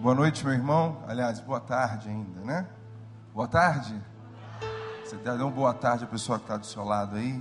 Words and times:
Boa 0.00 0.14
noite, 0.14 0.46
meu 0.46 0.54
irmão. 0.54 0.96
Aliás, 1.06 1.40
boa 1.40 1.60
tarde 1.60 2.08
ainda, 2.08 2.40
né? 2.40 2.66
Boa 3.34 3.46
tarde. 3.46 3.94
Você 5.04 5.14
dá 5.16 5.34
uma 5.34 5.50
boa 5.50 5.74
tarde 5.74 6.04
à 6.04 6.06
pessoa 6.06 6.38
que 6.38 6.44
está 6.44 6.56
do 6.56 6.64
seu 6.64 6.82
lado 6.82 7.16
aí. 7.16 7.38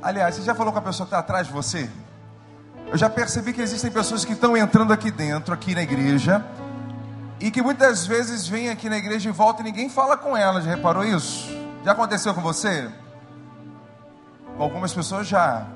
Aliás, 0.00 0.36
você 0.36 0.42
já 0.42 0.54
falou 0.54 0.72
com 0.72 0.78
a 0.78 0.82
pessoa 0.82 1.04
que 1.04 1.08
está 1.08 1.18
atrás 1.18 1.48
de 1.48 1.52
você? 1.52 1.90
Eu 2.86 2.96
já 2.96 3.10
percebi 3.10 3.52
que 3.52 3.60
existem 3.60 3.90
pessoas 3.90 4.24
que 4.24 4.34
estão 4.34 4.56
entrando 4.56 4.92
aqui 4.92 5.10
dentro, 5.10 5.52
aqui 5.52 5.74
na 5.74 5.82
igreja, 5.82 6.44
e 7.40 7.50
que 7.50 7.60
muitas 7.60 8.06
vezes 8.06 8.46
vêm 8.46 8.68
aqui 8.68 8.88
na 8.88 8.98
igreja 8.98 9.28
e 9.28 9.32
voltam 9.32 9.66
e 9.66 9.68
ninguém 9.68 9.90
fala 9.90 10.16
com 10.16 10.36
elas. 10.36 10.62
Já 10.62 10.76
reparou 10.76 11.04
isso? 11.04 11.48
Já 11.84 11.90
aconteceu 11.90 12.32
com 12.32 12.40
você? 12.40 12.88
Com 14.56 14.62
algumas 14.62 14.94
pessoas 14.94 15.26
já. 15.26 15.66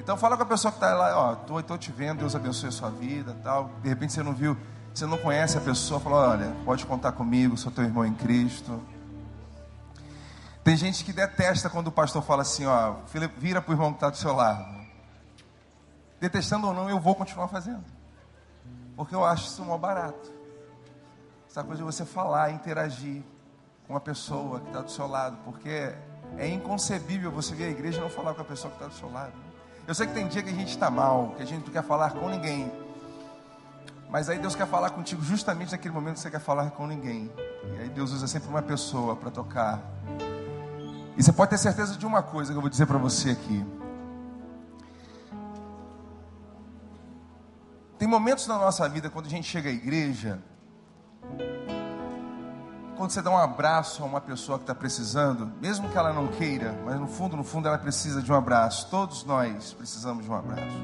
Então 0.00 0.16
fala 0.16 0.34
com 0.34 0.42
a 0.42 0.46
pessoa 0.46 0.72
que 0.72 0.78
está 0.78 0.94
lá, 0.94 1.14
ó, 1.14 1.34
tô, 1.34 1.62
tô 1.62 1.76
te 1.76 1.92
vendo, 1.92 2.20
Deus 2.20 2.34
abençoe 2.34 2.70
a 2.70 2.72
sua 2.72 2.90
vida, 2.90 3.36
tal. 3.44 3.70
De 3.82 3.88
repente 3.88 4.14
você 4.14 4.22
não 4.22 4.32
viu, 4.32 4.56
você 4.94 5.04
não 5.04 5.18
conhece 5.18 5.58
a 5.58 5.60
pessoa, 5.60 6.00
fala, 6.00 6.30
olha, 6.30 6.56
pode 6.64 6.86
contar 6.86 7.12
comigo, 7.12 7.54
sou 7.58 7.70
teu 7.70 7.84
irmão 7.84 8.06
em 8.06 8.14
Cristo. 8.14 8.80
Tem 10.64 10.74
gente 10.74 11.04
que 11.04 11.12
detesta 11.12 11.68
quando 11.68 11.88
o 11.88 11.92
pastor 11.92 12.22
fala 12.22 12.42
assim, 12.42 12.64
ó, 12.64 12.94
vira 13.36 13.60
para 13.60 13.70
o 13.70 13.74
irmão 13.74 13.90
que 13.90 13.98
está 13.98 14.08
do 14.08 14.16
seu 14.16 14.32
lado. 14.32 14.64
Detestando 16.18 16.68
ou 16.68 16.74
não, 16.74 16.88
eu 16.88 16.98
vou 16.98 17.14
continuar 17.14 17.48
fazendo. 17.48 17.84
Porque 18.96 19.14
eu 19.14 19.24
acho 19.24 19.48
isso 19.48 19.62
um 19.62 19.78
barato. 19.78 20.32
Essa 21.48 21.62
coisa 21.62 21.82
de 21.82 21.84
você 21.84 22.06
falar, 22.06 22.52
interagir 22.52 23.22
com 23.86 23.94
a 23.94 24.00
pessoa 24.00 24.60
que 24.60 24.66
está 24.68 24.80
do 24.80 24.90
seu 24.90 25.06
lado, 25.06 25.36
porque 25.44 25.94
é 26.38 26.48
inconcebível 26.48 27.30
você 27.30 27.54
vir 27.54 27.64
à 27.64 27.68
igreja 27.68 27.98
e 27.98 28.00
não 28.00 28.08
falar 28.08 28.32
com 28.32 28.40
a 28.40 28.44
pessoa 28.44 28.70
que 28.70 28.76
está 28.76 28.86
do 28.86 28.94
seu 28.94 29.12
lado. 29.12 29.49
Eu 29.86 29.94
sei 29.94 30.06
que 30.06 30.14
tem 30.14 30.28
dia 30.28 30.42
que 30.42 30.50
a 30.50 30.54
gente 30.54 30.70
está 30.70 30.90
mal, 30.90 31.34
que 31.36 31.42
a 31.42 31.46
gente 31.46 31.64
não 31.64 31.72
quer 31.72 31.82
falar 31.82 32.12
com 32.12 32.28
ninguém. 32.28 32.70
Mas 34.08 34.28
aí 34.28 34.38
Deus 34.38 34.54
quer 34.54 34.66
falar 34.66 34.90
contigo 34.90 35.22
justamente 35.22 35.72
naquele 35.72 35.94
momento 35.94 36.14
que 36.14 36.20
você 36.20 36.30
quer 36.30 36.40
falar 36.40 36.70
com 36.70 36.86
ninguém. 36.86 37.30
E 37.76 37.82
aí 37.82 37.88
Deus 37.88 38.12
usa 38.12 38.26
sempre 38.26 38.48
uma 38.48 38.62
pessoa 38.62 39.14
para 39.14 39.30
tocar. 39.30 39.80
E 41.16 41.22
você 41.22 41.32
pode 41.32 41.50
ter 41.50 41.58
certeza 41.58 41.96
de 41.96 42.06
uma 42.06 42.22
coisa 42.22 42.52
que 42.52 42.56
eu 42.56 42.60
vou 42.60 42.70
dizer 42.70 42.86
para 42.86 42.98
você 42.98 43.30
aqui. 43.30 43.64
Tem 47.98 48.08
momentos 48.08 48.46
na 48.46 48.58
nossa 48.58 48.88
vida 48.88 49.10
quando 49.10 49.26
a 49.26 49.28
gente 49.28 49.46
chega 49.46 49.68
à 49.68 49.72
igreja 49.72 50.42
quando 53.00 53.12
você 53.12 53.22
dá 53.22 53.30
um 53.30 53.38
abraço 53.38 54.02
a 54.02 54.06
uma 54.06 54.20
pessoa 54.20 54.58
que 54.58 54.64
está 54.64 54.74
precisando, 54.74 55.50
mesmo 55.58 55.88
que 55.88 55.96
ela 55.96 56.12
não 56.12 56.26
queira, 56.26 56.78
mas 56.84 57.00
no 57.00 57.06
fundo, 57.06 57.34
no 57.34 57.42
fundo, 57.42 57.66
ela 57.66 57.78
precisa 57.78 58.20
de 58.20 58.30
um 58.30 58.34
abraço. 58.34 58.88
Todos 58.90 59.24
nós 59.24 59.72
precisamos 59.72 60.22
de 60.22 60.30
um 60.30 60.34
abraço. 60.34 60.76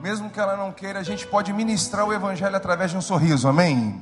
Mesmo 0.00 0.30
que 0.30 0.38
ela 0.38 0.56
não 0.56 0.70
queira, 0.70 1.00
a 1.00 1.02
gente 1.02 1.26
pode 1.26 1.52
ministrar 1.52 2.06
o 2.06 2.12
Evangelho 2.12 2.54
através 2.54 2.92
de 2.92 2.96
um 2.96 3.00
sorriso, 3.00 3.48
amém? 3.48 4.00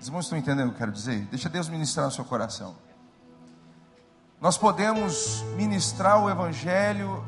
Os 0.00 0.06
irmãos 0.06 0.24
estão 0.24 0.38
entendendo 0.38 0.68
o 0.68 0.70
que 0.70 0.76
eu 0.76 0.78
quero 0.78 0.92
dizer? 0.92 1.28
Deixa 1.30 1.50
Deus 1.50 1.68
ministrar 1.68 2.06
no 2.06 2.12
seu 2.12 2.24
coração. 2.24 2.74
Nós 4.40 4.56
podemos 4.56 5.44
ministrar 5.56 6.24
o 6.24 6.30
Evangelho 6.30 7.22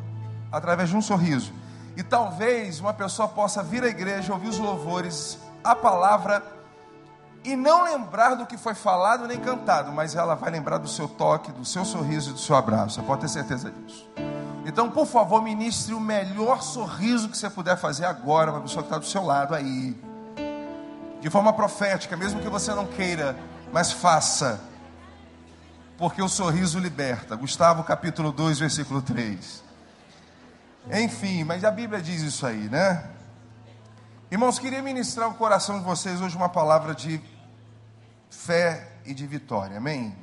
através 0.51 0.89
de 0.89 0.97
um 0.97 1.03
sorriso. 1.03 1.53
E 1.99 2.03
talvez 2.03 2.81
uma 2.81 2.95
pessoa 2.95 3.29
possa 3.29 3.63
vir 3.63 3.85
à 3.85 3.89
igreja, 3.89 4.33
ouvir 4.33 4.49
os 4.49 4.59
louvores, 4.59 5.39
a 5.63 5.77
palavra 5.77 6.62
e 7.45 7.57
não 7.57 7.85
lembrar 7.85 8.35
do 8.35 8.47
que 8.47 8.57
foi 8.57 8.75
falado 8.75 9.27
nem 9.27 9.39
cantado, 9.39 9.91
mas 9.93 10.15
ela 10.15 10.35
vai 10.35 10.51
lembrar 10.51 10.79
do 10.79 10.89
seu 10.89 11.09
toque, 11.09 11.51
do 11.51 11.65
seu 11.65 11.85
sorriso 11.85 12.31
e 12.31 12.33
do 12.35 12.39
seu 12.39 12.55
abraço. 12.55 13.01
Você 13.01 13.07
pode 13.07 13.23
ter 13.23 13.29
certeza 13.29 13.71
disso. 13.71 14.09
Então, 14.65 14.89
por 14.89 15.07
favor, 15.07 15.43
ministre 15.43 15.93
o 15.93 16.01
melhor 16.01 16.63
sorriso 16.63 17.29
que 17.29 17.37
você 17.37 17.51
puder 17.51 17.77
fazer 17.77 18.05
agora 18.05 18.53
para 18.53 18.61
a 18.61 18.63
pessoa 18.63 18.83
que 18.83 18.89
está 18.89 18.99
do 18.99 19.07
seu 19.07 19.25
lado 19.25 19.55
aí. 19.55 20.01
De 21.21 21.29
forma 21.31 21.53
profética, 21.53 22.17
mesmo 22.17 22.41
que 22.41 22.49
você 22.49 22.73
não 22.75 22.87
queira, 22.87 23.37
mas 23.73 23.91
faça. 23.91 24.61
Porque 25.99 26.23
o 26.23 26.29
sorriso 26.29 26.79
liberta. 26.79 27.35
Gustavo 27.35 27.83
capítulo 27.83 28.31
2, 28.31 28.61
versículo 28.61 29.03
3. 29.03 29.65
Enfim, 30.93 31.43
mas 31.43 31.65
a 31.65 31.71
Bíblia 31.71 32.01
diz 32.01 32.23
isso 32.23 32.47
aí, 32.47 32.69
né? 32.69 33.05
Irmãos, 34.33 34.59
queria 34.59 34.81
ministrar 34.81 35.29
ao 35.29 35.35
coração 35.35 35.79
de 35.79 35.85
vocês 35.85 36.23
hoje 36.23 36.35
uma 36.35 36.49
palavra 36.49 36.95
de 36.95 37.21
fé 38.31 38.91
e 39.05 39.13
de 39.13 39.27
vitória, 39.27 39.77
amém? 39.77 40.17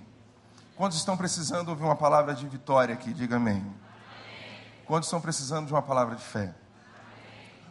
Quantos 0.76 0.98
estão 0.98 1.16
precisando 1.16 1.70
ouvir 1.70 1.84
uma 1.84 1.96
palavra 1.96 2.34
de 2.34 2.48
vitória 2.48 2.96
aqui? 2.96 3.14
Diga 3.14 3.36
amém. 3.36 3.64
Quantos 4.88 5.06
estão 5.06 5.22
precisando 5.22 5.68
de 5.68 5.74
uma 5.74 5.84
palavra 5.84 6.16
de 6.16 6.24
fé? 6.24 6.56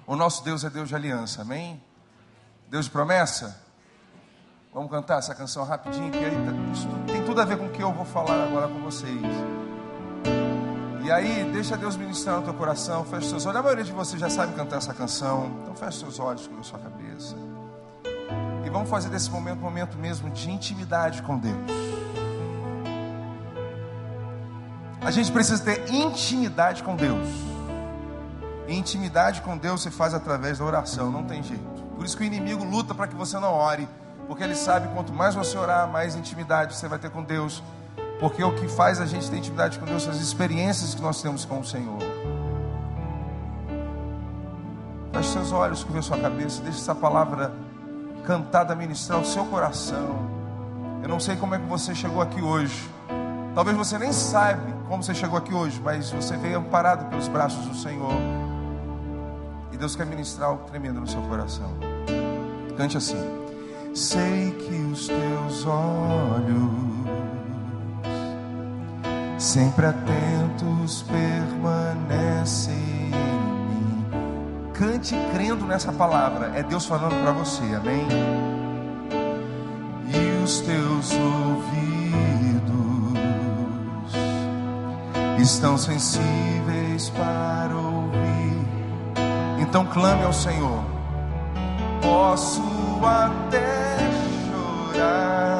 O 0.06 0.14
nosso 0.14 0.44
Deus 0.44 0.62
é 0.62 0.70
Deus 0.70 0.88
de 0.88 0.94
aliança, 0.94 1.42
amém? 1.42 1.82
Deus 2.68 2.84
de 2.84 2.92
promessa? 2.92 3.60
Vamos 4.72 4.92
cantar 4.92 5.18
essa 5.18 5.34
canção 5.34 5.64
rapidinho, 5.64 6.12
que 6.12 6.18
aí 6.18 6.36
tá, 6.36 7.12
tem 7.12 7.24
tudo 7.24 7.40
a 7.40 7.44
ver 7.44 7.58
com 7.58 7.66
o 7.66 7.70
que 7.70 7.82
eu 7.82 7.92
vou 7.92 8.04
falar 8.04 8.44
agora 8.44 8.68
com 8.68 8.78
vocês. 8.78 9.57
E 11.08 11.10
aí, 11.10 11.42
deixa 11.50 11.74
Deus 11.74 11.96
ministrar 11.96 12.36
no 12.36 12.42
teu 12.42 12.52
coração, 12.52 13.02
fecha 13.02 13.30
seus 13.30 13.46
olhos. 13.46 13.56
A 13.56 13.62
maioria 13.62 13.82
de 13.82 13.92
vocês 13.92 14.20
já 14.20 14.28
sabe 14.28 14.52
cantar 14.52 14.76
essa 14.76 14.92
canção, 14.92 15.50
então 15.62 15.74
fecha 15.74 16.00
seus 16.00 16.20
olhos, 16.20 16.46
com 16.46 16.60
a 16.60 16.62
sua 16.62 16.78
cabeça. 16.78 17.34
E 18.62 18.68
vamos 18.68 18.90
fazer 18.90 19.08
desse 19.08 19.30
momento 19.30 19.56
um 19.56 19.62
momento 19.62 19.96
mesmo 19.96 20.28
de 20.28 20.50
intimidade 20.50 21.22
com 21.22 21.38
Deus. 21.38 21.56
A 25.00 25.10
gente 25.10 25.32
precisa 25.32 25.64
ter 25.64 25.90
intimidade 25.90 26.82
com 26.82 26.94
Deus. 26.94 27.26
E 28.66 28.74
intimidade 28.76 29.40
com 29.40 29.56
Deus 29.56 29.80
se 29.82 29.90
faz 29.90 30.12
através 30.12 30.58
da 30.58 30.66
oração, 30.66 31.10
não 31.10 31.24
tem 31.24 31.42
jeito. 31.42 31.82
Por 31.96 32.04
isso 32.04 32.18
que 32.18 32.22
o 32.22 32.26
inimigo 32.26 32.62
luta 32.64 32.94
para 32.94 33.06
que 33.06 33.14
você 33.14 33.38
não 33.38 33.54
ore, 33.54 33.88
porque 34.26 34.44
ele 34.44 34.54
sabe 34.54 34.88
quanto 34.88 35.10
mais 35.10 35.34
você 35.34 35.56
orar, 35.56 35.88
mais 35.88 36.14
intimidade 36.14 36.76
você 36.76 36.86
vai 36.86 36.98
ter 36.98 37.08
com 37.08 37.22
Deus. 37.22 37.62
Porque 38.20 38.42
o 38.42 38.54
que 38.54 38.68
faz 38.68 39.00
a 39.00 39.06
gente 39.06 39.30
ter 39.30 39.36
intimidade 39.36 39.78
com 39.78 39.86
Deus 39.86 40.02
são 40.02 40.12
as 40.12 40.20
experiências 40.20 40.94
que 40.94 41.00
nós 41.00 41.22
temos 41.22 41.44
com 41.44 41.60
o 41.60 41.64
Senhor. 41.64 41.98
Feche 45.12 45.28
seus 45.30 45.52
olhos, 45.52 45.84
curva 45.84 46.02
sua 46.02 46.18
cabeça, 46.18 46.62
deixe 46.62 46.78
essa 46.78 46.94
palavra 46.94 47.52
cantada 48.24 48.74
ministrar 48.74 49.20
o 49.20 49.24
seu 49.24 49.44
coração. 49.46 50.38
Eu 51.02 51.08
não 51.08 51.20
sei 51.20 51.36
como 51.36 51.54
é 51.54 51.58
que 51.58 51.66
você 51.66 51.94
chegou 51.94 52.20
aqui 52.20 52.42
hoje. 52.42 52.88
Talvez 53.54 53.76
você 53.76 53.98
nem 53.98 54.12
saiba 54.12 54.78
como 54.88 55.02
você 55.02 55.14
chegou 55.14 55.38
aqui 55.38 55.52
hoje, 55.52 55.80
mas 55.82 56.10
você 56.10 56.36
veio 56.36 56.58
amparado 56.58 57.08
pelos 57.10 57.28
braços 57.28 57.66
do 57.66 57.74
Senhor. 57.74 58.12
E 59.70 59.76
Deus 59.76 59.94
quer 59.94 60.06
ministrar 60.06 60.48
algo 60.48 60.64
tremendo 60.64 61.00
no 61.00 61.06
seu 61.06 61.20
coração. 61.22 61.70
Cante 62.76 62.96
assim: 62.96 63.18
Sei 63.94 64.50
que 64.52 64.74
os 64.92 65.06
teus 65.06 65.66
olhos, 65.66 66.97
sempre 69.38 69.86
atentos, 69.86 71.02
permanecem 71.02 72.88
Cante 74.78 75.16
crendo 75.34 75.66
nessa 75.66 75.90
palavra. 75.90 76.52
É 76.54 76.62
Deus 76.62 76.86
falando 76.86 77.20
para 77.20 77.32
você, 77.32 77.64
amém? 77.74 78.06
E 80.06 80.44
os 80.44 80.60
teus 80.60 81.10
ouvidos 81.10 81.74
estão 85.36 85.76
sensíveis 85.76 87.10
para 87.10 87.74
ouvir. 87.74 88.68
Então 89.58 89.84
clame 89.86 90.22
ao 90.22 90.32
Senhor. 90.32 90.84
Posso 92.00 92.62
até 93.04 93.98
chorar, 94.46 95.57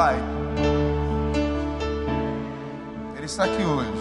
vai. 0.00 0.16
Ele 3.16 3.26
está 3.26 3.44
aqui 3.44 3.62
hoje. 3.62 3.92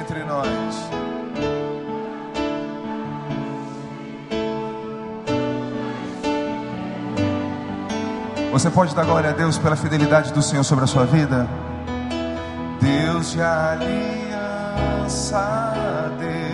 Entre 0.00 0.24
nós. 0.24 0.74
Você 8.50 8.68
pode 8.70 8.92
dar 8.96 9.04
glória 9.04 9.30
a 9.30 9.32
Deus 9.32 9.58
pela 9.58 9.76
fidelidade 9.76 10.32
do 10.32 10.42
Senhor 10.42 10.64
sobre 10.64 10.82
a 10.84 10.88
sua 10.88 11.04
vida? 11.04 11.48
Deus 12.80 13.30
de 13.32 13.40
aliança, 13.40 13.92
Deus 16.18 16.53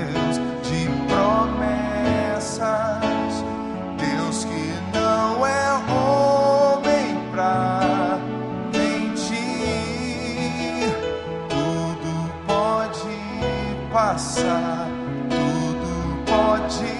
tudo 14.34 16.22
pode 16.26 16.92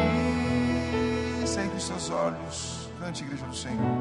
Sei 1.47 1.69
que 1.69 1.77
os 1.77 1.87
seus 1.87 2.11
olhos, 2.11 2.89
cante, 3.01 3.25
igreja 3.25 3.47
do 3.47 3.57
Senhor. 3.57 3.99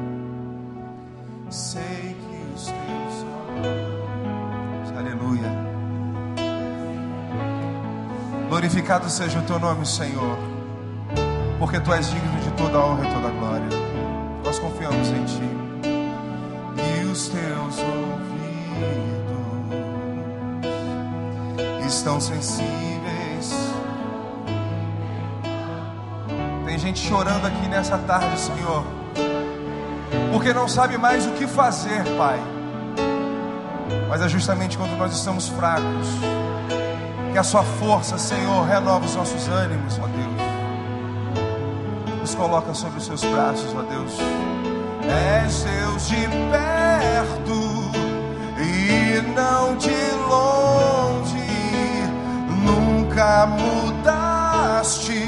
Sei 1.50 2.16
que 2.20 2.54
os 2.54 2.64
teus 2.64 3.24
olhos, 3.58 4.92
aleluia. 4.96 5.50
Glorificado 8.48 9.08
seja 9.08 9.38
o 9.38 9.42
teu 9.42 9.58
nome, 9.58 9.86
Senhor, 9.86 10.36
porque 11.58 11.80
tu 11.80 11.92
és 11.92 12.10
digno 12.10 12.38
de 12.40 12.50
toda 12.52 12.78
a 12.78 12.86
honra 12.86 13.08
e 13.08 13.12
toda 13.14 13.28
a 13.28 13.30
glória. 13.30 13.41
Nós 14.52 14.58
confiamos 14.58 15.08
em 15.08 15.24
ti. 15.24 15.48
E 16.76 17.04
os 17.06 17.28
teus 17.28 17.78
ouvidos 17.78 18.26
estão 21.86 22.20
sensíveis. 22.20 23.72
Tem 26.66 26.78
gente 26.78 27.00
chorando 27.00 27.46
aqui 27.46 27.66
nessa 27.66 27.96
tarde, 27.96 28.38
Senhor, 28.38 28.84
porque 30.30 30.52
não 30.52 30.68
sabe 30.68 30.98
mais 30.98 31.26
o 31.26 31.30
que 31.30 31.46
fazer, 31.46 32.04
Pai. 32.18 32.38
Mas 34.10 34.20
é 34.20 34.28
justamente 34.28 34.76
quando 34.76 34.98
nós 34.98 35.14
estamos 35.16 35.48
fracos 35.48 36.08
que 37.32 37.38
a 37.38 37.42
Sua 37.42 37.62
força, 37.62 38.18
Senhor, 38.18 38.66
renova 38.66 39.06
os 39.06 39.16
nossos 39.16 39.48
ânimos, 39.48 39.98
ó 39.98 40.06
Deus. 40.06 40.41
Nos 42.32 42.40
coloca 42.40 42.72
sobre 42.72 42.96
os 42.98 43.04
Seus 43.04 43.22
braços, 43.24 43.74
ó 43.76 43.82
Deus. 43.82 44.16
És 45.44 45.64
Deus 45.64 46.08
de 46.08 46.26
perto 46.50 47.60
e 48.58 49.20
não 49.34 49.76
de 49.76 49.90
longe. 50.30 51.44
Nunca 52.64 53.44
mudaste. 53.46 55.22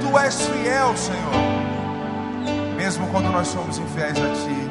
Tu 0.00 0.18
és 0.18 0.46
fiel, 0.46 0.96
Senhor. 0.96 1.34
Mesmo 2.76 3.08
quando 3.08 3.28
nós 3.32 3.48
somos 3.48 3.76
infiéis 3.78 4.16
a 4.16 4.28
Ti, 4.28 4.70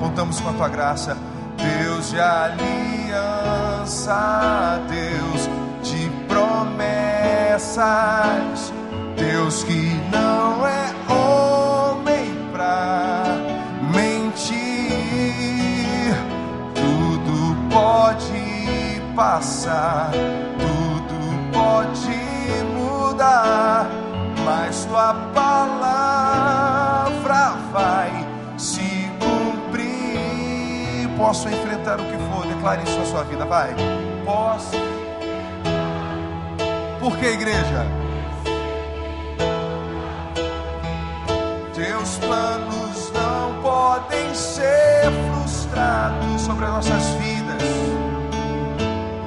contamos 0.00 0.38
com 0.38 0.50
a 0.50 0.52
Tua 0.52 0.68
graça. 0.68 1.16
Deus 1.56 2.10
de 2.10 2.20
aliança, 2.20 2.58
Deus 4.86 5.48
de 5.82 6.10
promessas, 6.28 7.68
Deus 9.30 9.62
que 9.62 10.00
não 10.10 10.66
é 10.66 10.90
homem 11.06 12.34
pra 12.50 13.24
mentir, 13.94 14.56
tudo 16.74 17.54
pode 17.70 19.02
passar, 19.14 20.12
tudo 20.58 21.18
pode 21.52 22.08
mudar, 22.74 23.90
mas 24.46 24.86
tua 24.86 25.12
palavra 25.34 26.38
vai 27.70 28.26
se 28.56 29.10
cumprir. 29.20 31.06
Posso 31.18 31.50
enfrentar 31.50 32.00
o 32.00 32.04
que 32.04 32.16
for, 32.32 32.46
declare 32.46 32.82
isso 32.82 32.98
na 32.98 33.04
sua 33.04 33.24
vida, 33.24 33.44
vai. 33.44 33.74
Posso. 34.24 34.74
Por 36.98 37.14
que, 37.18 37.26
igreja? 37.26 38.07
Teus 42.08 42.18
planos 42.20 43.12
não 43.12 43.60
podem 43.60 44.34
ser 44.34 45.12
frustrados 45.30 46.40
sobre 46.40 46.64
as 46.64 46.70
nossas 46.70 47.04
vidas. 47.16 47.62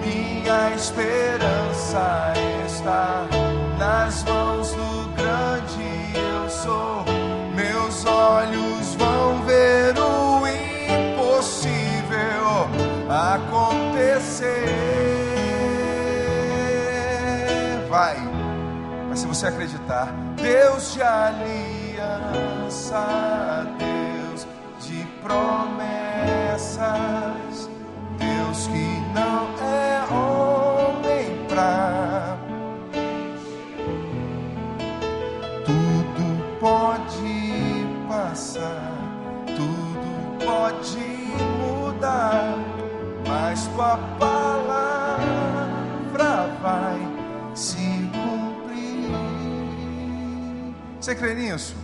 Minha 0.04 0.74
esperança 0.74 2.34
está 2.66 3.28
nas 3.78 4.24
mãos 4.24 4.72
do 4.72 5.10
grande 5.16 6.12
eu 6.16 6.50
sou. 6.50 7.06
Meus 7.54 8.04
olhos 8.04 8.96
vão 8.96 9.44
ver 9.46 9.94
o 10.00 10.48
impossível 11.14 11.70
acontecer. 13.08 14.66
Vai, 17.88 18.18
mas 19.08 19.20
se 19.20 19.28
você 19.28 19.46
acreditar, 19.46 20.12
Deus 20.36 20.94
de 20.94 21.04
aliança, 22.92 23.68
Deus 23.78 24.48
de 24.80 25.06
promessas, 25.22 25.70
Deus 28.18 28.68
que 28.68 29.00
não 29.14 29.48
é 29.66 30.04
homem 30.12 31.46
pra 31.48 32.38
tudo 35.66 36.26
pode 36.60 37.88
passar, 38.08 38.92
tudo 39.46 40.46
pode 40.46 40.98
mudar, 41.60 42.58
mas 43.28 43.68
tua 43.68 43.98
palavra 44.20 45.32
vai 46.62 47.00
se 47.56 48.10
cumprir. 48.12 49.12
Você 51.00 51.16
crê 51.16 51.34
nisso? 51.34 51.81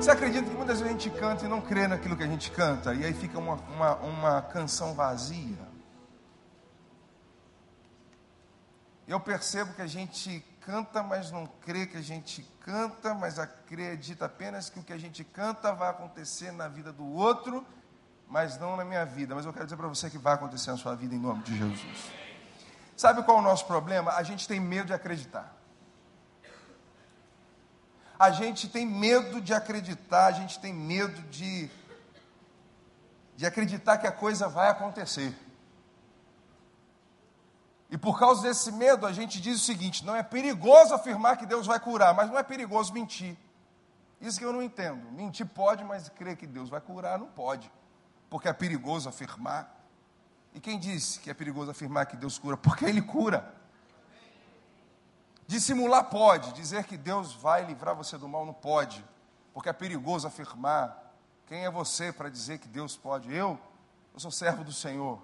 Você 0.00 0.12
acredita 0.12 0.48
que 0.48 0.56
muitas 0.56 0.80
vezes 0.80 0.96
a 0.96 0.98
gente 0.98 1.10
canta 1.10 1.44
e 1.44 1.48
não 1.48 1.60
crê 1.60 1.86
naquilo 1.86 2.16
que 2.16 2.22
a 2.22 2.26
gente 2.26 2.50
canta, 2.50 2.94
e 2.94 3.04
aí 3.04 3.12
fica 3.12 3.38
uma, 3.38 3.56
uma, 3.56 3.96
uma 3.96 4.40
canção 4.40 4.94
vazia? 4.94 5.58
Eu 9.06 9.20
percebo 9.20 9.74
que 9.74 9.82
a 9.82 9.86
gente 9.86 10.42
canta, 10.62 11.02
mas 11.02 11.30
não 11.30 11.46
crê 11.46 11.86
que 11.86 11.98
a 11.98 12.02
gente 12.02 12.42
canta, 12.60 13.12
mas 13.12 13.38
acredita 13.38 14.24
apenas 14.24 14.70
que 14.70 14.78
o 14.78 14.82
que 14.82 14.94
a 14.94 14.98
gente 14.98 15.22
canta 15.22 15.70
vai 15.74 15.90
acontecer 15.90 16.50
na 16.50 16.66
vida 16.66 16.90
do 16.90 17.04
outro, 17.04 17.62
mas 18.26 18.58
não 18.58 18.78
na 18.78 18.86
minha 18.86 19.04
vida. 19.04 19.34
Mas 19.34 19.44
eu 19.44 19.52
quero 19.52 19.66
dizer 19.66 19.76
para 19.76 19.88
você 19.88 20.08
que 20.08 20.16
vai 20.16 20.32
acontecer 20.32 20.70
na 20.70 20.78
sua 20.78 20.94
vida 20.96 21.14
em 21.14 21.18
nome 21.18 21.42
de 21.42 21.58
Jesus. 21.58 22.10
Sabe 22.96 23.22
qual 23.22 23.36
é 23.36 23.40
o 23.40 23.44
nosso 23.44 23.66
problema? 23.66 24.12
A 24.12 24.22
gente 24.22 24.48
tem 24.48 24.58
medo 24.58 24.86
de 24.86 24.94
acreditar. 24.94 25.59
A 28.20 28.30
gente 28.30 28.68
tem 28.68 28.84
medo 28.84 29.40
de 29.40 29.54
acreditar, 29.54 30.26
a 30.26 30.32
gente 30.32 30.58
tem 30.60 30.74
medo 30.74 31.22
de, 31.30 31.70
de 33.34 33.46
acreditar 33.46 33.96
que 33.96 34.06
a 34.06 34.12
coisa 34.12 34.46
vai 34.46 34.68
acontecer. 34.68 35.34
E 37.90 37.96
por 37.96 38.18
causa 38.18 38.42
desse 38.42 38.70
medo, 38.72 39.06
a 39.06 39.12
gente 39.12 39.40
diz 39.40 39.56
o 39.56 39.64
seguinte: 39.64 40.04
não 40.04 40.14
é 40.14 40.22
perigoso 40.22 40.92
afirmar 40.92 41.38
que 41.38 41.46
Deus 41.46 41.66
vai 41.66 41.80
curar, 41.80 42.12
mas 42.12 42.28
não 42.28 42.36
é 42.36 42.42
perigoso 42.42 42.92
mentir. 42.92 43.38
Isso 44.20 44.38
que 44.38 44.44
eu 44.44 44.52
não 44.52 44.62
entendo. 44.62 45.10
Mentir 45.12 45.46
pode, 45.46 45.82
mas 45.82 46.10
crer 46.10 46.36
que 46.36 46.46
Deus 46.46 46.68
vai 46.68 46.82
curar 46.82 47.18
não 47.18 47.28
pode, 47.28 47.72
porque 48.28 48.50
é 48.50 48.52
perigoso 48.52 49.08
afirmar. 49.08 49.82
E 50.52 50.60
quem 50.60 50.78
disse 50.78 51.20
que 51.20 51.30
é 51.30 51.34
perigoso 51.34 51.70
afirmar 51.70 52.04
que 52.04 52.18
Deus 52.18 52.38
cura? 52.38 52.58
Porque 52.58 52.84
Ele 52.84 53.00
cura. 53.00 53.59
Dissimular 55.50 56.04
pode, 56.04 56.52
dizer 56.52 56.84
que 56.84 56.96
Deus 56.96 57.32
vai 57.34 57.64
livrar 57.64 57.92
você 57.96 58.16
do 58.16 58.28
mal 58.28 58.46
não 58.46 58.52
pode, 58.52 59.04
porque 59.52 59.68
é 59.68 59.72
perigoso 59.72 60.24
afirmar. 60.24 61.12
Quem 61.44 61.64
é 61.64 61.70
você 61.70 62.12
para 62.12 62.28
dizer 62.28 62.58
que 62.60 62.68
Deus 62.68 62.96
pode? 62.96 63.34
Eu? 63.34 63.58
Eu 64.14 64.20
sou 64.20 64.30
servo 64.30 64.62
do 64.62 64.72
Senhor. 64.72 65.20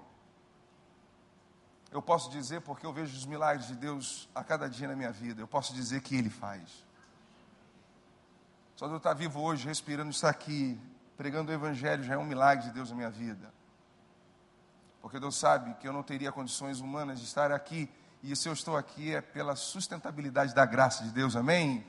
Eu 1.92 2.02
posso 2.02 2.28
dizer 2.28 2.60
porque 2.62 2.84
eu 2.84 2.92
vejo 2.92 3.16
os 3.16 3.24
milagres 3.24 3.68
de 3.68 3.76
Deus 3.76 4.28
a 4.34 4.42
cada 4.42 4.68
dia 4.68 4.88
na 4.88 4.96
minha 4.96 5.12
vida. 5.12 5.40
Eu 5.40 5.46
posso 5.46 5.72
dizer 5.72 6.00
que 6.00 6.16
Ele 6.16 6.28
faz. 6.28 6.84
Só 8.74 8.88
de 8.88 8.94
eu 8.94 8.98
estar 8.98 9.14
vivo 9.14 9.40
hoje, 9.40 9.64
respirando, 9.68 10.10
estar 10.10 10.30
aqui, 10.30 10.76
pregando 11.16 11.52
o 11.52 11.54
Evangelho, 11.54 12.02
já 12.02 12.14
é 12.14 12.18
um 12.18 12.24
milagre 12.24 12.66
de 12.66 12.72
Deus 12.72 12.90
na 12.90 12.96
minha 12.96 13.10
vida. 13.10 13.54
Porque 15.00 15.20
Deus 15.20 15.36
sabe 15.36 15.72
que 15.74 15.86
eu 15.86 15.92
não 15.92 16.02
teria 16.02 16.32
condições 16.32 16.80
humanas 16.80 17.20
de 17.20 17.26
estar 17.26 17.52
aqui. 17.52 17.88
E 18.22 18.34
se 18.34 18.48
eu 18.48 18.52
estou 18.52 18.76
aqui 18.76 19.14
é 19.14 19.20
pela 19.20 19.54
sustentabilidade 19.54 20.54
da 20.54 20.64
graça 20.64 21.04
de 21.04 21.10
Deus, 21.10 21.36
amém? 21.36 21.86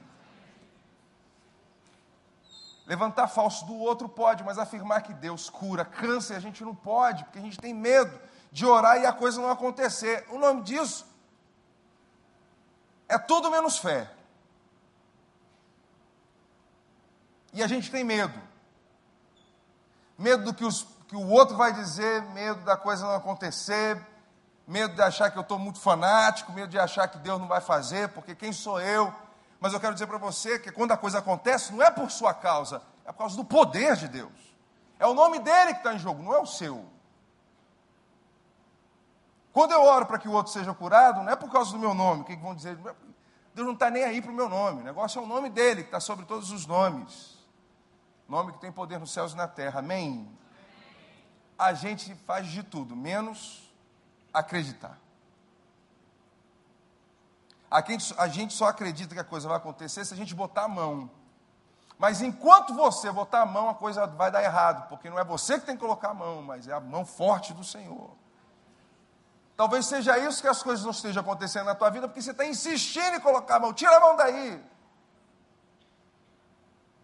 Levantar 2.86 3.28
falso 3.28 3.66
do 3.66 3.76
outro 3.76 4.08
pode, 4.08 4.44
mas 4.44 4.58
afirmar 4.58 5.02
que 5.02 5.14
Deus 5.14 5.50
cura 5.50 5.84
câncer 5.84 6.36
a 6.36 6.40
gente 6.40 6.64
não 6.64 6.74
pode, 6.74 7.24
porque 7.26 7.40
a 7.40 7.42
gente 7.42 7.58
tem 7.58 7.74
medo 7.74 8.18
de 8.52 8.66
orar 8.66 8.98
e 8.98 9.06
a 9.06 9.12
coisa 9.12 9.42
não 9.42 9.50
acontecer. 9.50 10.26
O 10.30 10.40
nome 10.40 10.62
disso 10.62 11.06
é 13.10 13.18
tudo 13.18 13.52
menos 13.52 13.78
fé. 13.78 14.10
E 17.54 17.64
a 17.64 17.68
gente 17.68 17.90
tem 17.90 18.04
medo. 18.04 18.40
Medo 20.18 20.46
do 20.46 20.54
que, 20.54 20.64
os, 20.66 20.88
que 21.08 21.16
o 21.16 21.28
outro 21.28 21.56
vai 21.58 21.74
dizer, 21.74 22.22
medo 22.30 22.62
da 22.62 22.78
coisa 22.78 23.06
não 23.06 23.16
acontecer, 23.16 24.02
medo 24.68 24.94
de 24.94 25.02
achar 25.02 25.32
que 25.32 25.38
eu 25.38 25.42
estou 25.42 25.58
muito 25.58 25.80
fanático, 25.80 26.52
medo 26.52 26.68
de 26.68 26.78
achar 26.78 27.08
que 27.08 27.18
Deus 27.20 27.40
não 27.40 27.48
vai 27.48 27.62
fazer, 27.62 28.10
porque 28.10 28.36
quem 28.36 28.52
sou 28.52 28.82
eu? 28.82 29.14
Mas 29.62 29.72
eu 29.72 29.80
quero 29.80 29.94
dizer 29.94 30.06
para 30.08 30.18
você 30.18 30.60
que 30.60 30.72
quando 30.72 30.92
a 30.92 30.98
coisa 30.98 31.20
acontece, 31.20 31.74
não 31.74 31.82
é 31.82 31.90
por 31.90 32.12
sua 32.12 32.34
causa, 32.34 32.82
é 33.06 33.12
por 33.14 33.20
causa 33.20 33.38
do 33.38 33.46
poder 33.46 33.96
de 33.96 34.10
Deus. 34.10 34.56
É 35.00 35.08
o 35.08 35.14
nome 35.14 35.40
dele 35.40 35.72
que 35.72 35.80
está 35.80 35.94
em 35.94 36.00
jogo, 36.00 36.22
não 36.22 36.34
é 36.34 36.40
o 36.40 36.46
seu. 36.46 36.86
Quando 39.54 39.72
eu 39.72 39.82
oro 39.82 40.06
para 40.06 40.20
que 40.20 40.28
o 40.28 40.34
outro 40.34 40.52
seja 40.52 40.74
curado, 40.74 41.24
não 41.24 41.32
é 41.32 41.36
por 41.36 41.50
causa 41.50 41.72
do 41.72 41.80
meu 41.80 41.94
nome, 41.94 42.22
o 42.22 42.26
que 42.26 42.36
vão 42.36 42.54
dizer? 42.54 42.76
Deus 43.56 43.66
não 43.66 43.74
está 43.74 43.90
nem 43.90 44.04
aí 44.04 44.22
para 44.22 44.32
o 44.32 44.36
meu 44.36 44.50
nome, 44.50 44.82
o 44.82 44.84
negócio 44.84 45.18
é 45.18 45.24
o 45.24 45.26
nome 45.26 45.50
dele, 45.50 45.82
que 45.82 45.88
está 45.88 46.00
sobre 46.00 46.26
todos 46.26 46.52
os 46.52 46.68
nomes. 46.68 47.38
Nome 48.28 48.52
que 48.52 48.60
tem 48.60 48.72
poder 48.72 49.00
nos 49.00 49.12
céus 49.14 49.32
e 49.32 49.38
na 49.38 49.48
terra, 49.48 49.80
amém? 49.80 50.30
A 51.58 51.74
gente 51.74 52.14
faz 52.28 52.48
de 52.48 52.62
tudo, 52.62 52.96
menos 52.96 53.67
acreditar. 54.40 54.98
A 57.70 58.28
gente 58.28 58.54
só 58.54 58.66
acredita 58.68 59.14
que 59.14 59.20
a 59.20 59.26
coisa 59.26 59.48
vai 59.48 59.58
acontecer 59.58 60.06
se 60.06 60.14
a 60.14 60.18
gente 60.18 60.34
botar 60.34 60.64
a 60.64 60.68
mão. 60.68 61.10
Mas 62.00 62.22
enquanto 62.22 62.74
você 62.74 63.12
botar 63.12 63.42
a 63.42 63.46
mão, 63.46 63.70
a 63.70 63.76
coisa 63.76 64.06
vai 64.06 64.32
dar 64.32 64.44
errado, 64.44 64.88
porque 64.88 65.10
não 65.10 65.20
é 65.20 65.24
você 65.24 65.60
que 65.60 65.66
tem 65.66 65.76
que 65.76 65.82
colocar 65.82 66.10
a 66.10 66.14
mão, 66.14 66.42
mas 66.42 66.68
é 66.68 66.74
a 66.74 66.80
mão 66.80 67.06
forte 67.06 67.54
do 67.54 67.64
Senhor. 67.64 68.12
Talvez 69.58 69.88
seja 69.88 70.18
isso 70.20 70.42
que 70.42 70.48
as 70.48 70.62
coisas 70.62 70.86
não 70.86 70.92
estejam 70.92 71.22
acontecendo 71.22 71.66
na 71.66 71.76
tua 71.76 71.90
vida, 71.90 72.08
porque 72.08 72.22
você 72.22 72.32
está 72.32 72.46
insistindo 72.46 73.16
em 73.16 73.20
colocar 73.20 73.56
a 73.56 73.60
mão. 73.60 73.74
Tira 73.74 73.98
a 73.98 74.00
mão 74.00 74.16
daí. 74.16 74.64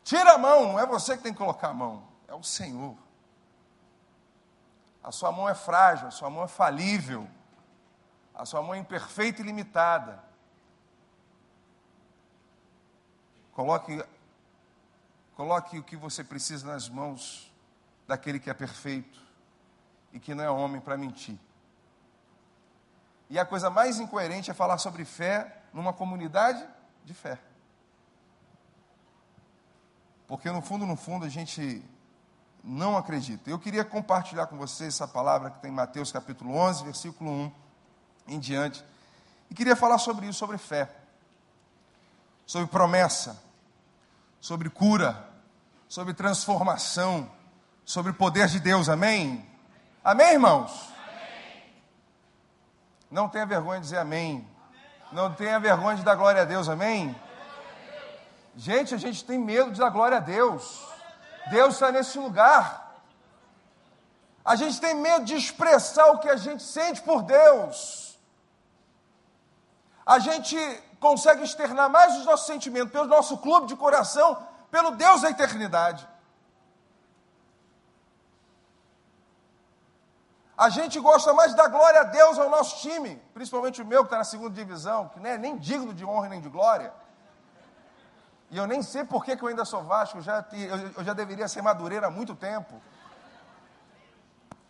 Tira 0.03 0.33
a 0.33 0.37
mão, 0.37 0.73
não 0.73 0.79
é 0.79 0.85
você 0.85 1.17
que 1.17 1.23
tem 1.23 1.33
que 1.33 1.39
colocar 1.39 1.69
a 1.69 1.73
mão, 1.73 2.03
é 2.27 2.35
o 2.35 2.43
Senhor. 2.43 2.95
A 5.03 5.11
sua 5.11 5.31
mão 5.31 5.49
é 5.49 5.53
frágil, 5.53 6.07
a 6.07 6.11
sua 6.11 6.29
mão 6.29 6.43
é 6.43 6.47
falível, 6.47 7.27
a 8.33 8.45
sua 8.45 8.61
mão 8.61 8.73
é 8.73 8.77
imperfeita 8.77 9.41
e 9.41 9.45
limitada. 9.45 10.23
Coloque, 13.51 14.03
coloque 15.35 15.77
o 15.77 15.83
que 15.83 15.97
você 15.97 16.23
precisa 16.23 16.65
nas 16.65 16.87
mãos 16.87 17.53
daquele 18.07 18.39
que 18.39 18.49
é 18.49 18.53
perfeito 18.53 19.21
e 20.11 20.19
que 20.19 20.33
não 20.33 20.43
é 20.43 20.49
homem 20.49 20.79
para 20.79 20.97
mentir. 20.97 21.37
E 23.29 23.37
a 23.37 23.45
coisa 23.45 23.69
mais 23.69 23.99
incoerente 23.99 24.49
é 24.49 24.53
falar 24.53 24.77
sobre 24.77 25.03
fé 25.03 25.61
numa 25.73 25.91
comunidade 25.91 26.65
de 27.03 27.13
fé. 27.13 27.39
Porque 30.27 30.49
no 30.49 30.61
fundo, 30.61 30.85
no 30.85 30.95
fundo, 30.95 31.25
a 31.25 31.29
gente 31.29 31.83
não 32.63 32.95
acredita. 32.95 33.49
Eu 33.49 33.59
queria 33.59 33.83
compartilhar 33.83 34.47
com 34.47 34.57
vocês 34.57 34.93
essa 34.93 35.07
palavra 35.07 35.49
que 35.51 35.59
tem 35.59 35.69
em 35.69 35.73
Mateus 35.73 36.11
capítulo 36.11 36.55
11, 36.55 36.85
versículo 36.85 37.29
1 37.29 37.51
em 38.27 38.39
diante. 38.39 38.83
E 39.49 39.53
queria 39.53 39.75
falar 39.75 39.97
sobre 39.97 40.27
isso, 40.27 40.39
sobre 40.39 40.57
fé, 40.57 40.89
sobre 42.45 42.67
promessa, 42.67 43.41
sobre 44.39 44.69
cura, 44.69 45.29
sobre 45.89 46.13
transformação, 46.13 47.29
sobre 47.83 48.13
poder 48.13 48.47
de 48.47 48.59
Deus. 48.59 48.87
Amém? 48.87 49.45
Amém, 50.03 50.33
irmãos? 50.33 50.89
Não 53.11 53.27
tenha 53.27 53.45
vergonha 53.45 53.79
de 53.79 53.85
dizer 53.85 53.99
amém. 53.99 54.47
Não 55.11 55.31
tenha 55.33 55.59
vergonha 55.59 55.97
de 55.97 56.03
dar 56.03 56.15
glória 56.15 56.41
a 56.41 56.45
Deus, 56.45 56.67
amém? 56.67 57.15
Gente, 58.55 58.95
a 58.95 58.97
gente 58.97 59.23
tem 59.23 59.37
medo 59.37 59.71
de 59.71 59.79
dar 59.79 59.89
glória 59.89 60.17
a 60.17 60.19
Deus. 60.19 60.92
Deus 61.49 61.75
está 61.75 61.91
nesse 61.91 62.17
lugar. 62.17 62.83
A 64.43 64.55
gente 64.55 64.79
tem 64.79 64.93
medo 64.95 65.25
de 65.25 65.35
expressar 65.35 66.07
o 66.07 66.19
que 66.19 66.29
a 66.29 66.35
gente 66.35 66.63
sente 66.63 67.01
por 67.01 67.21
Deus. 67.23 68.19
A 70.05 70.19
gente 70.19 70.57
consegue 70.99 71.43
externar 71.43 71.89
mais 71.89 72.17
os 72.17 72.25
nossos 72.25 72.47
sentimentos 72.47 72.91
pelo 72.91 73.05
nosso 73.05 73.37
clube 73.37 73.67
de 73.67 73.75
coração, 73.75 74.45
pelo 74.69 74.91
Deus 74.91 75.21
da 75.21 75.29
eternidade. 75.29 76.07
A 80.57 80.69
gente 80.69 80.99
gosta 80.99 81.33
mais 81.33 81.53
da 81.53 81.67
glória 81.67 82.01
a 82.01 82.03
Deus 82.03 82.37
ao 82.37 82.49
nosso 82.49 82.79
time, 82.79 83.15
principalmente 83.33 83.81
o 83.81 83.85
meu 83.85 84.03
que 84.03 84.07
está 84.07 84.17
na 84.17 84.23
segunda 84.23 84.53
divisão, 84.53 85.09
que 85.09 85.19
não 85.19 85.29
é 85.29 85.37
nem 85.37 85.57
digno 85.57 85.93
de 85.93 86.05
honra 86.05 86.29
nem 86.29 86.41
de 86.41 86.49
glória. 86.49 86.93
E 88.53 88.57
eu 88.57 88.67
nem 88.67 88.83
sei 88.83 89.03
por 89.03 89.25
que, 89.25 89.35
que 89.35 89.43
eu 89.43 89.47
ainda 89.47 89.65
sou 89.65 89.83
Vasco, 89.83 90.19
eu 90.19 90.21
já, 90.21 90.45
eu 90.95 91.03
já 91.03 91.11
deveria 91.11 91.47
ser 91.47 91.63
Madureira 91.63 92.05
há 92.05 92.11
muito 92.11 92.35
tempo. 92.35 92.79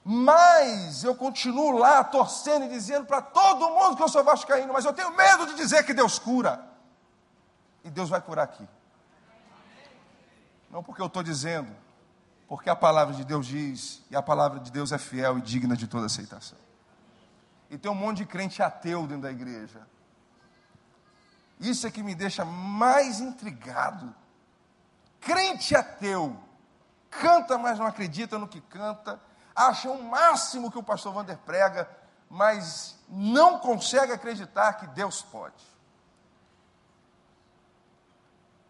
Mas 0.05 1.03
eu 1.03 1.13
continuo 1.13 1.77
lá 1.77 2.01
torcendo 2.01 2.63
e 2.63 2.69
dizendo 2.69 3.05
para 3.05 3.21
todo 3.21 3.71
mundo 3.71 3.97
que 3.97 4.03
eu 4.03 4.07
sou 4.07 4.23
vascaíno, 4.23 4.71
mas 4.71 4.85
eu 4.85 4.93
tenho 4.93 5.13
medo 5.13 5.47
de 5.47 5.55
dizer 5.55 5.85
que 5.85 5.93
Deus 5.93 6.17
cura. 6.17 6.65
E 7.83 7.89
Deus 7.89 8.07
vai 8.07 8.21
curar 8.21 8.43
aqui. 8.43 8.65
Não 10.71 10.81
porque 10.81 11.01
eu 11.01 11.07
estou 11.07 11.21
dizendo, 11.21 11.69
porque 12.47 12.69
a 12.69 12.75
palavra 12.77 13.13
de 13.13 13.25
Deus 13.25 13.45
diz, 13.45 14.01
e 14.09 14.15
a 14.15 14.21
palavra 14.21 14.61
de 14.61 14.71
Deus 14.71 14.93
é 14.93 14.97
fiel 14.97 15.39
e 15.39 15.41
digna 15.41 15.75
de 15.75 15.87
toda 15.87 16.05
aceitação. 16.05 16.57
E 17.69 17.77
tem 17.77 17.91
um 17.91 17.95
monte 17.95 18.19
de 18.19 18.25
crente 18.27 18.63
ateu 18.63 19.01
dentro 19.05 19.23
da 19.23 19.31
igreja. 19.31 19.85
Isso 21.59 21.87
é 21.87 21.91
que 21.91 22.03
me 22.03 22.15
deixa 22.15 22.43
mais 22.43 23.19
intrigado. 23.19 24.13
Crente 25.19 25.75
ateu, 25.75 26.37
canta, 27.09 27.57
mas 27.57 27.79
não 27.79 27.85
acredita 27.85 28.37
no 28.37 28.47
que 28.47 28.59
canta, 28.59 29.21
acha 29.55 29.89
o 29.89 30.03
máximo 30.03 30.71
que 30.71 30.77
o 30.77 30.83
pastor 30.83 31.15
Wander 31.15 31.37
prega, 31.39 31.89
mas 32.29 32.99
não 33.07 33.59
consegue 33.59 34.11
acreditar 34.11 34.73
que 34.73 34.87
Deus 34.87 35.21
pode. 35.21 35.63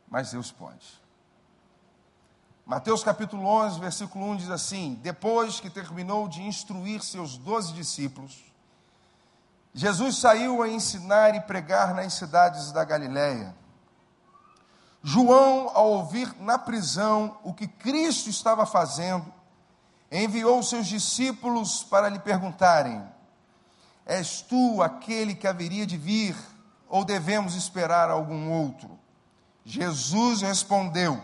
Mas 0.07 0.31
Deus 0.31 0.51
pode. 0.51 1.01
Mateus 2.65 3.03
capítulo 3.03 3.45
11, 3.45 3.79
versículo 3.79 4.25
1 4.25 4.35
diz 4.37 4.49
assim: 4.49 4.93
Depois 5.01 5.59
que 5.59 5.69
terminou 5.69 6.27
de 6.27 6.43
instruir 6.43 7.01
seus 7.01 7.37
doze 7.37 7.73
discípulos, 7.73 8.52
Jesus 9.73 10.17
saiu 10.17 10.61
a 10.61 10.69
ensinar 10.69 11.35
e 11.35 11.41
pregar 11.41 11.93
nas 11.93 12.13
cidades 12.13 12.71
da 12.71 12.83
Galiléia. 12.83 13.55
João, 15.01 15.71
ao 15.73 15.91
ouvir 15.91 16.33
na 16.39 16.57
prisão 16.57 17.37
o 17.43 17.53
que 17.53 17.67
Cristo 17.67 18.29
estava 18.29 18.65
fazendo, 18.65 19.25
enviou 20.11 20.61
seus 20.61 20.87
discípulos 20.87 21.83
para 21.83 22.07
lhe 22.07 22.19
perguntarem: 22.19 23.03
És 24.05 24.41
tu 24.41 24.81
aquele 24.81 25.35
que 25.35 25.47
haveria 25.47 25.85
de 25.85 25.97
vir, 25.97 26.35
ou 26.87 27.03
devemos 27.03 27.55
esperar 27.55 28.09
algum 28.09 28.51
outro? 28.51 28.99
Jesus 29.65 30.41
respondeu: 30.41 31.21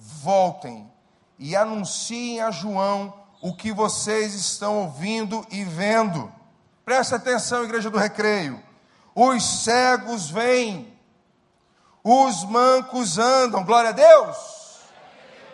voltem 0.00 0.90
e 1.38 1.54
anunciem 1.54 2.40
a 2.40 2.50
João 2.50 3.12
o 3.40 3.54
que 3.54 3.72
vocês 3.72 4.34
estão 4.34 4.78
ouvindo 4.78 5.46
e 5.50 5.64
vendo. 5.64 6.32
Preste 6.90 7.14
atenção, 7.14 7.62
igreja 7.62 7.88
do 7.88 7.96
recreio. 7.98 8.60
Os 9.14 9.62
cegos 9.62 10.28
vêm, 10.28 10.92
os 12.02 12.42
mancos 12.42 13.16
andam, 13.16 13.64
glória 13.64 13.90
a 13.90 13.92
Deus. 13.92 14.36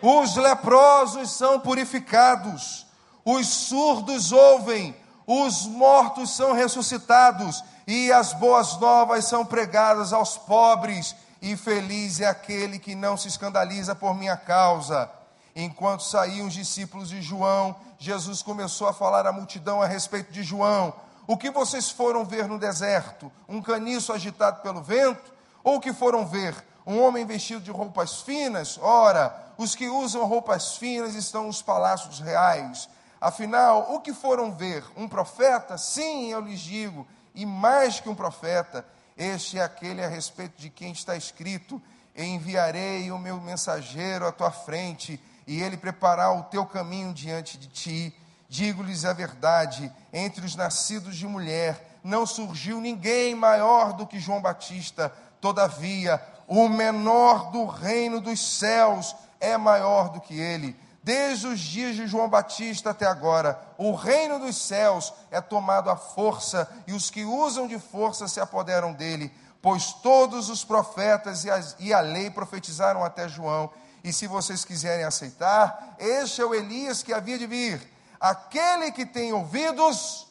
Os 0.01 0.35
leprosos 0.35 1.29
são 1.29 1.59
purificados, 1.59 2.87
os 3.23 3.45
surdos 3.45 4.31
ouvem, 4.31 4.95
os 5.27 5.67
mortos 5.67 6.35
são 6.35 6.53
ressuscitados 6.53 7.63
e 7.85 8.11
as 8.11 8.33
boas 8.33 8.75
novas 8.79 9.25
são 9.25 9.45
pregadas 9.45 10.11
aos 10.13 10.39
pobres 10.39 11.15
e 11.39 11.55
feliz 11.55 12.19
é 12.19 12.25
aquele 12.25 12.79
que 12.79 12.95
não 12.95 13.15
se 13.15 13.27
escandaliza 13.27 13.93
por 13.93 14.15
minha 14.15 14.37
causa. 14.37 15.07
Enquanto 15.55 16.01
saíam 16.01 16.47
os 16.47 16.53
discípulos 16.55 17.09
de 17.09 17.21
João, 17.21 17.75
Jesus 17.99 18.41
começou 18.41 18.87
a 18.87 18.93
falar 18.93 19.27
à 19.27 19.31
multidão 19.31 19.79
a 19.79 19.85
respeito 19.85 20.33
de 20.33 20.41
João. 20.41 21.05
O 21.27 21.37
que 21.37 21.51
vocês 21.51 21.91
foram 21.91 22.23
ver 22.23 22.47
no 22.47 22.57
deserto? 22.57 23.31
Um 23.47 23.61
caniço 23.61 24.13
agitado 24.13 24.61
pelo 24.61 24.81
vento? 24.81 25.33
Ou 25.63 25.79
que 25.79 25.93
foram 25.93 26.25
ver? 26.25 26.55
Um 26.85 27.01
homem 27.03 27.25
vestido 27.25 27.61
de 27.61 27.69
roupas 27.69 28.21
finas? 28.21 28.79
Ora, 28.81 29.53
os 29.57 29.75
que 29.75 29.89
usam 29.89 30.25
roupas 30.25 30.77
finas 30.77 31.13
estão 31.13 31.43
nos 31.43 31.61
palácios 31.61 32.21
reais. 32.21 32.89
Afinal, 33.19 33.93
o 33.93 33.99
que 33.99 34.13
foram 34.13 34.53
ver? 34.53 34.83
Um 34.95 35.07
profeta? 35.07 35.77
Sim, 35.77 36.31
eu 36.31 36.39
lhes 36.39 36.61
digo, 36.61 37.05
e 37.35 37.45
mais 37.45 37.99
que 37.99 38.07
um 38.07 38.15
profeta 38.15 38.85
este 39.17 39.57
é 39.57 39.63
aquele 39.63 40.03
a 40.03 40.07
respeito 40.07 40.61
de 40.61 40.69
quem 40.69 40.91
está 40.91 41.15
escrito: 41.15 41.81
Enviarei 42.15 43.11
o 43.11 43.17
meu 43.17 43.41
mensageiro 43.41 44.27
à 44.27 44.31
tua 44.31 44.51
frente, 44.51 45.19
e 45.47 45.59
ele 45.61 45.75
preparará 45.75 46.31
o 46.31 46.43
teu 46.43 46.65
caminho 46.65 47.11
diante 47.13 47.57
de 47.57 47.67
ti. 47.67 48.15
Digo-lhes 48.49 49.05
a 49.05 49.13
verdade: 49.13 49.91
entre 50.11 50.45
os 50.45 50.55
nascidos 50.55 51.15
de 51.15 51.27
mulher 51.27 51.99
não 52.03 52.25
surgiu 52.25 52.79
ninguém 52.79 53.35
maior 53.35 53.93
do 53.93 54.07
que 54.07 54.19
João 54.19 54.41
Batista. 54.41 55.11
Todavia, 55.41 56.21
o 56.47 56.67
menor 56.67 57.51
do 57.51 57.65
reino 57.65 58.19
dos 58.19 58.57
céus 58.57 59.15
é 59.39 59.57
maior 59.57 60.09
do 60.09 60.21
que 60.21 60.39
ele 60.39 60.75
desde 61.07 61.47
os 61.47 61.61
dias 61.61 61.95
de 61.95 62.05
João 62.05 62.27
Batista 62.27 62.89
até 62.89 63.05
agora, 63.05 63.57
o 63.77 63.95
reino 63.95 64.39
dos 64.39 64.57
céus 64.57 65.13
é 65.31 65.39
tomado 65.39 65.89
à 65.89 65.95
força 65.95 66.69
e 66.85 66.91
os 66.91 67.09
que 67.09 67.23
usam 67.23 67.65
de 67.65 67.79
força 67.79 68.27
se 68.27 68.41
apoderam 68.41 68.91
dele, 68.91 69.31
pois 69.61 69.93
todos 69.93 70.49
os 70.49 70.65
profetas 70.65 71.45
e, 71.45 71.49
as, 71.49 71.77
e 71.79 71.93
a 71.93 72.01
lei 72.01 72.29
profetizaram 72.29 73.05
até 73.05 73.29
João. 73.29 73.69
E 74.03 74.11
se 74.11 74.27
vocês 74.27 74.65
quiserem 74.65 75.05
aceitar, 75.05 75.95
este 75.97 76.41
é 76.41 76.45
o 76.45 76.53
Elias 76.53 77.01
que 77.01 77.13
havia 77.13 77.37
de 77.37 77.47
vir. 77.47 77.96
Aquele 78.19 78.91
que 78.91 79.05
tem 79.05 79.33
ouvidos, 79.33 80.27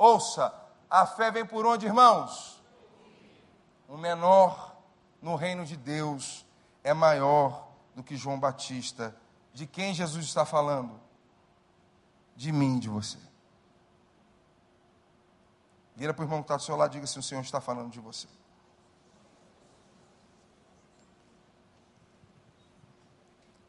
Ouça, 0.00 0.50
a 0.88 1.04
fé 1.04 1.30
vem 1.30 1.44
por 1.44 1.66
onde, 1.66 1.84
irmãos? 1.84 2.58
O 3.86 3.98
menor 3.98 4.74
no 5.20 5.36
reino 5.36 5.62
de 5.66 5.76
Deus 5.76 6.46
é 6.82 6.94
maior 6.94 7.68
do 7.94 8.02
que 8.02 8.16
João 8.16 8.40
Batista. 8.40 9.14
De 9.52 9.66
quem 9.66 9.92
Jesus 9.92 10.24
está 10.24 10.46
falando? 10.46 10.98
De 12.34 12.50
mim, 12.50 12.78
de 12.78 12.88
você. 12.88 13.18
Vira 15.94 16.14
para 16.14 16.22
o 16.22 16.24
irmão 16.24 16.38
que 16.38 16.44
está 16.44 16.56
do 16.56 16.62
seu 16.62 16.76
lado 16.76 16.92
e 16.92 16.94
diga 16.94 17.06
se 17.06 17.18
o 17.18 17.22
Senhor 17.22 17.42
está 17.42 17.60
falando 17.60 17.90
de 17.90 18.00
você. 18.00 18.26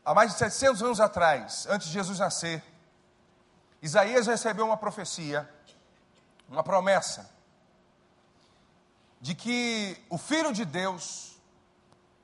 Há 0.06 0.14
mais 0.14 0.32
de 0.32 0.38
700 0.38 0.82
anos 0.82 1.02
atrás, 1.02 1.68
antes 1.70 1.88
de 1.88 1.94
Jesus 1.94 2.20
nascer, 2.20 2.64
Isaías 3.82 4.28
recebeu 4.28 4.66
uma 4.66 4.78
profecia, 4.78 5.50
uma 6.48 6.64
promessa, 6.64 7.30
de 9.20 9.34
que 9.34 9.98
o 10.10 10.18
Filho 10.18 10.54
de 10.54 10.66
Deus 10.66 11.40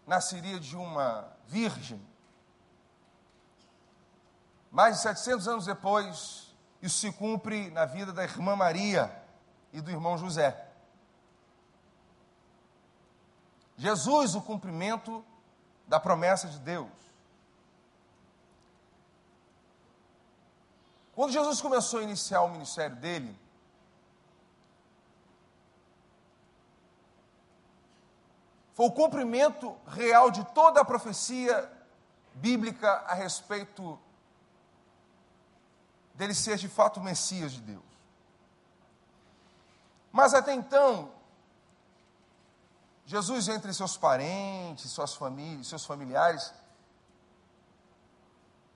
nasceria 0.06 0.60
de 0.60 0.76
uma 0.76 1.28
virgem. 1.48 2.02
Mais 4.72 4.98
de 4.98 5.02
700 5.02 5.48
anos 5.48 5.66
depois, 5.66 6.56
isso 6.82 7.00
se 7.00 7.12
cumpre 7.12 7.70
na 7.72 7.86
vida 7.86 8.14
da 8.14 8.24
irmã 8.24 8.56
Maria 8.56 9.12
e 9.74 9.82
do 9.82 9.90
irmão 9.90 10.18
José. 10.18 10.66
Jesus, 13.78 14.36
o 14.36 14.42
cumprimento 14.42 15.24
da 15.88 16.00
promessa 16.00 16.48
de 16.48 16.60
Deus. 16.60 17.07
Quando 21.17 21.31
Jesus 21.31 21.59
começou 21.59 22.00
a 22.00 22.03
iniciar 22.03 22.43
o 22.43 22.50
ministério 22.50 22.95
dele, 22.95 23.36
foi 28.75 28.86
o 28.86 28.91
cumprimento 28.91 29.75
real 29.88 30.29
de 30.29 30.45
toda 30.53 30.79
a 30.79 30.86
profecia 30.86 31.67
bíblica 32.36 32.88
a 33.07 33.15
respeito 33.15 34.00
dele 36.13 36.36
ser 36.36 36.57
de 36.57 36.69
fato 36.69 37.00
o 37.00 37.03
Messias 37.03 37.53
de 37.53 37.62
Deus. 37.62 37.83
Mas 40.12 40.36
até 40.36 40.53
então, 40.53 41.12
Jesus, 43.07 43.47
entre 43.47 43.74
seus 43.74 43.97
parentes, 43.97 44.91
suas 44.91 45.15
famílias, 45.15 45.65
seus 45.65 45.83
familiares, 45.83 46.53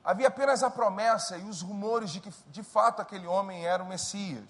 Havia 0.04 0.28
apenas 0.30 0.64
a 0.64 0.70
promessa 0.70 1.38
e 1.38 1.44
os 1.44 1.62
rumores 1.62 2.10
de 2.12 2.20
que 2.20 2.34
de 2.48 2.64
fato 2.64 3.02
aquele 3.02 3.28
homem 3.28 3.66
era 3.66 3.84
o 3.84 3.88
Messias. 3.88 4.50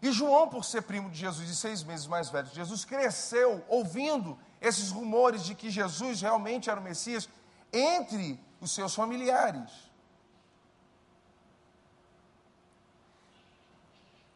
E 0.00 0.10
João, 0.10 0.48
por 0.48 0.64
ser 0.64 0.82
primo 0.82 1.08
de 1.08 1.18
Jesus 1.18 1.48
e 1.48 1.54
seis 1.54 1.84
meses 1.84 2.08
mais 2.08 2.28
velho 2.28 2.48
de 2.48 2.56
Jesus, 2.56 2.84
cresceu 2.84 3.64
ouvindo 3.68 4.36
esses 4.60 4.90
rumores 4.90 5.44
de 5.44 5.54
que 5.54 5.70
Jesus 5.70 6.20
realmente 6.20 6.68
era 6.68 6.80
o 6.80 6.82
Messias 6.82 7.28
entre 7.72 8.38
os 8.60 8.74
seus 8.74 8.94
familiares. 8.96 9.70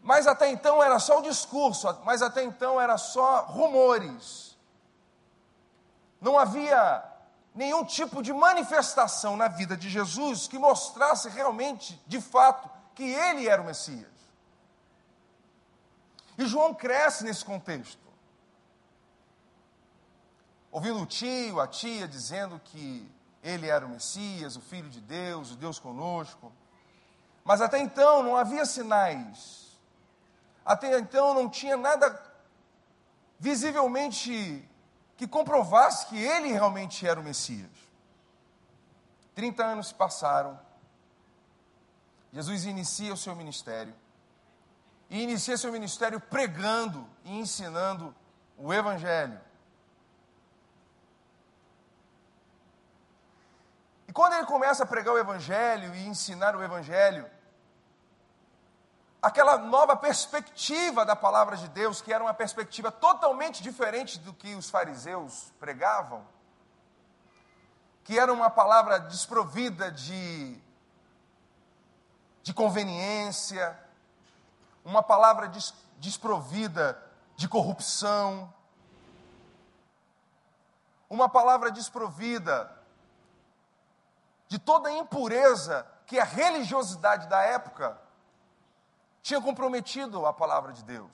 Mas 0.00 0.28
até 0.28 0.48
então 0.48 0.80
era 0.80 1.00
só 1.00 1.18
o 1.18 1.22
discurso, 1.22 1.88
mas 2.04 2.22
até 2.22 2.44
então 2.44 2.80
era 2.80 2.96
só 2.96 3.40
rumores. 3.46 4.56
Não 6.20 6.38
havia 6.38 7.15
nenhum 7.56 7.84
tipo 7.84 8.22
de 8.22 8.32
manifestação 8.32 9.36
na 9.36 9.48
vida 9.48 9.76
de 9.76 9.88
Jesus 9.88 10.46
que 10.46 10.58
mostrasse 10.58 11.28
realmente, 11.30 12.00
de 12.06 12.20
fato, 12.20 12.70
que 12.94 13.02
ele 13.02 13.48
era 13.48 13.60
o 13.62 13.64
Messias. 13.64 14.14
E 16.36 16.44
João 16.44 16.74
cresce 16.74 17.24
nesse 17.24 17.42
contexto. 17.44 18.06
Ouvindo 20.70 21.00
o 21.00 21.06
tio, 21.06 21.58
a 21.58 21.66
tia 21.66 22.06
dizendo 22.06 22.60
que 22.62 23.10
ele 23.42 23.66
era 23.68 23.86
o 23.86 23.88
Messias, 23.88 24.56
o 24.56 24.60
Filho 24.60 24.90
de 24.90 25.00
Deus, 25.00 25.52
o 25.52 25.56
Deus 25.56 25.78
conosco. 25.78 26.52
Mas 27.42 27.62
até 27.62 27.78
então 27.78 28.22
não 28.22 28.36
havia 28.36 28.66
sinais. 28.66 29.78
Até 30.64 30.98
então 30.98 31.32
não 31.32 31.48
tinha 31.48 31.76
nada 31.76 32.20
visivelmente 33.38 34.68
que 35.16 35.26
comprovasse 35.26 36.06
que 36.06 36.18
ele 36.22 36.52
realmente 36.52 37.06
era 37.06 37.18
o 37.18 37.24
Messias. 37.24 37.70
Trinta 39.34 39.64
anos 39.64 39.88
se 39.88 39.94
passaram. 39.94 40.58
Jesus 42.32 42.64
inicia 42.64 43.12
o 43.12 43.16
seu 43.16 43.34
ministério. 43.34 43.94
E 45.08 45.22
inicia 45.22 45.56
seu 45.56 45.72
ministério 45.72 46.20
pregando 46.20 47.08
e 47.24 47.38
ensinando 47.38 48.14
o 48.58 48.72
Evangelho. 48.72 49.40
E 54.08 54.12
quando 54.12 54.34
ele 54.34 54.46
começa 54.46 54.82
a 54.82 54.86
pregar 54.86 55.14
o 55.14 55.18
Evangelho 55.18 55.94
e 55.94 56.06
ensinar 56.06 56.56
o 56.56 56.62
Evangelho, 56.62 57.30
aquela 59.26 59.58
nova 59.58 59.96
perspectiva 59.96 61.04
da 61.04 61.16
palavra 61.16 61.56
de 61.56 61.66
Deus, 61.66 62.00
que 62.00 62.12
era 62.12 62.22
uma 62.22 62.32
perspectiva 62.32 62.92
totalmente 62.92 63.60
diferente 63.60 64.20
do 64.20 64.32
que 64.32 64.54
os 64.54 64.70
fariseus 64.70 65.52
pregavam, 65.58 66.24
que 68.04 68.16
era 68.16 68.32
uma 68.32 68.48
palavra 68.48 69.00
desprovida 69.00 69.90
de, 69.90 70.56
de 72.44 72.54
conveniência, 72.54 73.76
uma 74.84 75.02
palavra 75.02 75.48
des, 75.48 75.74
desprovida 75.98 76.96
de 77.34 77.48
corrupção, 77.48 78.54
uma 81.10 81.28
palavra 81.28 81.72
desprovida 81.72 82.70
de 84.46 84.60
toda 84.60 84.88
a 84.88 84.92
impureza 84.92 85.84
que 86.06 86.20
a 86.20 86.24
religiosidade 86.24 87.26
da 87.26 87.42
época 87.42 88.05
tinha 89.26 89.40
comprometido 89.40 90.24
a 90.24 90.32
palavra 90.32 90.72
de 90.72 90.84
Deus. 90.84 91.10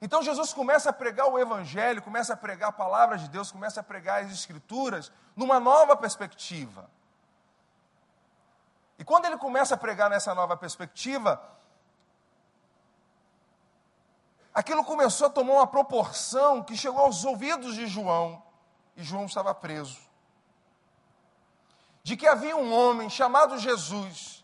Então 0.00 0.22
Jesus 0.22 0.54
começa 0.54 0.88
a 0.88 0.92
pregar 0.94 1.26
o 1.26 1.38
Evangelho, 1.38 2.00
começa 2.00 2.32
a 2.32 2.36
pregar 2.36 2.70
a 2.70 2.72
palavra 2.72 3.18
de 3.18 3.28
Deus, 3.28 3.52
começa 3.52 3.80
a 3.80 3.82
pregar 3.82 4.24
as 4.24 4.32
Escrituras 4.32 5.12
numa 5.36 5.60
nova 5.60 5.94
perspectiva. 5.94 6.88
E 8.98 9.04
quando 9.04 9.26
ele 9.26 9.36
começa 9.36 9.74
a 9.74 9.76
pregar 9.76 10.08
nessa 10.08 10.34
nova 10.34 10.56
perspectiva, 10.56 11.38
aquilo 14.54 14.82
começou 14.82 15.26
a 15.26 15.30
tomar 15.30 15.52
uma 15.52 15.66
proporção 15.66 16.62
que 16.62 16.74
chegou 16.74 17.02
aos 17.02 17.26
ouvidos 17.26 17.74
de 17.74 17.86
João, 17.86 18.42
e 18.96 19.02
João 19.02 19.26
estava 19.26 19.54
preso. 19.54 20.00
De 22.02 22.16
que 22.16 22.26
havia 22.26 22.56
um 22.56 22.72
homem 22.72 23.10
chamado 23.10 23.58
Jesus, 23.58 24.39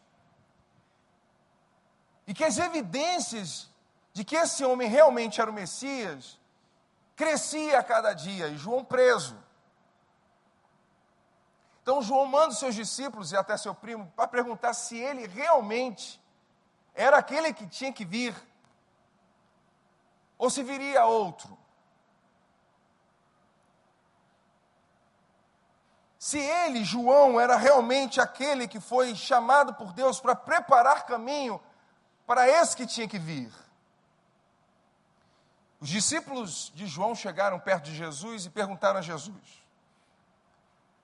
e 2.27 2.35
que 2.35 2.45
as 2.45 2.59
evidências 2.59 3.69
de 4.13 4.25
que 4.25 4.35
esse 4.35 4.65
homem 4.65 4.89
realmente 4.89 5.41
era 5.41 5.51
o 5.51 5.55
Messias 5.55 6.39
crescia 7.15 7.79
a 7.79 7.83
cada 7.83 8.13
dia, 8.13 8.49
e 8.49 8.59
João 8.59 8.85
preso. 8.85 9.37
Então 11.83 12.03
João 12.03 12.27
manda 12.27 12.49
os 12.49 12.59
seus 12.59 12.75
discípulos 12.75 13.33
e 13.33 13.37
até 13.37 13.57
seu 13.57 13.75
primo 13.75 14.13
para 14.17 14.27
perguntar 14.27 14.75
se 14.75 14.99
ele 14.99 15.27
realmente 15.27 16.21
era 16.95 17.19
aquele 17.19 17.53
que 17.53 17.67
tinha 17.67 17.93
que 17.93 18.05
vir, 18.05 18.35
ou 20.37 20.51
se 20.51 20.63
viria 20.63 21.05
outro. 21.07 21.57
Se 26.19 26.39
ele, 26.39 26.85
João, 26.85 27.39
era 27.39 27.57
realmente 27.57 28.21
aquele 28.21 28.67
que 28.67 28.81
foi 28.81 29.15
chamado 29.15 29.75
por 29.75 29.93
Deus 29.93 30.19
para 30.19 30.35
preparar 30.35 31.07
caminho 31.07 31.61
para 32.27 32.49
esse 32.49 32.77
que 32.77 32.87
tinha 32.87 33.07
que 33.07 33.19
vir. 33.19 33.53
Os 35.81 35.89
discípulos 35.89 36.73
de 36.75 36.87
João 36.87 37.15
chegaram 37.15 37.61
perto 37.61 37.85
de 37.85 37.95
Jesus 37.95 38.47
e 38.47 38.51
perguntaram 38.51 38.99
a 38.99 39.03
Jesus: 39.03 39.65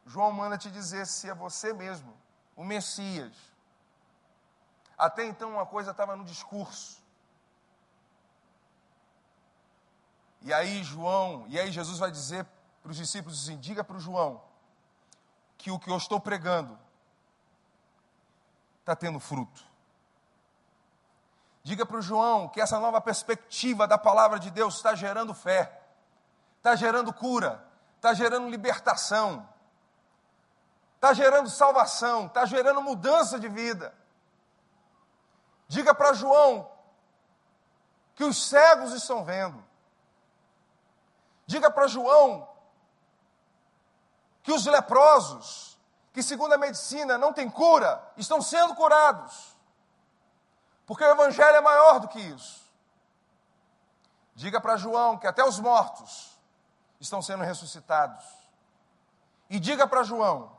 João 0.06 0.32
manda 0.32 0.58
te 0.58 0.70
dizer 0.70 1.06
se 1.06 1.28
é 1.28 1.34
você 1.34 1.72
mesmo, 1.72 2.12
o 2.56 2.64
Messias. 2.64 3.32
Até 4.98 5.24
então 5.24 5.52
uma 5.52 5.66
coisa 5.66 5.90
estava 5.90 6.16
no 6.16 6.24
discurso. 6.24 7.00
E 10.40 10.52
aí 10.52 10.82
João, 10.82 11.46
e 11.48 11.58
aí 11.58 11.70
Jesus 11.70 11.98
vai 11.98 12.10
dizer 12.10 12.44
para 12.82 12.90
os 12.90 12.96
discípulos 12.96 13.42
assim: 13.42 13.58
diga 13.58 13.84
para 13.84 13.96
o 13.96 14.00
João 14.00 14.42
que 15.56 15.70
o 15.70 15.78
que 15.78 15.90
eu 15.90 15.96
estou 15.96 16.18
pregando 16.18 16.76
está 18.80 18.96
tendo 18.96 19.20
fruto. 19.20 19.71
Diga 21.62 21.86
para 21.86 21.98
o 21.98 22.02
João 22.02 22.48
que 22.48 22.60
essa 22.60 22.78
nova 22.80 23.00
perspectiva 23.00 23.86
da 23.86 23.96
palavra 23.96 24.38
de 24.38 24.50
Deus 24.50 24.76
está 24.76 24.94
gerando 24.94 25.32
fé, 25.32 25.80
está 26.58 26.74
gerando 26.74 27.12
cura, 27.12 27.64
está 27.96 28.12
gerando 28.12 28.48
libertação, 28.48 29.48
está 30.96 31.12
gerando 31.12 31.48
salvação, 31.48 32.26
está 32.26 32.44
gerando 32.44 32.82
mudança 32.82 33.38
de 33.38 33.48
vida. 33.48 33.94
Diga 35.68 35.94
para 35.94 36.12
João 36.12 36.70
que 38.14 38.24
os 38.24 38.48
cegos 38.48 38.92
estão 38.92 39.24
vendo. 39.24 39.64
Diga 41.46 41.70
para 41.70 41.86
João 41.86 42.48
que 44.42 44.52
os 44.52 44.66
leprosos, 44.66 45.78
que 46.12 46.22
segundo 46.22 46.52
a 46.52 46.58
medicina 46.58 47.16
não 47.16 47.32
tem 47.32 47.48
cura, 47.48 48.02
estão 48.16 48.42
sendo 48.42 48.74
curados. 48.74 49.56
Porque 50.86 51.04
o 51.04 51.10
Evangelho 51.10 51.56
é 51.56 51.60
maior 51.60 52.00
do 52.00 52.08
que 52.08 52.20
isso. 52.20 52.62
Diga 54.34 54.60
para 54.60 54.76
João 54.76 55.18
que 55.18 55.26
até 55.26 55.44
os 55.44 55.60
mortos 55.60 56.38
estão 56.98 57.20
sendo 57.20 57.44
ressuscitados. 57.44 58.24
E 59.48 59.60
diga 59.60 59.86
para 59.86 60.02
João 60.02 60.50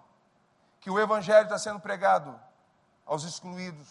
que 0.80 0.90
o 0.90 1.00
Evangelho 1.00 1.46
está 1.46 1.58
sendo 1.58 1.80
pregado 1.80 2.40
aos 3.06 3.24
excluídos, 3.24 3.88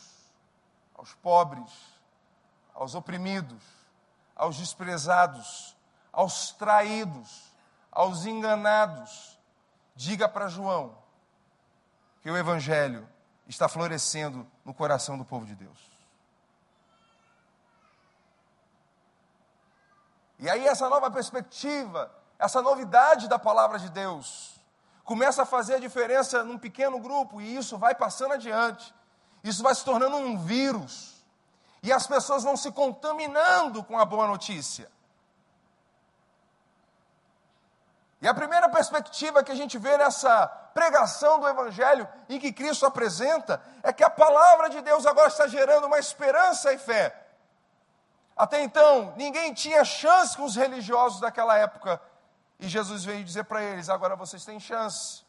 aos 0.94 1.14
pobres, 1.14 1.70
aos 2.74 2.94
oprimidos, 2.94 3.62
aos 4.36 4.56
desprezados, 4.56 5.76
aos 6.12 6.52
traídos, 6.52 7.52
aos 7.90 8.24
enganados. 8.24 9.38
Diga 9.94 10.28
para 10.28 10.48
João 10.48 10.96
que 12.22 12.30
o 12.30 12.36
Evangelho 12.36 13.08
está 13.46 13.68
florescendo 13.68 14.46
no 14.64 14.72
coração 14.72 15.18
do 15.18 15.24
povo 15.24 15.44
de 15.44 15.54
Deus. 15.54 15.91
E 20.42 20.50
aí, 20.50 20.66
essa 20.66 20.88
nova 20.88 21.08
perspectiva, 21.08 22.12
essa 22.36 22.60
novidade 22.60 23.28
da 23.28 23.38
palavra 23.38 23.78
de 23.78 23.88
Deus, 23.88 24.60
começa 25.04 25.44
a 25.44 25.46
fazer 25.46 25.76
a 25.76 25.78
diferença 25.78 26.42
num 26.42 26.58
pequeno 26.58 26.98
grupo, 26.98 27.40
e 27.40 27.56
isso 27.56 27.78
vai 27.78 27.94
passando 27.94 28.34
adiante. 28.34 28.92
Isso 29.44 29.62
vai 29.62 29.72
se 29.72 29.84
tornando 29.84 30.16
um 30.16 30.36
vírus. 30.36 31.24
E 31.80 31.92
as 31.92 32.08
pessoas 32.08 32.42
vão 32.42 32.56
se 32.56 32.72
contaminando 32.72 33.84
com 33.84 33.96
a 33.96 34.04
boa 34.04 34.26
notícia. 34.26 34.90
E 38.20 38.26
a 38.26 38.34
primeira 38.34 38.68
perspectiva 38.68 39.44
que 39.44 39.52
a 39.52 39.54
gente 39.54 39.78
vê 39.78 39.96
nessa 39.96 40.48
pregação 40.74 41.38
do 41.38 41.46
Evangelho 41.46 42.08
em 42.28 42.40
que 42.40 42.52
Cristo 42.52 42.84
apresenta 42.84 43.62
é 43.80 43.92
que 43.92 44.02
a 44.02 44.10
palavra 44.10 44.68
de 44.68 44.80
Deus 44.80 45.06
agora 45.06 45.28
está 45.28 45.46
gerando 45.46 45.86
uma 45.86 46.00
esperança 46.00 46.72
e 46.72 46.78
fé. 46.78 47.21
Até 48.42 48.60
então, 48.60 49.14
ninguém 49.16 49.54
tinha 49.54 49.84
chance 49.84 50.36
com 50.36 50.42
os 50.42 50.56
religiosos 50.56 51.20
daquela 51.20 51.56
época. 51.56 52.02
E 52.58 52.68
Jesus 52.68 53.04
veio 53.04 53.22
dizer 53.22 53.44
para 53.44 53.62
eles: 53.62 53.88
agora 53.88 54.16
vocês 54.16 54.44
têm 54.44 54.58
chance. 54.58 55.22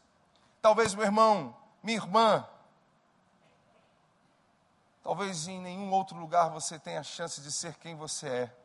Talvez, 0.60 0.96
meu 0.96 1.04
irmão, 1.04 1.56
minha 1.80 1.96
irmã, 1.96 2.44
talvez 5.00 5.46
em 5.46 5.60
nenhum 5.60 5.92
outro 5.92 6.18
lugar 6.18 6.50
você 6.50 6.76
tenha 6.76 7.04
chance 7.04 7.40
de 7.40 7.52
ser 7.52 7.76
quem 7.76 7.94
você 7.94 8.26
é 8.26 8.56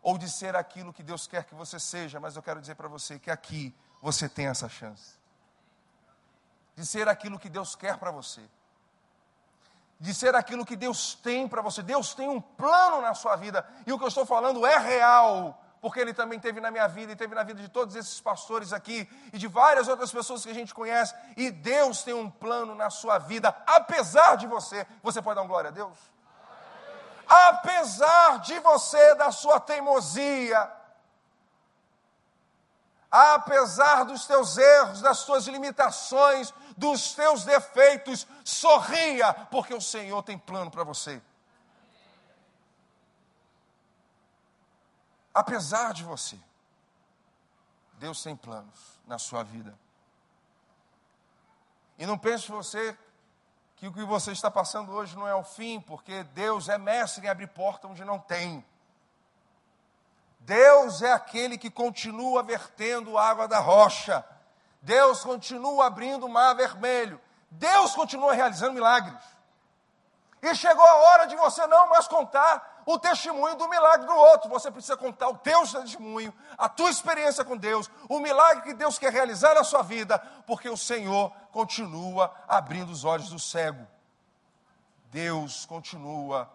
ou 0.00 0.16
de 0.16 0.30
ser 0.30 0.56
aquilo 0.56 0.90
que 0.90 1.02
Deus 1.02 1.26
quer 1.26 1.44
que 1.44 1.54
você 1.54 1.78
seja, 1.78 2.18
mas 2.18 2.36
eu 2.36 2.42
quero 2.42 2.62
dizer 2.62 2.74
para 2.74 2.88
você 2.88 3.18
que 3.18 3.30
aqui 3.30 3.76
você 4.00 4.30
tem 4.30 4.46
essa 4.46 4.70
chance. 4.70 5.18
De 6.74 6.86
ser 6.86 7.06
aquilo 7.06 7.38
que 7.38 7.50
Deus 7.50 7.76
quer 7.76 7.98
para 7.98 8.10
você. 8.10 8.40
De 10.00 10.14
ser 10.14 10.34
aquilo 10.34 10.64
que 10.64 10.76
Deus 10.76 11.14
tem 11.14 11.48
para 11.48 11.60
você. 11.60 11.82
Deus 11.82 12.14
tem 12.14 12.28
um 12.28 12.40
plano 12.40 13.00
na 13.00 13.14
sua 13.14 13.36
vida. 13.36 13.66
E 13.86 13.92
o 13.92 13.98
que 13.98 14.04
eu 14.04 14.08
estou 14.08 14.24
falando 14.24 14.64
é 14.66 14.78
real. 14.78 15.60
Porque 15.80 16.00
Ele 16.00 16.12
também 16.12 16.38
teve 16.38 16.60
na 16.60 16.70
minha 16.70 16.88
vida 16.88 17.12
e 17.12 17.16
teve 17.16 17.34
na 17.34 17.42
vida 17.42 17.60
de 17.60 17.68
todos 17.68 17.94
esses 17.94 18.20
pastores 18.20 18.72
aqui 18.72 19.08
e 19.32 19.38
de 19.38 19.46
várias 19.46 19.88
outras 19.88 20.10
pessoas 20.10 20.44
que 20.44 20.50
a 20.50 20.54
gente 20.54 20.74
conhece. 20.74 21.14
E 21.36 21.50
Deus 21.50 22.02
tem 22.02 22.14
um 22.14 22.30
plano 22.30 22.74
na 22.74 22.90
sua 22.90 23.18
vida, 23.18 23.54
apesar 23.66 24.36
de 24.36 24.46
você. 24.46 24.86
Você 25.02 25.22
pode 25.22 25.36
dar 25.36 25.42
um 25.42 25.48
glória 25.48 25.68
a 25.68 25.72
Deus? 25.72 25.96
apesar 27.28 28.38
de 28.38 28.58
você, 28.60 29.14
da 29.16 29.30
sua 29.30 29.60
teimosia, 29.60 30.70
apesar 33.10 34.04
dos 34.04 34.26
teus 34.26 34.56
erros, 34.58 35.00
das 35.00 35.24
tuas 35.24 35.46
limitações, 35.46 36.52
dos 36.76 37.14
teus 37.14 37.44
defeitos, 37.44 38.26
sorria, 38.44 39.32
porque 39.32 39.74
o 39.74 39.80
Senhor 39.80 40.22
tem 40.22 40.38
plano 40.38 40.70
para 40.70 40.84
você. 40.84 41.20
Apesar 45.32 45.92
de 45.92 46.02
você, 46.04 46.38
Deus 47.94 48.22
tem 48.22 48.36
planos 48.36 48.98
na 49.06 49.18
sua 49.18 49.42
vida. 49.42 49.78
E 51.98 52.06
não 52.06 52.18
pense 52.18 52.50
você 52.50 52.96
que 53.76 53.86
o 53.86 53.92
que 53.92 54.04
você 54.04 54.32
está 54.32 54.50
passando 54.50 54.92
hoje 54.92 55.16
não 55.16 55.26
é 55.26 55.34
o 55.34 55.44
fim, 55.44 55.80
porque 55.80 56.24
Deus 56.24 56.68
é 56.68 56.76
mestre 56.76 57.24
em 57.24 57.28
abrir 57.28 57.46
porta 57.48 57.86
onde 57.86 58.04
não 58.04 58.18
tem. 58.18 58.64
Deus 60.48 61.02
é 61.02 61.12
aquele 61.12 61.58
que 61.58 61.70
continua 61.70 62.42
vertendo 62.42 63.18
água 63.18 63.46
da 63.46 63.58
rocha. 63.58 64.24
Deus 64.80 65.22
continua 65.22 65.84
abrindo 65.84 66.24
o 66.24 66.28
mar 66.28 66.54
vermelho. 66.54 67.20
Deus 67.50 67.94
continua 67.94 68.32
realizando 68.32 68.72
milagres. 68.72 69.22
E 70.40 70.54
chegou 70.54 70.82
a 70.86 70.96
hora 70.96 71.26
de 71.26 71.36
você 71.36 71.66
não 71.66 71.90
mais 71.90 72.08
contar 72.08 72.82
o 72.86 72.98
testemunho 72.98 73.56
do 73.56 73.68
milagre 73.68 74.06
do 74.06 74.14
outro. 74.14 74.48
Você 74.48 74.70
precisa 74.70 74.96
contar 74.96 75.28
o 75.28 75.36
teu 75.36 75.60
testemunho, 75.66 76.32
a 76.56 76.66
tua 76.66 76.88
experiência 76.88 77.44
com 77.44 77.54
Deus, 77.54 77.90
o 78.08 78.18
milagre 78.18 78.62
que 78.62 78.72
Deus 78.72 78.98
quer 78.98 79.12
realizar 79.12 79.54
na 79.54 79.64
sua 79.64 79.82
vida, 79.82 80.18
porque 80.46 80.70
o 80.70 80.78
Senhor 80.78 81.30
continua 81.52 82.34
abrindo 82.48 82.90
os 82.90 83.04
olhos 83.04 83.28
do 83.28 83.38
cego. 83.38 83.86
Deus 85.10 85.66
continua 85.66 86.50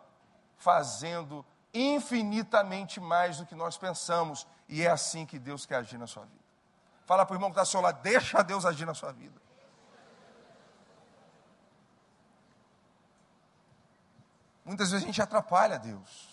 fazendo 0.57 1.45
infinitamente 1.73 2.99
mais 2.99 3.37
do 3.37 3.45
que 3.45 3.55
nós 3.55 3.77
pensamos, 3.77 4.47
e 4.69 4.83
é 4.83 4.89
assim 4.89 5.25
que 5.25 5.39
Deus 5.39 5.65
quer 5.65 5.77
agir 5.77 5.97
na 5.97 6.07
sua 6.07 6.23
vida. 6.25 6.43
Fala 7.05 7.25
para 7.25 7.33
o 7.33 7.35
irmão 7.35 7.49
que 7.49 7.53
está 7.53 7.61
ao 7.61 7.65
seu 7.65 7.81
lado, 7.81 8.01
deixa 8.01 8.43
Deus 8.43 8.65
agir 8.65 8.85
na 8.85 8.93
sua 8.93 9.11
vida. 9.11 9.41
Muitas 14.63 14.91
vezes 14.91 15.03
a 15.03 15.07
gente 15.07 15.21
atrapalha 15.21 15.77
Deus. 15.77 16.29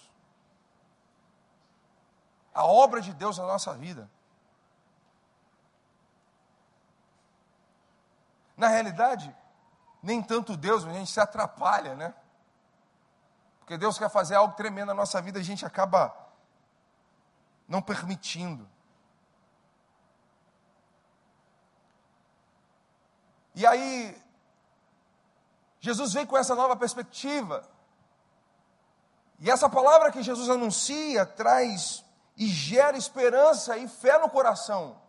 A 2.55 2.65
obra 2.65 3.01
de 3.01 3.13
Deus 3.13 3.39
na 3.39 3.47
nossa 3.47 3.75
vida. 3.75 4.09
Na 8.57 8.69
realidade, 8.69 9.35
nem 10.03 10.23
tanto 10.23 10.57
Deus, 10.57 10.85
a 10.85 10.93
gente 10.93 11.11
se 11.11 11.19
atrapalha, 11.19 11.95
né? 11.95 12.15
Porque 13.61 13.79
Deus 13.79 13.99
quer 13.99 14.11
fazer 14.11 14.35
algo 14.35 14.55
tremendo 14.55 14.89
na 14.89 14.95
nossa 14.95 15.23
vida, 15.23 15.39
a 15.39 15.43
gente 15.43 15.65
acaba 15.65 16.15
não 17.69 17.81
permitindo. 17.81 18.69
E 23.55 23.67
aí, 23.67 24.21
Jesus 25.81 26.13
vem 26.13 26.27
com 26.27 26.37
essa 26.37 26.55
nova 26.55 26.77
perspectiva. 26.77 27.69
E 29.39 29.51
essa 29.51 29.69
palavra 29.69 30.13
que 30.13 30.23
Jesus 30.23 30.51
anuncia 30.51 31.25
traz 31.25 32.05
e 32.37 32.47
gera 32.47 32.97
esperança 32.97 33.77
e 33.77 33.89
fé 33.89 34.19
no 34.19 34.29
coração 34.29 35.01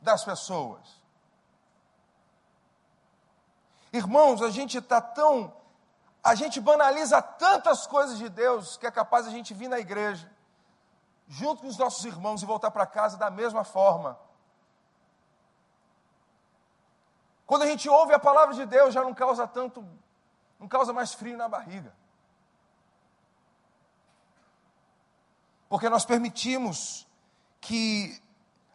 das 0.00 0.24
pessoas. 0.24 1.00
Irmãos, 3.92 4.42
a 4.42 4.50
gente 4.50 4.78
está 4.78 5.00
tão. 5.00 5.54
A 6.22 6.34
gente 6.34 6.60
banaliza 6.60 7.20
tantas 7.22 7.86
coisas 7.86 8.18
de 8.18 8.28
Deus 8.28 8.76
que 8.76 8.86
é 8.86 8.90
capaz 8.90 9.26
a 9.26 9.30
gente 9.30 9.54
vir 9.54 9.68
na 9.68 9.78
igreja, 9.78 10.30
junto 11.28 11.62
com 11.62 11.68
os 11.68 11.78
nossos 11.78 12.04
irmãos, 12.04 12.42
e 12.42 12.46
voltar 12.46 12.70
para 12.70 12.86
casa 12.86 13.16
da 13.16 13.30
mesma 13.30 13.64
forma. 13.64 14.18
Quando 17.46 17.62
a 17.62 17.66
gente 17.66 17.88
ouve 17.88 18.12
a 18.12 18.18
palavra 18.18 18.54
de 18.54 18.66
Deus, 18.66 18.94
já 18.94 19.02
não 19.02 19.14
causa 19.14 19.46
tanto, 19.46 19.86
não 20.58 20.68
causa 20.68 20.92
mais 20.92 21.14
frio 21.14 21.36
na 21.36 21.48
barriga. 21.48 21.92
porque 25.70 25.88
nós 25.88 26.04
permitimos 26.04 27.06
que 27.60 28.20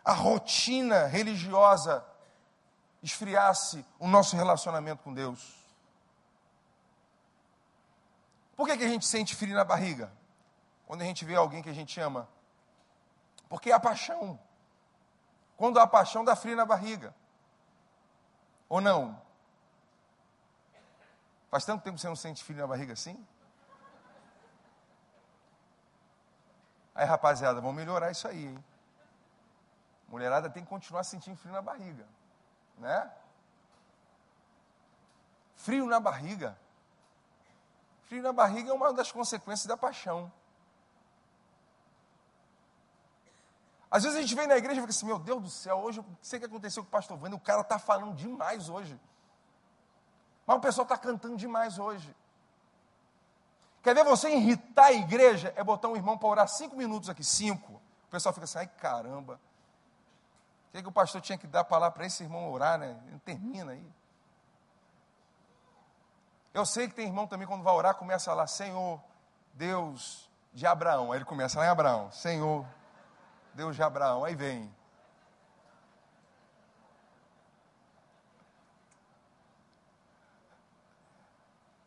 a 0.03 0.13
rotina 0.13 1.07
religiosa 1.07 2.05
esfriasse 3.03 3.85
o 3.99 4.07
nosso 4.07 4.37
relacionamento 4.37 5.03
com 5.03 5.13
Deus. 5.13 5.64
Por 8.55 8.67
que, 8.67 8.77
que 8.77 8.83
a 8.83 8.87
gente 8.87 9.05
sente 9.05 9.35
frio 9.35 9.55
na 9.55 9.63
barriga? 9.63 10.11
Quando 10.85 11.01
a 11.01 11.05
gente 11.05 11.25
vê 11.25 11.35
alguém 11.35 11.61
que 11.61 11.69
a 11.69 11.73
gente 11.73 11.99
ama? 11.99 12.27
Porque 13.49 13.69
é 13.69 13.73
a 13.73 13.79
paixão. 13.79 14.39
Quando 15.57 15.79
há 15.79 15.87
paixão, 15.87 16.23
dá 16.23 16.35
frio 16.35 16.55
na 16.55 16.65
barriga. 16.65 17.13
Ou 18.69 18.81
não? 18.81 19.19
Faz 21.49 21.65
tanto 21.65 21.83
tempo 21.83 21.95
que 21.95 22.01
você 22.01 22.07
não 22.07 22.15
sente 22.15 22.43
frio 22.43 22.57
na 22.57 22.67
barriga 22.67 22.93
assim? 22.93 23.25
Aí, 26.93 27.05
rapaziada, 27.05 27.59
vamos 27.59 27.75
melhorar 27.75 28.11
isso 28.11 28.27
aí, 28.27 28.45
hein? 28.45 28.63
Mulherada 30.07 30.49
tem 30.49 30.63
que 30.63 30.69
continuar 30.69 31.03
sentindo 31.03 31.35
frio 31.35 31.53
na 31.53 31.61
barriga, 31.61 32.07
né? 32.77 33.11
Frio 35.55 35.87
na 35.87 35.99
barriga. 35.99 36.57
Frio 38.05 38.21
na 38.21 38.31
barriga 38.31 38.69
é 38.69 38.73
uma 38.73 38.93
das 38.93 39.11
consequências 39.11 39.65
da 39.65 39.75
paixão. 39.75 40.31
Às 43.89 44.03
vezes 44.03 44.17
a 44.17 44.21
gente 44.21 44.35
vem 44.35 44.47
na 44.47 44.57
igreja 44.57 44.79
e 44.79 44.81
fica 44.81 44.91
assim, 44.91 45.05
meu 45.05 45.17
Deus 45.17 45.41
do 45.41 45.49
céu, 45.49 45.77
hoje 45.77 45.99
eu 45.99 46.05
sei 46.21 46.37
o 46.37 46.39
que 46.41 46.45
aconteceu 46.45 46.83
com 46.83 46.89
o 46.89 46.91
pastor 46.91 47.17
Vando, 47.17 47.35
o 47.35 47.39
cara 47.39 47.61
está 47.61 47.79
falando 47.79 48.13
demais 48.15 48.69
hoje. 48.69 48.99
Mas 50.45 50.57
o 50.57 50.59
pessoal 50.59 50.83
está 50.83 50.97
cantando 50.97 51.37
demais 51.37 51.79
hoje. 51.79 52.15
Quer 53.81 53.95
ver 53.95 54.03
você 54.03 54.29
irritar 54.29 54.85
a 54.85 54.93
igreja? 54.93 55.53
É 55.55 55.63
botar 55.63 55.87
um 55.87 55.95
irmão 55.95 56.17
para 56.17 56.27
orar 56.27 56.47
cinco 56.47 56.75
minutos 56.75 57.09
aqui, 57.09 57.23
cinco. 57.23 57.73
O 58.07 58.11
pessoal 58.11 58.33
fica 58.33 58.45
assim, 58.45 58.59
ai 58.59 58.67
caramba. 58.67 59.39
O 60.67 60.71
que, 60.71 60.77
é 60.79 60.81
que 60.81 60.87
o 60.87 60.91
pastor 60.91 61.21
tinha 61.21 61.37
que 61.37 61.47
dar 61.47 61.63
para 61.63 61.77
lá 61.77 61.91
para 61.91 62.05
esse 62.05 62.23
irmão 62.23 62.51
orar, 62.51 62.77
né? 62.77 62.99
Ele 63.07 63.19
termina 63.19 63.71
aí. 63.71 63.93
Eu 66.55 66.65
sei 66.65 66.87
que 66.87 66.95
tem 66.95 67.05
irmão 67.05 67.27
também, 67.27 67.45
quando 67.45 67.63
vai 67.63 67.73
orar, 67.73 67.95
começa 67.95 68.33
lá, 68.33 68.47
Senhor, 68.47 69.03
Deus 69.53 70.29
de 70.53 70.65
Abraão. 70.65 71.11
Aí 71.11 71.17
ele 71.17 71.25
começa 71.25 71.59
lá 71.59 71.65
em 71.65 71.67
Abraão, 71.67 72.09
Senhor, 72.13 72.65
Deus 73.53 73.75
de 73.75 73.83
Abraão. 73.83 74.23
Aí 74.23 74.35
vem. 74.35 74.73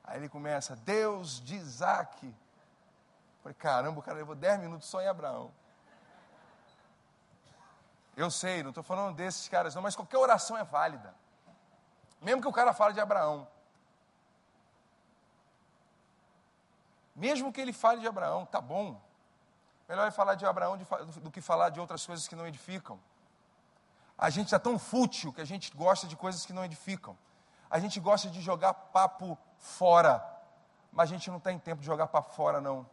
Aí 0.04 0.18
ele 0.18 0.28
começa, 0.28 0.76
Deus 0.76 1.40
de 1.42 1.54
Isaac. 1.57 2.35
Falei, 3.42 3.54
caramba, 3.54 4.00
o 4.00 4.02
cara 4.02 4.18
levou 4.18 4.35
10 4.35 4.61
minutos 4.61 4.87
só 4.87 5.00
em 5.00 5.09
Abraão. 5.09 5.50
Eu 8.14 8.31
sei, 8.31 8.62
não 8.62 8.68
estou 8.68 8.85
falando 8.85 9.16
desses 9.16 9.48
caras 9.48 9.74
não, 9.74 9.81
mas 9.81 9.96
qualquer 9.96 10.18
oração 10.18 10.59
é 10.59 10.62
válida. 10.62 11.14
Mesmo 12.20 12.42
que 12.42 12.48
o 12.48 12.52
cara 12.52 12.74
fale 12.74 12.92
de 12.92 13.00
Abraão. 13.00 13.48
Mesmo 17.18 17.52
que 17.52 17.61
ele 17.61 17.72
fale 17.72 18.00
de 18.00 18.07
Abraão, 18.07 18.46
tá 18.46 18.61
bom. 18.61 19.00
Melhor 19.88 20.07
é 20.07 20.11
falar 20.12 20.37
de 20.37 20.46
Abraão 20.46 20.78
do 21.20 21.31
que 21.33 21.40
falar 21.40 21.70
de 21.70 21.81
outras 21.81 22.07
coisas 22.07 22.28
que 22.28 22.37
não 22.37 22.46
edificam. 22.46 22.98
A 24.16 24.31
gente 24.31 24.54
é 24.54 24.59
tão 24.59 24.78
fútil 24.78 25.33
que 25.33 25.40
a 25.40 25.44
gente 25.44 25.74
gosta 25.76 26.07
de 26.07 26.14
coisas 26.14 26.46
que 26.46 26.52
não 26.52 26.64
edificam. 26.64 27.18
A 27.68 27.81
gente 27.81 27.98
gosta 27.98 28.31
de 28.31 28.40
jogar 28.40 28.72
papo 28.72 29.37
fora, 29.59 30.24
mas 30.92 31.11
a 31.11 31.12
gente 31.12 31.28
não 31.28 31.40
tem 31.40 31.59
tempo 31.59 31.81
de 31.81 31.87
jogar 31.87 32.07
papo 32.07 32.33
fora, 32.35 32.61
não. 32.61 32.88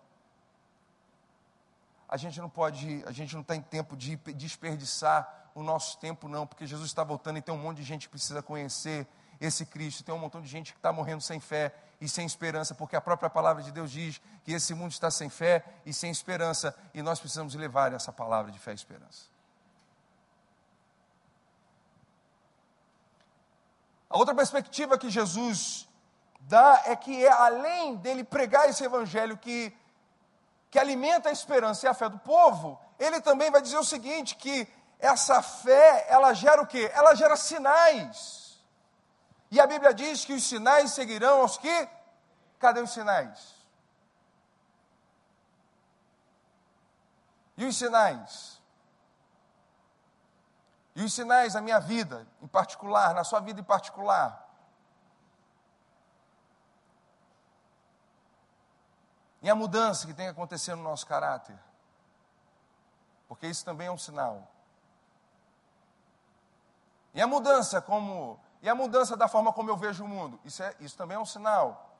A 2.09 2.17
gente 2.17 2.41
não 2.41 2.49
pode, 2.49 3.03
a 3.05 3.11
gente 3.11 3.35
não 3.35 3.43
tem 3.43 3.61
tempo 3.61 3.95
de 3.95 4.15
desperdiçar 4.33 5.51
o 5.53 5.61
nosso 5.61 5.99
tempo, 5.99 6.27
não, 6.27 6.47
porque 6.47 6.65
Jesus 6.65 6.89
está 6.89 7.03
voltando 7.03 7.37
e 7.37 7.41
tem 7.43 7.53
um 7.53 7.59
monte 7.59 7.77
de 7.77 7.83
gente 7.83 8.07
que 8.07 8.11
precisa 8.11 8.41
conhecer 8.41 9.07
esse 9.39 9.67
Cristo, 9.67 10.03
tem 10.03 10.15
um 10.15 10.17
montão 10.17 10.41
de 10.41 10.47
gente 10.47 10.73
que 10.73 10.79
está 10.79 10.91
morrendo 10.91 11.21
sem 11.21 11.39
fé 11.39 11.73
e 11.99 12.09
sem 12.09 12.25
esperança, 12.25 12.75
porque 12.75 12.95
a 12.95 13.01
própria 13.01 13.29
palavra 13.29 13.63
de 13.63 13.71
Deus 13.71 13.91
diz 13.91 14.21
que 14.43 14.51
esse 14.51 14.73
mundo 14.73 14.91
está 14.91 15.09
sem 15.09 15.29
fé 15.29 15.63
e 15.85 15.93
sem 15.93 16.11
esperança, 16.11 16.75
e 16.93 17.01
nós 17.01 17.19
precisamos 17.19 17.55
levar 17.55 17.93
essa 17.93 18.11
palavra 18.11 18.51
de 18.51 18.59
fé 18.59 18.71
e 18.71 18.75
esperança. 18.75 19.23
A 24.09 24.17
outra 24.17 24.35
perspectiva 24.35 24.97
que 24.97 25.09
Jesus 25.09 25.87
dá 26.41 26.83
é 26.85 26.95
que 26.95 27.25
é 27.25 27.31
além 27.31 27.95
dele 27.95 28.23
pregar 28.23 28.69
esse 28.69 28.83
evangelho 28.83 29.37
que, 29.37 29.75
que 30.69 30.79
alimenta 30.79 31.29
a 31.29 31.31
esperança 31.31 31.85
e 31.85 31.89
a 31.89 31.93
fé 31.93 32.07
do 32.07 32.19
povo, 32.19 32.79
ele 32.99 33.19
também 33.19 33.49
vai 33.51 33.61
dizer 33.61 33.77
o 33.77 33.83
seguinte, 33.83 34.35
que 34.35 34.67
essa 34.99 35.41
fé, 35.41 36.05
ela 36.07 36.33
gera 36.33 36.61
o 36.61 36.67
quê? 36.67 36.89
Ela 36.93 37.15
gera 37.15 37.35
sinais. 37.35 38.44
E 39.55 39.59
a 39.61 39.65
Bíblia 39.65 39.93
diz 39.93 40.25
que 40.25 40.33
os 40.33 40.43
sinais 40.43 40.91
seguirão 40.91 41.39
aos 41.39 41.57
que? 41.57 41.89
Cadê 42.59 42.81
os 42.81 42.91
sinais? 42.91 43.55
E 47.55 47.63
os 47.63 47.77
sinais? 47.77 48.61
E 50.93 51.01
os 51.01 51.13
sinais 51.13 51.53
na 51.53 51.61
minha 51.61 51.79
vida, 51.79 52.27
em 52.41 52.47
particular, 52.47 53.13
na 53.13 53.23
sua 53.23 53.39
vida 53.39 53.61
em 53.61 53.63
particular? 53.63 54.45
E 59.41 59.49
a 59.49 59.55
mudança 59.55 60.05
que 60.05 60.13
tem 60.13 60.25
que 60.25 60.31
acontecer 60.33 60.75
no 60.75 60.83
nosso 60.83 61.07
caráter? 61.07 61.57
Porque 63.25 63.47
isso 63.47 63.63
também 63.63 63.87
é 63.87 63.91
um 63.91 63.97
sinal. 63.97 64.51
E 67.13 67.21
a 67.21 67.27
mudança 67.27 67.81
como 67.81 68.37
e 68.65 68.69
a 68.69 68.73
mudança 68.73 69.15
da 69.15 69.27
forma 69.27 69.53
como 69.53 69.69
eu 69.69 69.77
vejo 69.77 70.03
o 70.03 70.07
mundo, 70.07 70.39
isso, 70.43 70.63
é, 70.63 70.75
isso 70.79 70.97
também 70.97 71.15
é 71.15 71.19
um 71.19 71.25
sinal. 71.25 71.95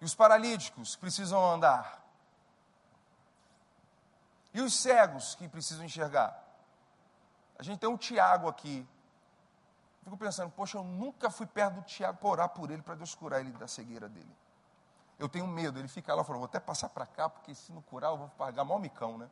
E 0.00 0.04
os 0.06 0.14
paralíticos 0.14 0.96
precisam 0.96 1.44
andar. 1.44 2.02
E 4.54 4.62
os 4.62 4.74
cegos 4.74 5.34
que 5.34 5.46
precisam 5.46 5.84
enxergar. 5.84 6.42
A 7.58 7.62
gente 7.62 7.80
tem 7.80 7.90
um 7.90 7.98
Tiago 7.98 8.48
aqui. 8.48 8.88
Fico 10.04 10.16
pensando, 10.16 10.50
poxa, 10.52 10.78
eu 10.78 10.84
nunca 10.84 11.28
fui 11.28 11.44
perto 11.44 11.74
do 11.74 11.82
Tiago 11.82 12.16
para 12.16 12.28
orar 12.30 12.48
por 12.48 12.70
ele, 12.70 12.80
para 12.80 12.94
Deus 12.94 13.14
curar 13.14 13.40
ele 13.40 13.50
da 13.52 13.68
cegueira 13.68 14.08
dele. 14.08 14.34
Eu 15.18 15.28
tenho 15.28 15.46
medo. 15.46 15.78
Ele 15.78 15.88
fica 15.88 16.14
lá 16.14 16.24
fala, 16.24 16.38
vou 16.38 16.46
até 16.46 16.58
passar 16.58 16.88
para 16.88 17.04
cá, 17.04 17.28
porque 17.28 17.54
se 17.54 17.70
não 17.72 17.82
curar 17.82 18.12
eu 18.12 18.16
vou 18.16 18.28
pagar 18.38 18.64
mal 18.64 18.78
micão, 18.78 19.18
né? 19.18 19.28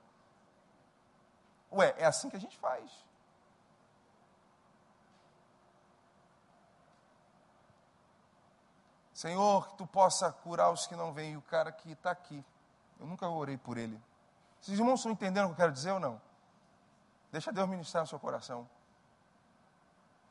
Ué, 1.74 1.94
é 1.98 2.06
assim 2.06 2.30
que 2.30 2.37
a 2.37 2.40
gente 2.40 2.56
faz. 2.58 2.90
Senhor, 9.12 9.68
que 9.68 9.76
tu 9.76 9.87
possa 9.87 10.32
curar 10.32 10.70
os 10.70 10.87
que 10.87 10.94
não 10.94 11.12
vêm. 11.12 11.32
E 11.32 11.37
o 11.37 11.42
cara 11.42 11.72
que 11.72 11.92
está 11.92 12.10
aqui, 12.10 12.44
eu 13.00 13.06
nunca 13.06 13.28
orei 13.28 13.56
por 13.56 13.78
ele. 13.78 14.00
Vocês 14.60 14.78
irmãos 14.78 15.00
estão 15.00 15.12
entendendo 15.12 15.44
o 15.44 15.48
que 15.48 15.52
eu 15.52 15.56
quero 15.56 15.72
dizer 15.72 15.92
ou 15.92 16.00
não? 16.00 16.20
Deixa 17.32 17.52
Deus 17.52 17.68
ministrar 17.68 18.02
no 18.02 18.08
seu 18.08 18.18
coração. 18.18 18.68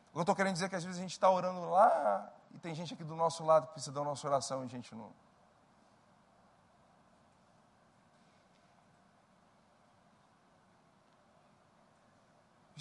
O 0.09 0.13
que 0.13 0.17
eu 0.19 0.21
estou 0.21 0.35
querendo 0.35 0.53
dizer 0.53 0.65
é 0.65 0.69
que 0.69 0.75
às 0.75 0.83
vezes 0.83 0.99
a 0.99 1.01
gente 1.01 1.11
está 1.11 1.29
orando 1.29 1.69
lá 1.69 2.31
e 2.53 2.59
tem 2.59 2.73
gente 2.75 2.93
aqui 2.93 3.03
do 3.03 3.15
nosso 3.15 3.43
lado 3.43 3.67
que 3.67 3.73
precisa 3.73 3.91
da 3.91 4.03
nossa 4.03 4.27
oração 4.27 4.61
e 4.63 4.65
a 4.65 4.69
gente 4.69 4.93
não. 4.93 5.11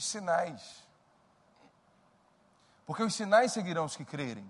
Sinais. 0.05 0.83
Porque 2.87 3.03
os 3.03 3.15
sinais 3.15 3.53
seguirão 3.53 3.85
os 3.85 3.97
que 3.97 4.05
crerem. 4.05 4.49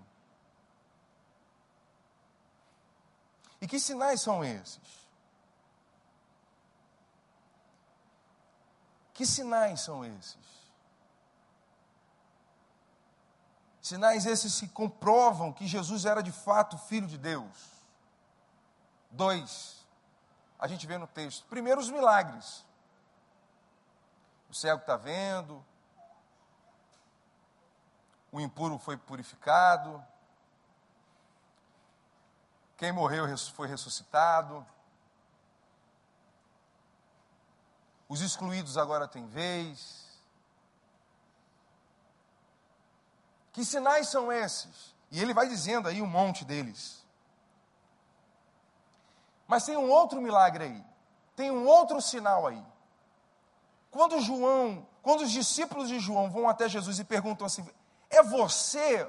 E 3.61 3.67
que 3.67 3.79
sinais 3.79 4.21
são 4.21 4.43
esses? 4.43 4.81
Que 9.13 9.25
sinais 9.25 9.81
são 9.81 10.03
esses? 10.03 10.53
Sinais 13.81 14.25
esses 14.25 14.59
que 14.59 14.67
comprovam 14.67 15.53
que 15.53 15.67
Jesus 15.67 16.05
era 16.05 16.23
de 16.23 16.31
fato 16.31 16.77
filho 16.77 17.07
de 17.07 17.17
Deus. 17.17 17.73
Dois, 19.11 19.85
a 20.57 20.67
gente 20.67 20.87
vê 20.87 20.97
no 20.97 21.05
texto. 21.05 21.45
Primeiro, 21.45 21.79
os 21.79 21.89
milagres. 21.89 22.65
O 24.53 24.55
cego 24.55 24.81
está 24.81 24.95
vendo, 24.95 25.65
o 28.31 28.39
impuro 28.39 28.77
foi 28.77 28.95
purificado, 28.95 30.05
quem 32.77 32.91
morreu 32.91 33.25
foi 33.55 33.67
ressuscitado, 33.67 34.63
os 38.07 38.21
excluídos 38.21 38.77
agora 38.77 39.07
têm 39.07 39.25
vez. 39.25 40.21
Que 43.53 43.65
sinais 43.65 44.07
são 44.09 44.31
esses? 44.31 44.93
E 45.09 45.19
ele 45.19 45.33
vai 45.33 45.49
dizendo 45.49 45.87
aí 45.87 45.99
um 45.99 46.05
monte 46.05 46.45
deles. 46.45 47.03
Mas 49.47 49.65
tem 49.65 49.77
um 49.77 49.89
outro 49.89 50.21
milagre 50.21 50.65
aí, 50.65 50.85
tem 51.35 51.49
um 51.49 51.65
outro 51.65 51.99
sinal 51.99 52.45
aí. 52.45 52.72
Quando 53.93 54.19
João, 54.19 54.87
quando 55.03 55.21
os 55.21 55.31
discípulos 55.31 55.87
de 55.87 55.99
João 55.99 56.29
vão 56.31 56.49
até 56.49 56.67
Jesus 56.67 56.97
e 56.97 57.03
perguntam 57.03 57.45
assim: 57.45 57.63
"É 58.09 58.23
você 58.23 59.07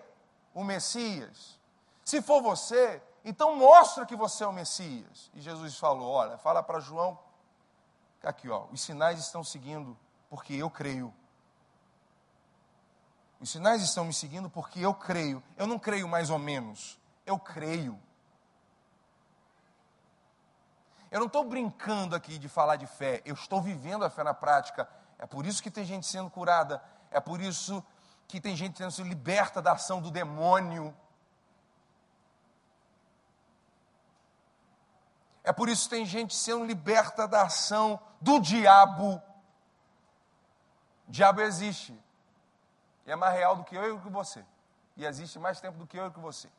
o 0.52 0.62
Messias? 0.62 1.58
Se 2.04 2.20
for 2.20 2.42
você, 2.42 3.02
então 3.24 3.56
mostra 3.56 4.04
que 4.04 4.14
você 4.14 4.44
é 4.44 4.46
o 4.46 4.52
Messias". 4.52 5.30
E 5.34 5.40
Jesus 5.40 5.78
falou: 5.78 6.10
"Olha, 6.10 6.36
fala 6.36 6.62
para 6.62 6.80
João 6.80 7.18
aqui, 8.22 8.50
ó, 8.50 8.66
os 8.70 8.82
sinais 8.82 9.18
estão 9.18 9.42
seguindo 9.42 9.96
porque 10.28 10.52
eu 10.52 10.68
creio. 10.68 11.12
Os 13.40 13.50
sinais 13.50 13.82
estão 13.82 14.04
me 14.04 14.12
seguindo 14.12 14.50
porque 14.50 14.80
eu 14.80 14.94
creio. 14.94 15.42
Eu 15.56 15.66
não 15.66 15.78
creio 15.78 16.06
mais 16.06 16.28
ou 16.28 16.38
menos, 16.38 17.00
eu 17.24 17.38
creio. 17.38 17.98
Eu 21.14 21.20
não 21.20 21.28
estou 21.28 21.44
brincando 21.44 22.16
aqui 22.16 22.38
de 22.38 22.48
falar 22.48 22.74
de 22.74 22.88
fé, 22.88 23.22
eu 23.24 23.34
estou 23.34 23.62
vivendo 23.62 24.04
a 24.04 24.10
fé 24.10 24.24
na 24.24 24.34
prática. 24.34 24.88
É 25.16 25.24
por 25.24 25.46
isso 25.46 25.62
que 25.62 25.70
tem 25.70 25.84
gente 25.84 26.08
sendo 26.08 26.28
curada, 26.28 26.82
é 27.08 27.20
por 27.20 27.40
isso 27.40 27.84
que 28.26 28.40
tem 28.40 28.56
gente 28.56 28.78
sendo 28.90 29.08
liberta 29.08 29.62
da 29.62 29.70
ação 29.70 30.02
do 30.02 30.10
demônio. 30.10 30.92
É 35.44 35.52
por 35.52 35.68
isso 35.68 35.84
que 35.84 35.90
tem 35.90 36.04
gente 36.04 36.34
sendo 36.34 36.64
liberta 36.64 37.28
da 37.28 37.42
ação 37.42 38.00
do 38.20 38.40
diabo. 38.40 39.22
O 41.06 41.12
diabo 41.12 41.42
existe. 41.42 41.96
E 43.06 43.12
é 43.12 43.14
mais 43.14 43.36
real 43.36 43.54
do 43.54 43.62
que 43.62 43.76
eu 43.76 43.96
e 43.96 44.00
que 44.00 44.10
você. 44.10 44.44
E 44.96 45.06
existe 45.06 45.38
mais 45.38 45.60
tempo 45.60 45.78
do 45.78 45.86
que 45.86 45.96
eu 45.96 46.08
e 46.08 46.10
que 46.10 46.18
você. 46.18 46.50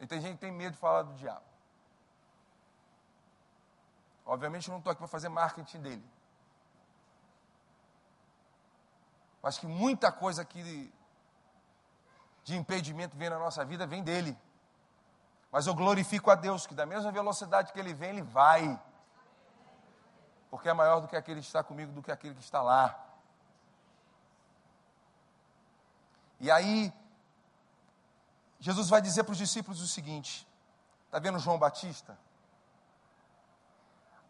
E 0.00 0.06
tem 0.06 0.20
gente 0.20 0.34
que 0.34 0.42
tem 0.42 0.52
medo 0.52 0.74
de 0.74 0.78
falar 0.78 1.02
do 1.02 1.14
diabo. 1.14 1.53
Obviamente 4.24 4.68
eu 4.68 4.72
não 4.72 4.78
estou 4.78 4.90
aqui 4.90 4.98
para 4.98 5.08
fazer 5.08 5.28
marketing 5.28 5.80
dele. 5.80 6.04
Acho 9.42 9.60
que 9.60 9.66
muita 9.66 10.10
coisa 10.10 10.40
aqui 10.40 10.92
de 12.44 12.56
impedimento 12.56 13.16
vem 13.16 13.28
na 13.28 13.38
nossa 13.38 13.64
vida, 13.64 13.86
vem 13.86 14.02
dele. 14.02 14.36
Mas 15.52 15.66
eu 15.66 15.74
glorifico 15.74 16.30
a 16.30 16.34
Deus 16.34 16.66
que 16.66 16.74
da 16.74 16.86
mesma 16.86 17.12
velocidade 17.12 17.72
que 17.72 17.78
ele 17.78 17.92
vem, 17.92 18.10
ele 18.10 18.22
vai. 18.22 18.80
Porque 20.50 20.68
é 20.68 20.72
maior 20.72 21.00
do 21.00 21.08
que 21.08 21.16
aquele 21.16 21.40
que 21.40 21.46
está 21.46 21.62
comigo, 21.62 21.92
do 21.92 22.02
que 22.02 22.10
aquele 22.10 22.34
que 22.34 22.42
está 22.42 22.62
lá. 22.62 22.98
E 26.40 26.50
aí, 26.50 26.92
Jesus 28.58 28.88
vai 28.88 29.00
dizer 29.00 29.24
para 29.24 29.32
os 29.32 29.38
discípulos 29.38 29.80
o 29.80 29.86
seguinte: 29.86 30.46
está 31.06 31.18
vendo 31.18 31.38
João 31.38 31.58
Batista? 31.58 32.18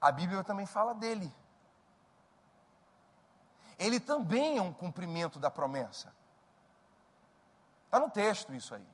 A 0.05 0.13
Bíblia 0.13 0.45
também 0.45 0.67
fala 0.67 0.93
dele. 0.93 1.35
Ele 3.79 3.99
também 3.99 4.59
é 4.59 4.61
um 4.61 4.71
cumprimento 4.71 5.39
da 5.39 5.51
promessa. 5.51 6.15
Está 7.87 7.99
no 7.99 8.11
texto 8.11 8.55
isso 8.55 8.75
aí. 8.75 8.87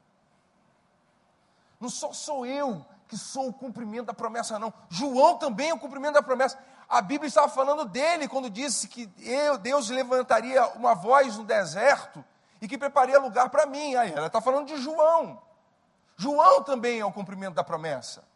Não 1.81 1.91
só 1.91 2.13
sou 2.13 2.47
eu 2.47 2.87
que 3.09 3.19
sou 3.19 3.49
o 3.49 3.53
cumprimento 3.53 4.07
da 4.07 4.15
promessa, 4.15 4.57
não. 4.57 4.73
João 4.89 5.37
também 5.37 5.71
é 5.71 5.75
o 5.75 5.81
cumprimento 5.81 6.15
da 6.15 6.23
promessa. 6.23 6.57
A 6.89 7.03
Bíblia 7.03 7.27
estava 7.27 7.49
falando 7.49 7.85
dele 7.87 8.29
quando 8.29 8.49
disse 8.49 8.87
que 8.87 9.13
eu, 9.19 9.59
Deus 9.59 9.91
levantaria 9.91 10.65
uma 10.77 10.95
voz 10.95 11.37
no 11.37 11.45
deserto 11.45 12.25
e 12.63 12.69
que 12.69 12.79
prepararia 12.79 13.19
lugar 13.19 13.51
para 13.51 13.67
mim. 13.67 13.97
Aí 13.97 14.13
ela 14.13 14.29
está 14.29 14.41
falando 14.41 14.69
de 14.69 14.77
João. 14.77 15.43
João 16.17 16.63
também 16.63 17.01
é 17.01 17.05
o 17.05 17.13
cumprimento 17.13 17.55
da 17.55 17.65
promessa. 17.65 18.30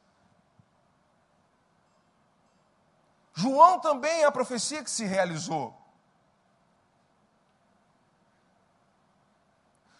João 3.34 3.80
também 3.80 4.22
é 4.22 4.24
a 4.24 4.32
profecia 4.32 4.82
que 4.82 4.90
se 4.90 5.04
realizou. 5.04 5.76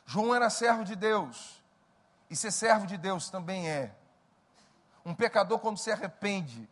João 0.06 0.34
era 0.34 0.48
servo 0.48 0.84
de 0.84 0.94
Deus. 0.94 1.62
E 2.30 2.36
ser 2.36 2.52
servo 2.52 2.86
de 2.86 2.96
Deus 2.96 3.28
também 3.28 3.68
é. 3.68 3.94
Um 5.04 5.14
pecador, 5.14 5.58
quando 5.58 5.78
se 5.78 5.90
arrepende 5.90 6.68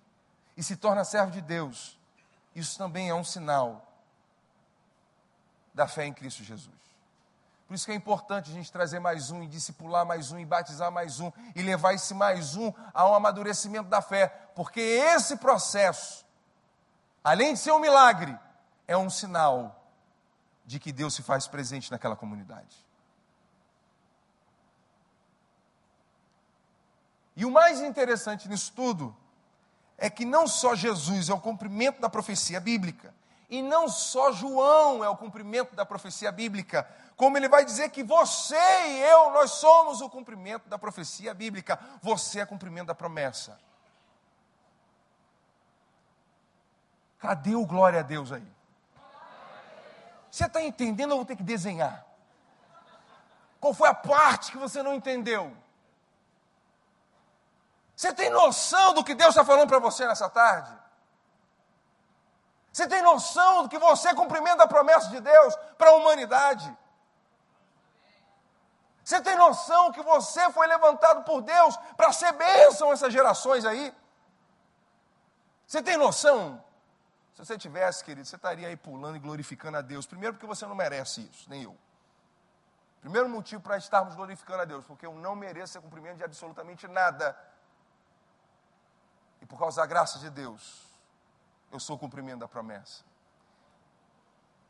e 0.57 0.62
se 0.62 0.77
torna 0.77 1.05
servo 1.05 1.33
de 1.33 1.40
Deus, 1.40 1.98
isso 2.55 2.79
também 2.79 3.09
é 3.09 3.14
um 3.14 3.25
sinal 3.25 3.92
da 5.75 5.87
fé 5.87 6.07
em 6.07 6.12
Cristo 6.12 6.42
Jesus. 6.44 6.83
Por 7.66 7.75
isso 7.75 7.87
que 7.87 7.92
é 7.92 7.94
importante 7.94 8.51
a 8.51 8.55
gente 8.55 8.70
trazer 8.70 9.01
mais 9.01 9.31
um, 9.31 9.42
e 9.42 9.46
discipular 9.46 10.05
mais 10.05 10.31
um, 10.31 10.38
e 10.38 10.44
batizar 10.44 10.92
mais 10.92 11.20
um, 11.20 11.33
e 11.55 11.62
levar 11.62 11.94
esse 11.94 12.12
mais 12.12 12.55
um 12.55 12.72
a 12.92 13.09
um 13.09 13.14
amadurecimento 13.14 13.88
da 13.88 14.03
fé, 14.03 14.29
porque 14.55 14.81
esse 14.81 15.37
processo, 15.37 16.25
além 17.22 17.54
de 17.54 17.61
ser 17.61 17.72
um 17.72 17.78
milagre, 17.78 18.38
é 18.87 18.96
um 18.96 19.11
sinal 19.11 19.82
de 20.64 20.78
que 20.78 20.92
Deus 20.92 21.14
se 21.14 21.22
faz 21.22 21.46
presente 21.46 21.90
naquela 21.90 22.16
comunidade. 22.16 22.76
E 27.37 27.44
o 27.44 27.50
mais 27.50 27.80
interessante 27.80 28.48
nisso 28.48 28.72
tudo 28.74 29.16
é 29.96 30.11
que 30.11 30.24
não 30.24 30.46
só 30.46 30.74
Jesus 30.74 31.28
é 31.28 31.35
o 31.35 31.40
cumprimento 31.40 32.00
da 32.00 32.08
profecia 32.08 32.61
bíblica, 32.61 33.14
e 33.48 33.61
não 33.61 33.87
só 33.87 34.32
João 34.32 35.04
é 35.04 35.08
o 35.08 35.16
cumprimento 35.16 35.74
da 35.74 35.85
profecia 35.85 36.32
bíblica, 36.32 36.88
como 37.16 37.37
ele 37.37 37.48
vai 37.48 37.64
dizer 37.64 37.90
que 37.90 38.02
você 38.02 38.56
e 38.56 39.02
eu, 39.02 39.30
nós 39.30 39.52
somos 39.52 40.00
o 40.00 40.08
cumprimento 40.08 40.68
da 40.68 40.78
profecia 40.78 41.35
bíblica, 41.35 41.78
você 42.00 42.40
é 42.40 42.46
cumprimento 42.46 42.87
da 42.87 42.94
promessa. 42.94 43.58
Cadê 47.22 47.54
o 47.54 47.64
glória 47.64 48.00
a 48.00 48.02
Deus 48.02 48.32
aí? 48.32 48.46
Você 50.28 50.44
está 50.44 50.61
entendendo 50.61 51.12
ou 51.12 51.18
vou 51.18 51.24
ter 51.24 51.37
que 51.37 51.42
desenhar? 51.44 52.04
Qual 53.61 53.72
foi 53.72 53.88
a 53.88 53.94
parte 53.94 54.50
que 54.50 54.58
você 54.58 54.82
não 54.82 54.92
entendeu? 54.92 55.56
Você 57.94 58.12
tem 58.12 58.28
noção 58.28 58.92
do 58.92 59.04
que 59.04 59.14
Deus 59.14 59.30
está 59.30 59.44
falando 59.44 59.68
para 59.68 59.78
você 59.78 60.04
nessa 60.04 60.28
tarde? 60.28 60.76
Você 62.72 62.88
tem 62.88 63.00
noção 63.02 63.62
do 63.62 63.68
que 63.68 63.78
você 63.78 64.12
cumprimenta 64.14 64.64
a 64.64 64.66
promessa 64.66 65.08
de 65.08 65.20
Deus 65.20 65.54
para 65.78 65.90
a 65.90 65.94
humanidade? 65.94 66.76
Você 69.04 69.20
tem 69.20 69.37
noção 69.37 69.92
que 69.92 70.02
você 70.02 70.50
foi 70.50 70.66
levantado 70.66 71.22
por 71.22 71.40
Deus 71.40 71.76
para 71.96 72.12
ser 72.12 72.32
bênção 72.32 72.90
a 72.90 72.94
essas 72.94 73.12
gerações 73.12 73.64
aí? 73.64 73.94
Você 75.68 75.80
tem 75.80 75.96
noção? 75.96 76.62
Se 77.42 77.46
você 77.46 77.59
tivesse, 77.59 78.05
querido, 78.05 78.24
você 78.24 78.37
estaria 78.37 78.68
aí 78.68 78.76
pulando 78.76 79.16
e 79.16 79.18
glorificando 79.18 79.76
a 79.76 79.81
Deus. 79.81 80.07
Primeiro, 80.07 80.35
porque 80.35 80.46
você 80.46 80.64
não 80.64 80.76
merece 80.76 81.22
isso, 81.22 81.50
nem 81.50 81.64
eu. 81.64 81.76
Primeiro 83.00 83.28
motivo 83.28 83.61
para 83.61 83.76
estarmos 83.76 84.14
glorificando 84.14 84.62
a 84.62 84.64
Deus, 84.64 84.87
porque 84.87 85.05
eu 85.05 85.12
não 85.12 85.35
mereço 85.35 85.72
ser 85.72 85.81
cumprimento 85.81 86.18
de 86.18 86.22
absolutamente 86.22 86.87
nada 86.87 87.37
e 89.40 89.46
por 89.46 89.59
causa 89.59 89.81
da 89.81 89.87
graça 89.88 90.20
de 90.20 90.31
Deus, 90.31 90.87
eu 91.72 91.81
sou 91.81 91.96
o 91.96 91.98
cumprimento 91.98 92.38
da 92.38 92.46
promessa. 92.46 93.02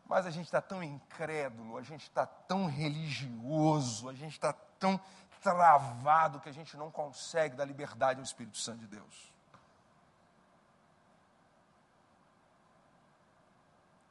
Mas 0.06 0.24
a 0.24 0.30
gente 0.30 0.46
está 0.46 0.62
tão 0.62 0.82
incrédulo, 0.82 1.76
a 1.76 1.82
gente 1.82 2.04
está 2.04 2.24
tão 2.24 2.64
religioso, 2.64 4.08
a 4.08 4.14
gente 4.14 4.32
está 4.32 4.54
tão 4.78 4.98
travado 5.42 6.40
que 6.40 6.48
a 6.48 6.52
gente 6.52 6.74
não 6.78 6.90
consegue 6.90 7.54
dar 7.54 7.66
liberdade 7.66 8.18
ao 8.18 8.24
Espírito 8.24 8.56
Santo 8.56 8.78
de 8.78 8.86
Deus. 8.86 9.31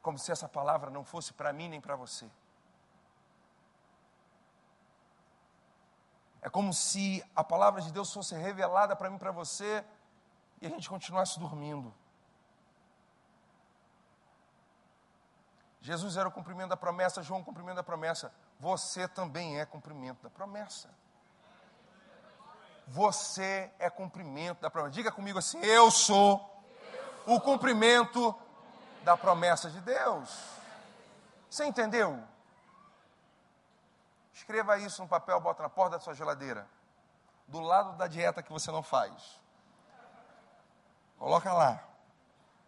Como 0.01 0.17
se 0.17 0.31
essa 0.31 0.49
palavra 0.49 0.89
não 0.89 1.03
fosse 1.03 1.33
para 1.33 1.53
mim 1.53 1.69
nem 1.69 1.81
para 1.81 1.95
você. 1.95 2.29
É 6.41 6.49
como 6.49 6.73
se 6.73 7.23
a 7.35 7.43
palavra 7.43 7.81
de 7.81 7.91
Deus 7.91 8.11
fosse 8.11 8.35
revelada 8.35 8.95
para 8.95 9.09
mim 9.09 9.17
para 9.17 9.31
você 9.31 9.85
e 10.59 10.65
a 10.65 10.69
gente 10.69 10.89
continuasse 10.89 11.39
dormindo. 11.39 11.93
Jesus 15.81 16.17
era 16.17 16.27
o 16.27 16.31
cumprimento 16.31 16.69
da 16.69 16.77
promessa, 16.77 17.23
João 17.23 17.41
o 17.41 17.43
cumprimento 17.43 17.75
da 17.75 17.83
promessa. 17.83 18.31
Você 18.59 19.07
também 19.07 19.59
é 19.59 19.65
cumprimento 19.65 20.21
da 20.21 20.29
promessa. 20.29 20.89
Você 22.87 23.71
é 23.79 23.89
cumprimento 23.89 24.61
da 24.61 24.69
promessa. 24.69 24.93
Diga 24.93 25.11
comigo 25.11 25.39
assim: 25.39 25.59
eu 25.61 25.89
sou 25.89 26.63
o 27.25 27.39
cumprimento 27.39 28.35
da 29.03 29.17
promessa 29.17 29.69
de 29.69 29.79
Deus. 29.81 30.29
Você 31.49 31.65
entendeu? 31.65 32.21
Escreva 34.33 34.77
isso 34.79 35.01
no 35.01 35.07
papel, 35.07 35.39
bota 35.39 35.63
na 35.63 35.69
porta 35.69 35.97
da 35.97 36.03
sua 36.03 36.13
geladeira. 36.13 36.67
Do 37.47 37.59
lado 37.59 37.97
da 37.97 38.07
dieta 38.07 38.41
que 38.41 38.51
você 38.51 38.71
não 38.71 38.81
faz. 38.81 39.39
Coloca 41.17 41.51
lá. 41.51 41.83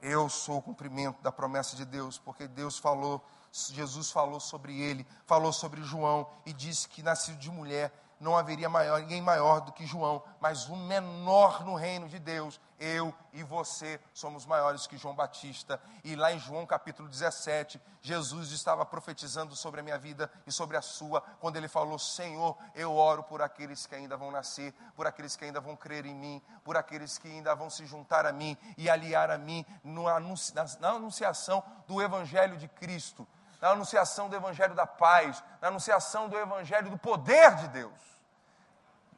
Eu 0.01 0.27
sou 0.27 0.57
o 0.57 0.61
cumprimento 0.61 1.21
da 1.21 1.31
promessa 1.31 1.75
de 1.75 1.85
Deus, 1.85 2.17
porque 2.17 2.45
Deus 2.45 2.77
falou, 2.77 3.23
Jesus 3.51 4.11
falou 4.11 4.39
sobre 4.39 4.77
ele, 4.79 5.07
falou 5.25 5.53
sobre 5.53 5.81
João 5.81 6.29
e 6.45 6.51
disse 6.51 6.89
que 6.89 7.01
nascido 7.01 7.37
de 7.37 7.49
mulher 7.49 7.91
não 8.23 8.37
haveria 8.37 8.69
maior, 8.69 9.01
ninguém 9.01 9.21
maior 9.21 9.59
do 9.59 9.73
que 9.73 9.85
João, 9.85 10.23
mas 10.39 10.67
o 10.69 10.75
menor 10.75 11.65
no 11.65 11.75
reino 11.75 12.07
de 12.07 12.17
Deus. 12.17 12.59
Eu 12.79 13.13
e 13.33 13.43
você 13.43 13.99
somos 14.13 14.45
maiores 14.45 14.87
que 14.87 14.97
João 14.97 15.13
Batista. 15.13 15.79
E 16.03 16.15
lá 16.15 16.31
em 16.31 16.39
João 16.39 16.65
capítulo 16.65 17.07
17, 17.09 17.79
Jesus 18.01 18.51
estava 18.51 18.85
profetizando 18.85 19.55
sobre 19.55 19.81
a 19.81 19.83
minha 19.83 19.97
vida 19.97 20.31
e 20.47 20.51
sobre 20.51 20.77
a 20.77 20.81
sua, 20.81 21.21
quando 21.39 21.57
ele 21.57 21.67
falou: 21.67 21.99
Senhor, 21.99 22.57
eu 22.73 22.95
oro 22.95 23.23
por 23.23 23.41
aqueles 23.41 23.85
que 23.85 23.93
ainda 23.93 24.15
vão 24.15 24.31
nascer, 24.31 24.73
por 24.95 25.05
aqueles 25.05 25.35
que 25.35 25.43
ainda 25.43 25.59
vão 25.59 25.75
crer 25.75 26.05
em 26.05 26.15
mim, 26.15 26.41
por 26.63 26.77
aqueles 26.77 27.17
que 27.17 27.27
ainda 27.27 27.53
vão 27.53 27.69
se 27.69 27.85
juntar 27.85 28.25
a 28.25 28.31
mim 28.31 28.57
e 28.77 28.89
aliar 28.89 29.29
a 29.29 29.37
mim 29.37 29.65
na 29.83 30.89
anunciação 30.89 31.61
do 31.87 32.01
Evangelho 32.01 32.57
de 32.57 32.67
Cristo 32.69 33.27
na 33.61 33.69
anunciação 33.69 34.27
do 34.27 34.35
Evangelho 34.35 34.75
da 34.75 34.85
paz, 34.85 35.41
na 35.61 35.69
anunciação 35.69 36.27
do 36.27 36.37
Evangelho 36.37 36.89
do 36.89 36.97
poder 36.97 37.55
de 37.55 37.69
Deus. 37.69 38.12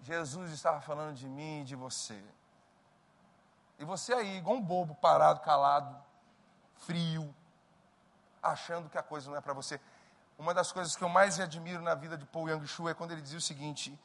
Jesus 0.05 0.51
estava 0.51 0.79
falando 0.81 1.15
de 1.15 1.27
mim 1.27 1.61
e 1.61 1.63
de 1.63 1.75
você. 1.75 2.23
E 3.79 3.83
você 3.83 4.13
aí, 4.13 4.37
igual 4.37 4.57
um 4.57 4.61
bobo, 4.61 4.93
parado, 4.93 5.39
calado, 5.39 5.97
frio, 6.75 7.33
achando 8.41 8.87
que 8.87 8.99
a 8.99 9.01
coisa 9.01 9.31
não 9.31 9.35
é 9.35 9.41
para 9.41 9.53
você. 9.53 9.81
Uma 10.37 10.53
das 10.53 10.71
coisas 10.71 10.95
que 10.95 11.03
eu 11.03 11.09
mais 11.09 11.39
admiro 11.39 11.81
na 11.81 11.95
vida 11.95 12.15
de 12.15 12.25
Paul 12.25 12.47
Yang-Shu 12.47 12.87
é 12.87 12.93
quando 12.93 13.13
ele 13.13 13.21
dizia 13.21 13.39
o 13.39 13.41
seguinte: 13.41 13.99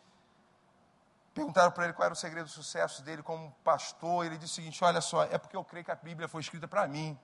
perguntaram 1.35 1.71
para 1.71 1.85
ele 1.85 1.93
qual 1.93 2.07
era 2.07 2.15
o 2.15 2.17
segredo 2.17 2.47
do 2.47 2.51
sucesso 2.51 3.03
dele 3.03 3.23
como 3.23 3.53
pastor, 3.63 4.25
ele 4.25 4.39
disse 4.39 4.55
o 4.55 4.57
seguinte: 4.57 4.83
olha 4.83 5.03
só, 5.03 5.25
é 5.25 5.37
porque 5.37 5.55
eu 5.55 5.63
creio 5.63 5.85
que 5.85 5.91
a 5.91 5.97
Bíblia 5.97 6.29
foi 6.29 6.41
escrita 6.41 6.67
para 6.67 6.89
mim. 6.89 7.19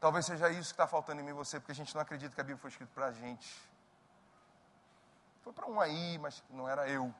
Talvez 0.00 0.26
seja 0.26 0.50
isso 0.50 0.70
que 0.70 0.72
está 0.74 0.88
faltando 0.88 1.20
em 1.20 1.24
mim 1.24 1.30
e 1.30 1.34
você, 1.34 1.60
porque 1.60 1.70
a 1.70 1.74
gente 1.76 1.94
não 1.94 2.02
acredita 2.02 2.34
que 2.34 2.40
a 2.40 2.44
Bíblia 2.44 2.60
foi 2.60 2.70
escrita 2.70 2.90
para 2.92 3.06
a 3.06 3.12
gente. 3.12 3.71
Foi 5.42 5.52
para 5.52 5.66
um 5.66 5.80
aí, 5.80 6.18
mas 6.18 6.42
não 6.50 6.68
era 6.68 6.88
eu. 6.88 7.12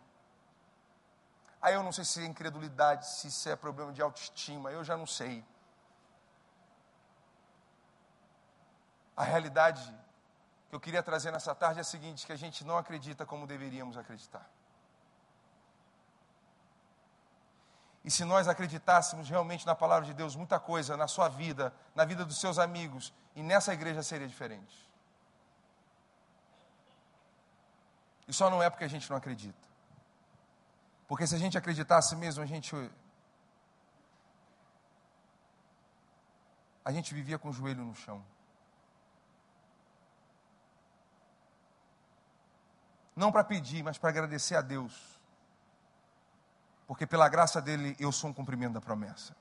Aí 1.60 1.74
eu 1.74 1.82
não 1.82 1.92
sei 1.92 2.04
se 2.04 2.20
é 2.20 2.26
incredulidade, 2.26 3.06
se 3.06 3.28
isso 3.28 3.48
é 3.48 3.54
problema 3.54 3.92
de 3.92 4.02
autoestima, 4.02 4.70
eu 4.72 4.82
já 4.82 4.96
não 4.96 5.06
sei. 5.06 5.44
A 9.16 9.22
realidade 9.22 9.82
que 10.68 10.74
eu 10.74 10.80
queria 10.80 11.02
trazer 11.02 11.30
nessa 11.30 11.54
tarde 11.54 11.78
é 11.78 11.82
a 11.82 11.84
seguinte: 11.84 12.26
que 12.26 12.32
a 12.32 12.36
gente 12.36 12.64
não 12.64 12.76
acredita 12.76 13.26
como 13.26 13.46
deveríamos 13.46 13.96
acreditar. 13.96 14.48
E 18.04 18.10
se 18.10 18.24
nós 18.24 18.48
acreditássemos 18.48 19.28
realmente 19.28 19.64
na 19.64 19.76
palavra 19.76 20.06
de 20.06 20.14
Deus, 20.14 20.34
muita 20.34 20.58
coisa 20.58 20.96
na 20.96 21.06
sua 21.06 21.28
vida, 21.28 21.72
na 21.94 22.04
vida 22.04 22.24
dos 22.24 22.40
seus 22.40 22.58
amigos 22.58 23.12
e 23.36 23.42
nessa 23.42 23.72
igreja 23.72 24.02
seria 24.02 24.26
diferente. 24.26 24.91
E 28.26 28.32
só 28.32 28.48
não 28.48 28.62
é 28.62 28.70
porque 28.70 28.84
a 28.84 28.88
gente 28.88 29.08
não 29.10 29.16
acredita. 29.16 29.58
Porque 31.08 31.26
se 31.26 31.34
a 31.34 31.38
gente 31.38 31.58
acreditasse 31.58 32.16
mesmo, 32.16 32.42
a 32.42 32.46
gente. 32.46 32.74
A 36.84 36.90
gente 36.90 37.14
vivia 37.14 37.38
com 37.38 37.50
o 37.50 37.52
joelho 37.52 37.84
no 37.84 37.94
chão. 37.94 38.24
Não 43.14 43.30
para 43.30 43.44
pedir, 43.44 43.82
mas 43.82 43.98
para 43.98 44.08
agradecer 44.10 44.56
a 44.56 44.62
Deus. 44.62 45.20
Porque 46.86 47.06
pela 47.06 47.28
graça 47.28 47.60
dele 47.60 47.94
eu 48.00 48.10
sou 48.10 48.30
um 48.30 48.32
cumprimento 48.32 48.74
da 48.74 48.80
promessa. 48.80 49.36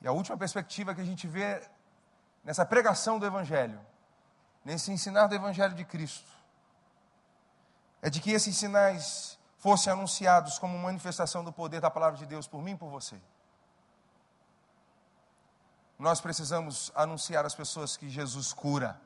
E 0.00 0.08
a 0.08 0.12
última 0.12 0.36
perspectiva 0.36 0.94
que 0.94 1.00
a 1.00 1.04
gente 1.04 1.26
vê 1.26 1.62
nessa 2.42 2.64
pregação 2.64 3.18
do 3.18 3.26
Evangelho 3.26 3.80
nesse 4.64 4.92
ensinar 4.92 5.26
do 5.26 5.34
Evangelho 5.34 5.74
de 5.74 5.84
Cristo, 5.84 6.30
é 8.02 8.10
de 8.10 8.20
que 8.20 8.30
esses 8.30 8.56
sinais 8.56 9.38
fossem 9.58 9.92
anunciados 9.92 10.58
como 10.58 10.78
manifestação 10.78 11.44
do 11.44 11.52
poder 11.52 11.80
da 11.80 11.90
palavra 11.90 12.18
de 12.18 12.26
Deus 12.26 12.46
por 12.46 12.62
mim 12.62 12.72
e 12.72 12.76
por 12.76 12.88
você. 12.88 13.20
Nós 15.98 16.20
precisamos 16.20 16.90
anunciar 16.94 17.44
às 17.44 17.54
pessoas 17.54 17.96
que 17.96 18.08
Jesus 18.08 18.54
cura. 18.54 18.98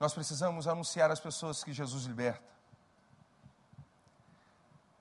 Nós 0.00 0.12
precisamos 0.12 0.66
anunciar 0.66 1.10
às 1.12 1.20
pessoas 1.20 1.62
que 1.62 1.72
Jesus 1.72 2.04
liberta. 2.04 2.55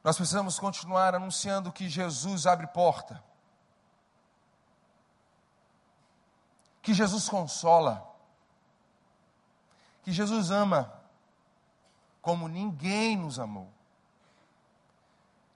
Nós 0.06 0.16
precisamos 0.16 0.58
continuar 0.58 1.14
anunciando 1.14 1.70
que 1.70 1.90
Jesus 1.90 2.48
abre 2.48 2.68
porta. 2.68 3.22
que 6.86 6.94
Jesus 6.94 7.28
consola, 7.28 8.08
que 10.04 10.12
Jesus 10.12 10.52
ama 10.52 10.94
como 12.22 12.48
ninguém 12.48 13.18
nos 13.18 13.40
amou. 13.40 13.74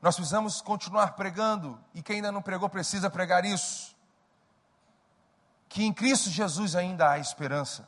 Nós 0.01 0.15
precisamos 0.15 0.59
continuar 0.59 1.13
pregando, 1.13 1.79
e 1.93 2.01
quem 2.01 2.15
ainda 2.15 2.31
não 2.31 2.41
pregou 2.41 2.67
precisa 2.67 3.11
pregar 3.11 3.45
isso. 3.45 3.95
Que 5.67 5.83
em 5.83 5.93
Cristo 5.93 6.31
Jesus 6.31 6.75
ainda 6.75 7.11
há 7.11 7.19
esperança. 7.19 7.87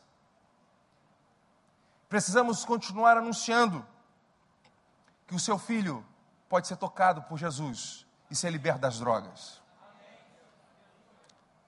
Precisamos 2.07 2.63
continuar 2.63 3.17
anunciando 3.17 3.83
que 5.25 5.33
o 5.33 5.39
seu 5.39 5.57
filho 5.57 6.05
pode 6.51 6.67
ser 6.67 6.75
tocado 6.75 7.23
por 7.23 7.37
Jesus 7.37 8.05
e 8.29 8.35
ser 8.35 8.49
liberto 8.49 8.81
das 8.81 8.99
drogas. 8.99 9.61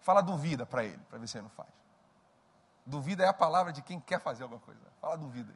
Fala 0.01 0.21
duvida 0.21 0.65
para 0.65 0.84
ele, 0.84 1.01
para 1.09 1.17
ver 1.17 1.27
se 1.29 1.38
ele 1.38 1.43
não 1.43 1.49
faz. 1.49 1.69
Duvida 2.86 3.23
é 3.23 3.27
a 3.29 3.34
palavra 3.34 3.71
de 3.71 3.81
quem 3.81 4.01
quer 4.01 4.19
fazer 4.19 4.43
alguma 4.43 4.59
coisa. 4.59 4.81
Fala 4.99 5.17
duvida. 5.17 5.55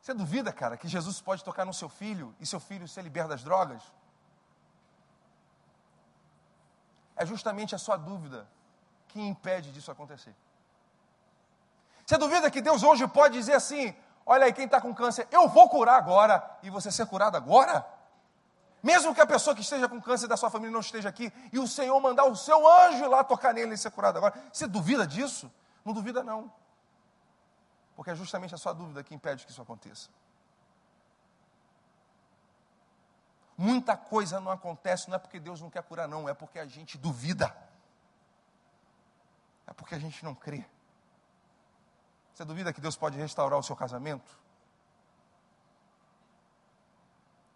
Você 0.00 0.14
duvida, 0.14 0.50
cara, 0.50 0.78
que 0.78 0.88
Jesus 0.88 1.20
pode 1.20 1.44
tocar 1.44 1.66
no 1.66 1.74
seu 1.74 1.90
filho 1.90 2.34
e 2.40 2.46
seu 2.46 2.58
filho 2.58 2.88
ser 2.88 3.02
liberto 3.02 3.28
das 3.28 3.44
drogas? 3.44 3.82
É 7.16 7.26
justamente 7.26 7.74
a 7.74 7.78
sua 7.78 7.98
dúvida 7.98 8.48
que 9.08 9.20
impede 9.20 9.70
disso 9.72 9.90
acontecer. 9.90 10.34
Você 12.06 12.16
duvida 12.16 12.50
que 12.50 12.62
Deus 12.62 12.82
hoje 12.82 13.06
pode 13.06 13.34
dizer 13.34 13.52
assim: 13.52 13.94
olha 14.24 14.46
aí, 14.46 14.52
quem 14.52 14.64
está 14.64 14.80
com 14.80 14.94
câncer, 14.94 15.26
eu 15.30 15.48
vou 15.48 15.68
curar 15.68 15.96
agora, 15.96 16.58
e 16.62 16.70
você 16.70 16.90
ser 16.90 17.06
curado 17.06 17.36
agora? 17.36 17.86
Mesmo 18.82 19.14
que 19.14 19.20
a 19.20 19.26
pessoa 19.26 19.54
que 19.54 19.60
esteja 19.60 19.88
com 19.88 20.00
câncer 20.00 20.26
da 20.26 20.36
sua 20.36 20.50
família 20.50 20.72
não 20.72 20.80
esteja 20.80 21.08
aqui, 21.08 21.32
e 21.52 21.58
o 21.58 21.66
Senhor 21.66 21.98
mandar 22.00 22.24
o 22.24 22.36
seu 22.36 22.66
anjo 22.66 23.08
lá 23.08 23.22
tocar 23.22 23.52
nele 23.52 23.74
e 23.74 23.78
ser 23.78 23.90
curado 23.90 24.16
agora, 24.16 24.34
você 24.52 24.66
duvida 24.66 25.06
disso? 25.06 25.50
Não 25.84 25.92
duvida, 25.92 26.22
não. 26.22 26.50
Porque 27.94 28.10
é 28.10 28.14
justamente 28.14 28.54
a 28.54 28.58
sua 28.58 28.72
dúvida 28.72 29.02
que 29.02 29.14
impede 29.14 29.44
que 29.44 29.52
isso 29.52 29.60
aconteça. 29.60 30.08
Muita 33.56 33.94
coisa 33.94 34.40
não 34.40 34.50
acontece, 34.50 35.10
não 35.10 35.16
é 35.16 35.18
porque 35.18 35.38
Deus 35.38 35.60
não 35.60 35.68
quer 35.68 35.82
curar, 35.82 36.08
não, 36.08 36.26
é 36.26 36.32
porque 36.32 36.58
a 36.58 36.64
gente 36.64 36.96
duvida. 36.96 37.54
É 39.66 39.72
porque 39.74 39.94
a 39.94 39.98
gente 39.98 40.24
não 40.24 40.34
crê. 40.34 40.64
Você 42.34 42.44
duvida 42.44 42.72
que 42.72 42.80
Deus 42.80 42.96
pode 42.96 43.16
restaurar 43.18 43.58
o 43.58 43.62
seu 43.62 43.76
casamento? 43.76 44.38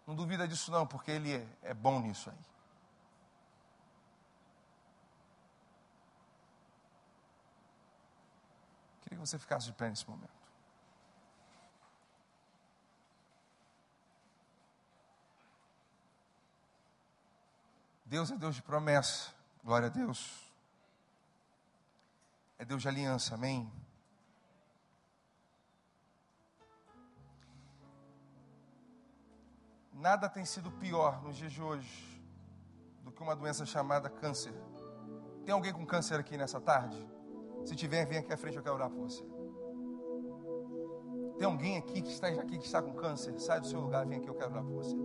Não 0.05 0.15
duvida 0.15 0.47
disso 0.47 0.71
não, 0.71 0.85
porque 0.85 1.11
ele 1.11 1.33
é, 1.33 1.47
é 1.63 1.73
bom 1.73 1.99
nisso 1.99 2.29
aí. 2.29 2.37
Queria 9.01 9.17
que 9.17 9.27
você 9.27 9.39
ficasse 9.39 9.65
de 9.65 9.73
pé 9.73 9.89
nesse 9.89 10.07
momento. 10.07 10.29
Deus 18.05 18.29
é 18.29 18.37
Deus 18.37 18.55
de 18.55 18.61
promessa, 18.61 19.33
glória 19.63 19.87
a 19.87 19.89
Deus. 19.89 20.45
É 22.59 22.63
Deus 22.63 22.83
de 22.83 22.87
aliança, 22.87 23.33
amém? 23.33 23.69
Nada 29.95 30.27
tem 30.27 30.43
sido 30.43 30.69
pior 30.69 31.23
nos 31.23 31.37
dias 31.37 31.53
de 31.53 31.61
hoje 31.61 32.21
do 33.01 33.11
que 33.13 33.23
uma 33.23 33.33
doença 33.33 33.65
chamada 33.65 34.09
câncer. 34.09 34.53
Tem 35.45 35.53
alguém 35.53 35.71
com 35.71 35.85
câncer 35.85 36.19
aqui 36.19 36.35
nessa 36.35 36.59
tarde? 36.59 36.97
Se 37.63 37.75
tiver, 37.75 38.05
vem 38.05 38.17
aqui 38.17 38.33
à 38.33 38.37
frente, 38.37 38.57
eu 38.57 38.61
quero 38.61 38.75
orar 38.75 38.89
por 38.89 39.09
você. 39.09 39.23
Tem 41.37 41.47
alguém 41.47 41.77
aqui 41.77 42.01
que 42.01 42.11
está 42.11 42.27
aqui 42.27 42.57
que 42.57 42.65
está 42.65 42.81
com 42.81 42.93
câncer? 42.93 43.39
Sai 43.39 43.61
do 43.61 43.67
seu 43.67 43.79
lugar, 43.79 44.05
vem 44.05 44.17
aqui, 44.17 44.27
eu 44.27 44.35
quero 44.35 44.51
orar 44.51 44.65
por 44.65 44.73
você. 44.73 44.95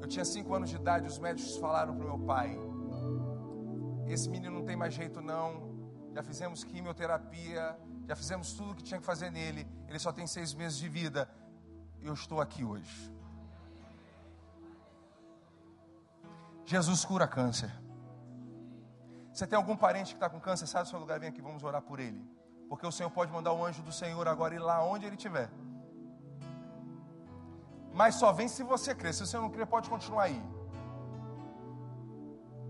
Eu 0.00 0.08
tinha 0.08 0.24
cinco 0.24 0.52
anos 0.52 0.68
de 0.68 0.76
idade, 0.76 1.06
os 1.06 1.18
médicos 1.20 1.56
falaram 1.58 1.94
para 1.94 2.04
o 2.04 2.08
meu 2.08 2.26
pai: 2.26 2.58
esse 4.08 4.28
menino 4.28 4.58
não 4.58 4.64
tem 4.64 4.74
mais 4.76 4.92
jeito 4.92 5.20
não. 5.20 5.78
Já 6.12 6.24
fizemos 6.24 6.64
quimioterapia, 6.64 7.78
já 8.04 8.16
fizemos 8.16 8.52
tudo 8.54 8.72
o 8.72 8.74
que 8.74 8.82
tinha 8.82 8.98
que 8.98 9.06
fazer 9.06 9.30
nele. 9.30 9.64
Ele 9.86 9.98
só 10.00 10.12
tem 10.12 10.26
seis 10.26 10.52
meses 10.54 10.76
de 10.76 10.88
vida. 10.88 11.30
Eu 12.02 12.14
estou 12.14 12.40
aqui 12.40 12.64
hoje. 12.64 13.17
Jesus 16.68 17.02
cura 17.02 17.26
câncer. 17.26 17.72
Você 19.32 19.46
tem 19.46 19.56
algum 19.56 19.74
parente 19.74 20.10
que 20.10 20.16
está 20.16 20.28
com 20.28 20.38
câncer, 20.38 20.66
sai 20.66 20.82
do 20.82 20.88
seu 20.90 20.98
lugar, 20.98 21.18
vem 21.18 21.30
aqui, 21.30 21.40
vamos 21.40 21.64
orar 21.64 21.80
por 21.80 21.98
ele. 21.98 22.22
Porque 22.68 22.86
o 22.86 22.92
Senhor 22.92 23.08
pode 23.08 23.32
mandar 23.32 23.54
o 23.54 23.64
anjo 23.64 23.82
do 23.82 23.90
Senhor 23.90 24.28
agora 24.28 24.54
ir 24.54 24.58
lá 24.58 24.84
onde 24.84 25.06
ele 25.06 25.16
estiver. 25.16 25.48
Mas 27.94 28.16
só 28.16 28.32
vem 28.32 28.48
se 28.48 28.62
você 28.62 28.94
crer. 28.94 29.14
Se 29.14 29.26
você 29.26 29.38
não 29.38 29.48
crer, 29.48 29.66
pode 29.66 29.88
continuar 29.88 30.24
aí. 30.24 30.42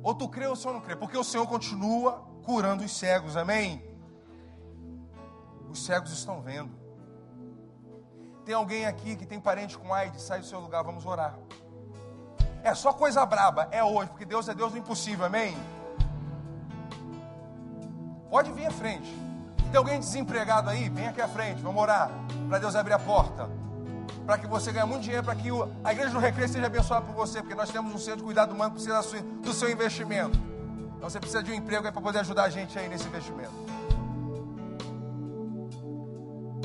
Ou 0.00 0.14
tu 0.14 0.28
crê 0.28 0.46
ou 0.46 0.52
o 0.52 0.56
Senhor 0.56 0.74
não 0.74 0.80
crê. 0.80 0.94
Porque 0.94 1.18
o 1.18 1.24
Senhor 1.24 1.48
continua 1.48 2.24
curando 2.44 2.84
os 2.84 2.96
cegos, 2.96 3.36
amém? 3.36 3.84
Os 5.68 5.84
cegos 5.84 6.12
estão 6.12 6.40
vendo. 6.40 6.70
Tem 8.44 8.54
alguém 8.54 8.86
aqui 8.86 9.16
que 9.16 9.26
tem 9.26 9.40
parente 9.40 9.76
com 9.76 9.92
AIDS, 9.92 10.22
sai 10.22 10.38
do 10.38 10.46
seu 10.46 10.60
lugar, 10.60 10.84
vamos 10.84 11.04
orar. 11.04 11.36
É 12.62 12.74
só 12.74 12.92
coisa 12.92 13.24
braba, 13.24 13.68
é 13.70 13.82
hoje, 13.82 14.10
porque 14.10 14.24
Deus 14.24 14.48
é 14.48 14.54
Deus 14.54 14.72
do 14.72 14.78
impossível, 14.78 15.26
amém? 15.26 15.56
Pode 18.30 18.52
vir 18.52 18.66
à 18.66 18.70
frente. 18.70 19.08
Tem 19.70 19.78
alguém 19.78 19.98
desempregado 19.98 20.70
aí? 20.70 20.88
Vem 20.88 21.08
aqui 21.08 21.20
à 21.20 21.28
frente, 21.28 21.62
vamos 21.62 21.80
orar. 21.80 22.10
Para 22.48 22.58
Deus 22.58 22.74
abrir 22.74 22.94
a 22.94 22.98
porta. 22.98 23.48
Para 24.26 24.38
que 24.38 24.46
você 24.46 24.72
ganhe 24.72 24.86
muito 24.86 25.02
dinheiro, 25.02 25.24
para 25.24 25.34
que 25.34 25.48
a 25.84 25.92
igreja 25.92 26.10
do 26.10 26.18
recreio 26.18 26.48
seja 26.48 26.66
abençoada 26.66 27.04
por 27.04 27.14
você, 27.14 27.40
porque 27.40 27.54
nós 27.54 27.70
temos 27.70 27.94
um 27.94 27.98
centro 27.98 28.18
de 28.18 28.24
cuidado 28.24 28.54
humano 28.54 28.74
que 28.74 28.82
precisa 28.82 29.22
do 29.42 29.52
seu 29.52 29.70
investimento. 29.70 30.38
Então 30.96 31.08
você 31.08 31.18
precisa 31.18 31.42
de 31.42 31.50
um 31.50 31.54
emprego 31.54 31.82
para 31.82 32.00
poder 32.00 32.18
ajudar 32.20 32.44
a 32.44 32.50
gente 32.50 32.78
aí 32.78 32.88
nesse 32.88 33.06
investimento. 33.06 33.52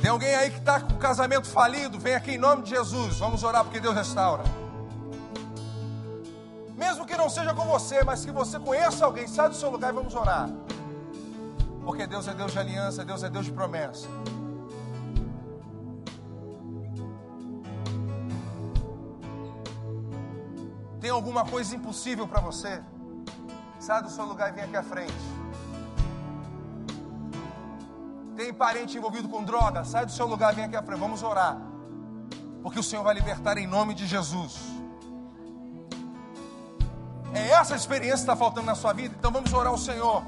Tem 0.02 0.10
alguém 0.10 0.36
aí 0.36 0.52
que 0.52 0.58
está 0.58 0.82
com 0.82 0.94
o 0.94 0.98
casamento 0.98 1.48
falido? 1.48 1.98
Vem 1.98 2.16
aqui 2.16 2.32
em 2.32 2.38
nome 2.38 2.64
de 2.64 2.72
Jesus. 2.72 3.20
Vamos 3.20 3.44
orar 3.44 3.64
porque 3.64 3.80
Deus 3.80 3.96
restaura. 3.96 4.44
Não 7.24 7.30
seja 7.30 7.54
com 7.54 7.64
você, 7.64 8.04
mas 8.04 8.26
que 8.26 8.34
você 8.34 8.60
conheça 8.60 9.06
alguém, 9.06 9.26
sai 9.28 9.48
do 9.48 9.56
seu 9.56 9.70
lugar 9.70 9.92
e 9.92 9.96
vamos 9.96 10.14
orar. 10.14 10.50
Porque 11.86 12.06
Deus 12.06 12.28
é 12.28 12.34
Deus 12.34 12.52
de 12.52 12.60
aliança, 12.60 13.06
Deus 13.06 13.24
é 13.24 13.30
Deus 13.30 13.46
de 13.46 13.54
promessa. 13.54 14.10
Tem 21.00 21.10
alguma 21.10 21.46
coisa 21.46 21.74
impossível 21.74 22.28
para 22.28 22.42
você? 22.42 22.84
Sai 23.80 24.04
do 24.04 24.10
seu 24.10 24.26
lugar 24.26 24.50
e 24.50 24.56
vem 24.56 24.66
aqui 24.66 24.76
à 24.76 24.84
frente. 24.84 25.24
Tem 28.36 28.54
parente 28.54 28.98
envolvido 28.98 29.30
com 29.30 29.46
droga? 29.46 29.86
Sai 29.86 30.06
do 30.06 30.12
seu 30.12 30.28
lugar 30.28 30.52
e 30.52 30.56
vem 30.58 30.66
aqui 30.66 30.76
à 30.76 30.84
frente. 30.84 31.00
Vamos 31.00 31.24
orar. 31.24 31.58
Porque 32.62 32.80
o 32.82 32.84
Senhor 32.84 33.02
vai 33.02 33.14
libertar 33.14 33.58
em 33.58 33.66
nome 33.66 33.94
de 33.94 34.06
Jesus. 34.06 34.73
É 37.34 37.50
essa 37.50 37.76
experiência 37.76 38.18
que 38.18 38.22
está 38.22 38.36
faltando 38.36 38.68
na 38.68 38.76
sua 38.76 38.94
vida? 38.94 39.16
Então 39.18 39.32
vamos 39.32 39.52
orar 39.54 39.72
ao 39.72 39.78
Senhor. 39.78 40.24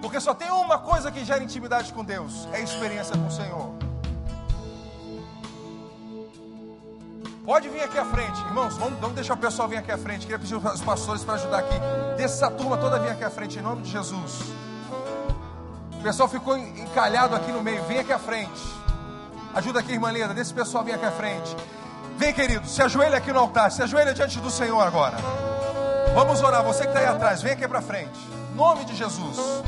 Porque 0.00 0.18
só 0.18 0.34
tem 0.34 0.50
uma 0.50 0.78
coisa 0.78 1.10
que 1.10 1.24
gera 1.24 1.42
intimidade 1.42 1.92
com 1.92 2.04
Deus: 2.04 2.48
é 2.52 2.56
a 2.56 2.60
experiência 2.60 3.16
com 3.16 3.26
o 3.26 3.30
Senhor. 3.30 3.90
Pode 7.44 7.68
vir 7.68 7.82
aqui 7.82 7.98
à 7.98 8.04
frente, 8.04 8.38
irmãos. 8.42 8.76
Vamos, 8.76 9.00
vamos 9.00 9.14
deixar 9.14 9.34
o 9.34 9.36
pessoal 9.36 9.66
vir 9.66 9.78
aqui 9.78 9.90
à 9.90 9.98
frente. 9.98 10.20
Queria 10.20 10.38
pedir 10.38 10.54
os 10.54 10.80
pastores 10.82 11.24
para 11.24 11.34
ajudar 11.34 11.58
aqui. 11.58 11.74
Deixa 12.16 12.34
essa 12.34 12.50
turma 12.50 12.76
toda 12.76 12.98
vir 12.98 13.10
aqui 13.10 13.24
à 13.24 13.30
frente, 13.30 13.58
em 13.58 13.62
nome 13.62 13.82
de 13.82 13.90
Jesus. 13.90 14.40
O 15.98 16.02
pessoal 16.02 16.28
ficou 16.28 16.56
encalhado 16.56 17.34
aqui 17.34 17.50
no 17.50 17.62
meio. 17.62 17.82
Vem 17.84 17.98
aqui 17.98 18.12
à 18.12 18.18
frente. 18.18 18.60
Ajuda 19.54 19.80
aqui, 19.80 19.92
irmã 19.92 20.10
Leda. 20.10 20.28
Deixa 20.28 20.42
esse 20.42 20.54
pessoal 20.54 20.84
vir 20.84 20.94
aqui 20.94 21.06
à 21.06 21.12
frente. 21.12 21.56
Vem, 22.16 22.32
querido. 22.32 22.66
Se 22.68 22.82
ajoelha 22.82 23.18
aqui 23.18 23.32
no 23.32 23.40
altar. 23.40 23.70
Se 23.72 23.82
ajoelha 23.82 24.14
diante 24.14 24.38
do 24.38 24.50
Senhor 24.50 24.80
agora. 24.80 25.16
Vamos 26.14 26.42
orar. 26.42 26.62
Você 26.64 26.82
que 26.82 26.88
está 26.88 27.00
aí 27.00 27.06
atrás, 27.06 27.42
vem 27.42 27.52
aqui 27.52 27.66
para 27.66 27.80
frente. 27.80 28.18
Nome 28.54 28.84
de 28.84 28.94
Jesus. 28.94 29.62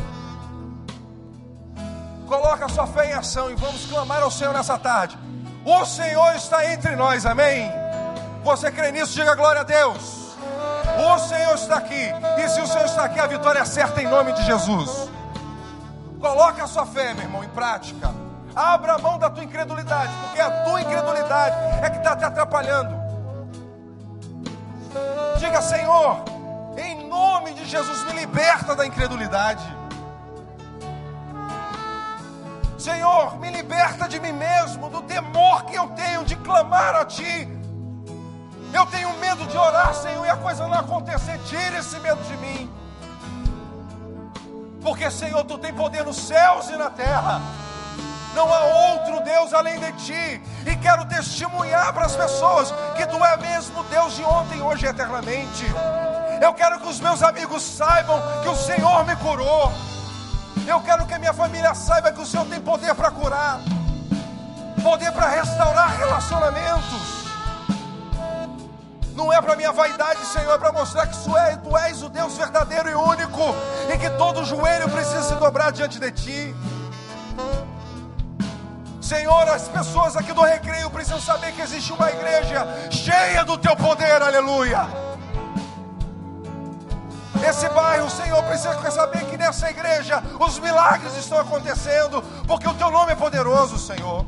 Coloca 2.27 2.65
a 2.65 2.69
sua 2.69 2.87
fé 2.87 3.11
em 3.11 3.13
ação 3.13 3.51
e 3.51 3.55
vamos 3.55 3.87
clamar 3.87 4.23
ao 4.23 4.31
Senhor 4.31 4.55
nessa 4.55 4.79
tarde. 4.79 5.19
O 5.65 5.85
Senhor 5.85 6.35
está 6.35 6.73
entre 6.73 6.97
nós, 6.97 7.25
amém? 7.27 7.71
Você 8.43 8.71
crê 8.71 8.91
nisso? 8.91 9.15
Diga 9.15 9.35
glória 9.35 9.61
a 9.61 9.65
Deus. 9.65 10.35
O 10.99 11.19
Senhor 11.19 11.55
está 11.55 11.77
aqui. 11.77 12.13
E 12.39 12.49
se 12.49 12.61
o 12.61 12.67
Senhor 12.67 12.87
está 12.87 13.05
aqui, 13.05 13.21
a 13.21 13.27
vitória 13.27 13.61
é 13.61 13.65
certa 13.65 14.03
em 14.03 14.09
nome 14.09 14.33
de 14.33 14.43
Jesus. 14.45 15.11
Coloca 16.21 16.65
a 16.65 16.67
sua 16.67 16.87
fé, 16.87 17.15
meu 17.15 17.25
irmão, 17.25 17.45
em 17.45 17.49
prática. 17.49 18.11
Abra 18.55 18.95
a 18.95 18.99
mão 18.99 19.19
da 19.19 19.31
tua 19.31 19.45
incredulidade, 19.45 20.13
porque 20.25 20.41
a 20.41 20.65
tua 20.65 20.81
incredulidade 20.81 21.57
é 21.83 21.91
que 21.91 21.99
está 21.99 22.17
te 22.17 22.25
atrapalhando. 22.25 22.95
Diga, 25.39 25.63
Senhor, 25.63 26.23
nome 27.13 27.53
de 27.53 27.67
Jesus, 27.67 28.03
me 28.05 28.13
liberta 28.13 28.75
da 28.75 28.87
incredulidade. 28.87 29.63
Senhor, 32.79 33.39
me 33.39 33.51
liberta 33.51 34.09
de 34.09 34.19
mim 34.19 34.33
mesmo, 34.33 34.89
do 34.89 35.03
temor 35.03 35.65
que 35.67 35.77
eu 35.77 35.89
tenho 35.89 36.25
de 36.25 36.37
clamar 36.37 36.95
a 36.97 37.05
Ti. 37.05 37.47
Eu 38.73 38.87
tenho 38.87 39.13
medo 39.19 39.47
de 39.47 39.57
orar, 39.57 39.95
Senhor, 39.95 40.25
e 40.25 40.31
a 40.31 40.37
coisa 40.37 40.67
não 40.67 40.79
acontecer. 40.79 41.39
Tira 41.47 41.79
esse 41.79 41.99
medo 42.01 42.23
de 42.25 42.37
mim. 42.39 42.73
Porque, 44.83 45.11
Senhor, 45.11 45.45
Tu 45.45 45.59
tem 45.59 45.75
poder 45.75 46.05
nos 46.05 46.17
céus 46.17 46.71
e 46.71 46.77
na 46.77 46.89
terra. 46.89 47.43
Não 48.35 48.51
há 48.51 48.65
outro 48.91 49.21
Deus 49.23 49.53
além 49.53 49.79
de 49.79 49.93
Ti. 50.05 50.43
E 50.67 50.77
quero 50.77 51.05
testemunhar 51.05 51.93
para 51.93 52.07
as 52.07 52.17
pessoas 52.17 52.73
que 52.97 53.07
Tu 53.07 53.23
é 53.23 53.37
mesmo 53.37 53.85
Deus 53.85 54.17
de 54.17 54.25
ontem, 54.25 54.63
hoje 54.63 54.87
e 54.87 54.89
eternamente. 54.89 55.67
Eu 56.43 56.53
quero 56.53 56.81
que 56.81 56.89
os 56.89 57.01
meus 57.01 57.23
amigos 57.23 57.63
saibam 57.63 58.21
que 58.43 58.49
o 58.49 58.57
Senhor 58.57 59.07
me 59.07 59.17
curou 59.17 59.73
eu 60.67 60.81
quero 60.81 61.05
que 61.07 61.15
a 61.15 61.19
minha 61.19 61.33
família 61.33 61.75
saiba 61.75 62.13
que 62.13 62.21
o 62.21 62.27
Senhor 62.27 62.47
tem 62.47 62.61
poder 62.61 62.95
para 62.95 63.11
curar, 63.11 63.61
poder 64.83 65.11
para 65.13 65.29
restaurar 65.29 65.97
relacionamentos. 65.99 67.23
Não 69.15 69.33
é 69.33 69.41
para 69.43 69.57
minha 69.57 69.73
vaidade, 69.73 70.25
Senhor, 70.25 70.55
é 70.55 70.59
para 70.59 70.73
mostrar 70.73 71.07
que 71.07 71.17
és, 71.17 71.59
tu 71.63 71.77
és 71.77 72.03
o 72.03 72.09
Deus 72.09 72.37
verdadeiro 72.37 72.89
e 72.89 72.95
único, 72.95 73.55
e 73.93 73.99
que 73.99 74.09
todo 74.11 74.45
joelho 74.45 74.89
precisa 74.89 75.23
se 75.23 75.35
dobrar 75.35 75.73
diante 75.73 75.99
de 75.99 76.11
Ti. 76.13 76.57
Senhor, 79.01 79.49
as 79.49 79.69
pessoas 79.69 80.17
aqui 80.17 80.33
do 80.33 80.43
recreio 80.43 80.89
precisam 80.91 81.21
saber 81.21 81.53
que 81.53 81.61
existe 81.61 81.93
uma 81.93 82.11
igreja 82.11 82.67
cheia 82.91 83.45
do 83.45 83.59
Teu 83.59 83.77
poder, 83.77 84.23
aleluia. 84.23 85.12
Esse 87.45 87.69
bairro, 87.71 88.09
Senhor, 88.09 88.41
precisa 88.45 88.91
saber 88.91 89.25
que 89.27 89.37
nessa 89.37 89.69
igreja 89.69 90.23
os 90.39 90.61
milagres 90.61 91.17
estão 91.17 91.39
acontecendo, 91.39 92.23
porque 92.47 92.69
o 92.69 92.75
teu 92.75 92.89
nome 92.89 93.13
é 93.13 93.17
poderoso, 93.17 93.77
Senhor. 93.79 94.25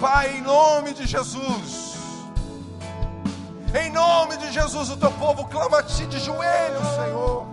Pai, 0.00 0.38
em 0.38 0.40
nome 0.40 0.94
de 0.94 1.06
Jesus, 1.06 1.94
em 3.74 3.90
nome 3.90 4.38
de 4.38 4.50
Jesus, 4.50 4.88
o 4.88 4.96
teu 4.96 5.10
povo 5.12 5.44
clama 5.44 5.80
a 5.80 5.82
ti 5.82 6.06
de 6.06 6.18
joelho, 6.20 6.80
Senhor. 6.96 7.46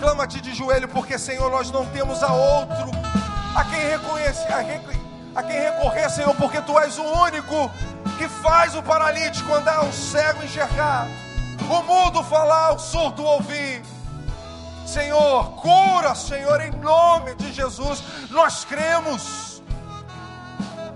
Clama 0.00 0.24
a 0.24 0.26
ti 0.26 0.40
de 0.40 0.54
joelho, 0.54 0.88
porque, 0.88 1.18
Senhor, 1.18 1.50
nós 1.50 1.70
não 1.70 1.84
temos 1.86 2.22
a 2.22 2.32
outro 2.32 2.90
a 3.54 3.64
quem 3.64 3.80
reconhecer, 3.80 4.50
a 4.50 5.38
a 5.38 5.42
quem 5.42 5.60
recorrer, 5.60 6.08
Senhor, 6.08 6.34
porque 6.36 6.60
tu 6.62 6.78
és 6.78 6.96
o 6.96 7.02
único 7.02 7.70
que 8.16 8.28
faz 8.28 8.74
o 8.74 8.82
paralítico 8.82 9.52
andar, 9.52 9.84
o 9.84 9.92
cego 9.92 10.42
enxergar 10.44 11.06
o 11.62 11.82
mudo 11.82 12.22
falar, 12.22 12.72
o 12.72 12.78
surdo 12.78 13.24
ouvir. 13.24 13.82
Senhor, 14.86 15.50
cura, 15.56 16.14
Senhor, 16.14 16.60
em 16.60 16.70
nome 16.72 17.34
de 17.36 17.52
Jesus. 17.52 18.02
Nós 18.30 18.64
cremos, 18.64 19.62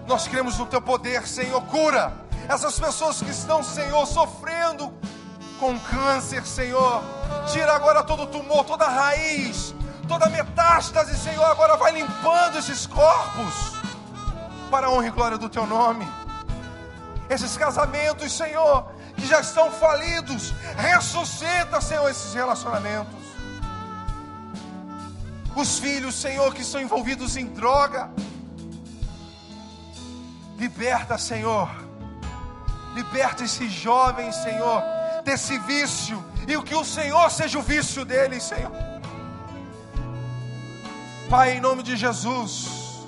nós 0.06 0.28
cremos 0.28 0.58
no 0.58 0.66
Teu 0.66 0.80
poder, 0.80 1.26
Senhor, 1.26 1.60
cura 1.62 2.12
essas 2.48 2.78
pessoas 2.78 3.20
que 3.20 3.30
estão, 3.30 3.62
Senhor, 3.62 4.06
sofrendo 4.06 4.92
com 5.58 5.78
câncer, 5.78 6.44
Senhor. 6.46 7.02
Tira 7.52 7.72
agora 7.72 8.02
todo 8.02 8.26
tumor, 8.26 8.64
toda 8.64 8.86
raiz, 8.86 9.74
toda 10.06 10.28
metástase, 10.28 11.16
Senhor. 11.16 11.44
Agora 11.44 11.76
vai 11.76 11.92
limpando 11.92 12.58
esses 12.58 12.86
corpos 12.86 13.74
para 14.70 14.86
a 14.86 14.90
honra 14.90 15.08
e 15.08 15.10
glória 15.10 15.38
do 15.38 15.48
Teu 15.48 15.66
nome. 15.66 16.06
Esses 17.28 17.56
casamentos, 17.56 18.32
Senhor, 18.32 18.90
que 19.18 19.26
já 19.26 19.40
estão 19.40 19.70
falidos. 19.70 20.54
Ressuscita, 20.76 21.80
Senhor, 21.80 22.08
esses 22.08 22.32
relacionamentos. 22.32 23.14
Os 25.54 25.78
filhos, 25.78 26.14
Senhor, 26.14 26.54
que 26.54 26.62
estão 26.62 26.80
envolvidos 26.80 27.36
em 27.36 27.46
droga. 27.46 28.10
Liberta, 30.56 31.18
Senhor. 31.18 31.68
Liberta 32.94 33.44
esses 33.44 33.70
jovens, 33.72 34.34
Senhor, 34.36 34.82
desse 35.24 35.58
vício. 35.58 36.24
E 36.46 36.56
o 36.56 36.62
que 36.62 36.74
o 36.74 36.84
Senhor 36.84 37.30
seja 37.30 37.58
o 37.58 37.62
vício 37.62 38.04
deles, 38.04 38.42
Senhor. 38.44 38.72
Pai, 41.28 41.56
em 41.56 41.60
nome 41.60 41.82
de 41.82 41.96
Jesus. 41.96 43.06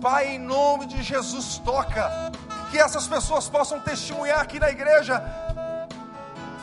Pai, 0.00 0.34
em 0.34 0.38
nome 0.38 0.86
de 0.86 1.00
Jesus, 1.02 1.58
toca 1.64 2.32
que 2.72 2.78
essas 2.78 3.06
pessoas 3.06 3.50
possam 3.50 3.78
testemunhar 3.78 4.40
aqui 4.40 4.58
na 4.58 4.70
igreja, 4.70 5.22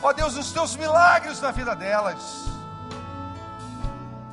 ó 0.02 0.12
Deus, 0.12 0.36
os 0.36 0.50
teus 0.50 0.74
milagres 0.74 1.40
na 1.40 1.52
vida 1.52 1.76
delas. 1.76 2.46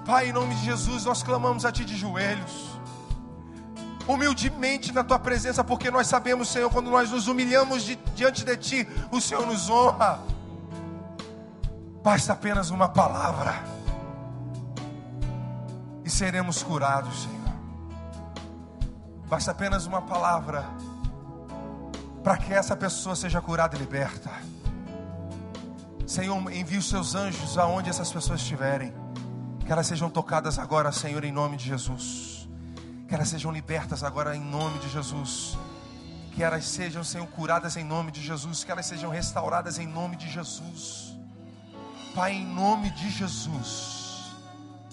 Pai, 0.04 0.30
em 0.30 0.34
nome 0.34 0.56
de 0.56 0.66
Jesus, 0.66 1.06
nós 1.06 1.22
clamamos 1.22 1.66
a 1.66 1.72
Ti 1.72 1.86
de 1.86 1.96
joelhos, 1.96 2.80
humildemente 4.08 4.92
na 4.92 5.04
Tua 5.04 5.20
presença, 5.20 5.64
porque 5.64 5.92
nós 5.92 6.08
sabemos, 6.08 6.50
Senhor, 6.50 6.72
quando 6.72 6.90
nós 6.90 7.12
nos 7.12 7.28
humilhamos 7.28 7.84
de, 7.84 7.96
diante 8.16 8.44
de 8.44 8.58
Ti, 8.58 8.90
o 9.12 9.22
Senhor 9.22 9.46
nos 9.46 9.70
honra. 9.70 10.20
Basta 12.02 12.34
apenas 12.34 12.72
uma 12.72 12.90
palavra 12.90 13.54
e 16.04 16.10
seremos 16.10 16.64
curados, 16.64 17.22
Senhor. 17.22 17.38
Basta 19.28 19.52
apenas 19.52 19.86
uma 19.86 20.02
palavra 20.02 20.66
para 22.28 22.36
que 22.36 22.54
essa 22.54 22.76
pessoa 22.76 23.16
seja 23.16 23.40
curada 23.40 23.78
e 23.78 23.80
liberta. 23.80 24.30
Senhor, 26.06 26.36
envie 26.52 26.78
os 26.78 26.90
seus 26.90 27.16
anjos 27.16 27.58
aonde 27.58 27.90
essas 27.90 28.12
pessoas 28.12 28.42
estiverem. 28.42 28.94
Que 29.66 29.72
elas 29.72 29.88
sejam 29.88 30.10
tocadas 30.10 30.60
agora, 30.60 30.92
Senhor, 30.92 31.24
em 31.24 31.32
nome 31.32 31.56
de 31.56 31.64
Jesus. 31.64 32.50
Que 33.08 33.16
elas 33.16 33.30
sejam 33.30 33.50
libertas 33.50 34.04
agora 34.04 34.36
em 34.36 34.42
nome 34.42 34.78
de 34.80 34.90
Jesus. 34.90 35.58
Que 36.34 36.44
elas 36.44 36.66
sejam, 36.66 37.02
Senhor, 37.02 37.26
curadas 37.28 37.78
em 37.78 37.86
nome 37.86 38.12
de 38.12 38.22
Jesus. 38.22 38.62
Que 38.62 38.74
elas 38.74 38.88
sejam 38.88 39.10
restauradas 39.10 39.80
em 39.80 39.88
nome 39.88 40.18
de 40.18 40.30
Jesus. 40.30 41.18
Pai, 42.14 42.34
em 42.34 42.46
nome 42.46 42.90
de 42.90 43.10
Jesus. 43.10 44.36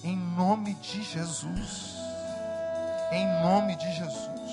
Em 0.04 0.16
nome 0.16 0.74
de 0.74 1.02
Jesus. 1.02 1.96
Em 3.10 3.26
nome 3.42 3.74
de 3.74 3.92
Jesus. 3.92 4.52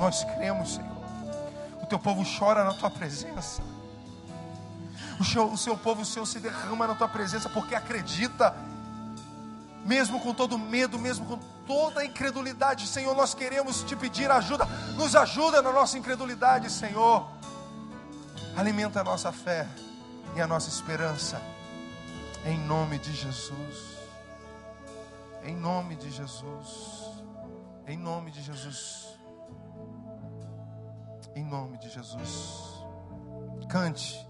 Nós 0.00 0.24
cremos, 0.24 0.74
Senhor. 0.74 0.91
Teu 1.92 1.98
povo 1.98 2.24
chora 2.24 2.64
na 2.64 2.72
tua 2.72 2.88
presença. 2.88 3.62
O 5.20 5.24
seu, 5.24 5.44
o 5.44 5.58
seu 5.58 5.76
povo, 5.76 6.00
o 6.00 6.04
Senhor, 6.06 6.24
se 6.24 6.40
derrama 6.40 6.86
na 6.86 6.94
tua 6.94 7.06
presença 7.06 7.50
porque 7.50 7.74
acredita 7.74 8.56
mesmo 9.84 10.18
com 10.18 10.32
todo 10.32 10.58
medo, 10.58 10.98
mesmo 10.98 11.26
com 11.26 11.38
toda 11.66 12.02
incredulidade, 12.02 12.86
Senhor, 12.86 13.14
nós 13.14 13.34
queremos 13.34 13.82
te 13.82 13.94
pedir 13.94 14.30
ajuda, 14.30 14.64
nos 14.96 15.14
ajuda 15.14 15.60
na 15.60 15.70
nossa 15.70 15.98
incredulidade, 15.98 16.70
Senhor. 16.70 17.28
Alimenta 18.56 19.02
a 19.02 19.04
nossa 19.04 19.30
fé 19.30 19.68
e 20.34 20.40
a 20.40 20.46
nossa 20.46 20.70
esperança, 20.70 21.42
em 22.46 22.58
nome 22.58 22.98
de 23.00 23.12
Jesus. 23.12 23.98
Em 25.44 25.54
nome 25.54 25.96
de 25.96 26.10
Jesus. 26.10 27.10
Em 27.86 27.98
nome 27.98 28.30
de 28.30 28.40
Jesus. 28.40 29.11
Em 31.34 31.44
nome 31.44 31.78
de 31.78 31.88
Jesus. 31.88 32.82
Cante. 33.68 34.26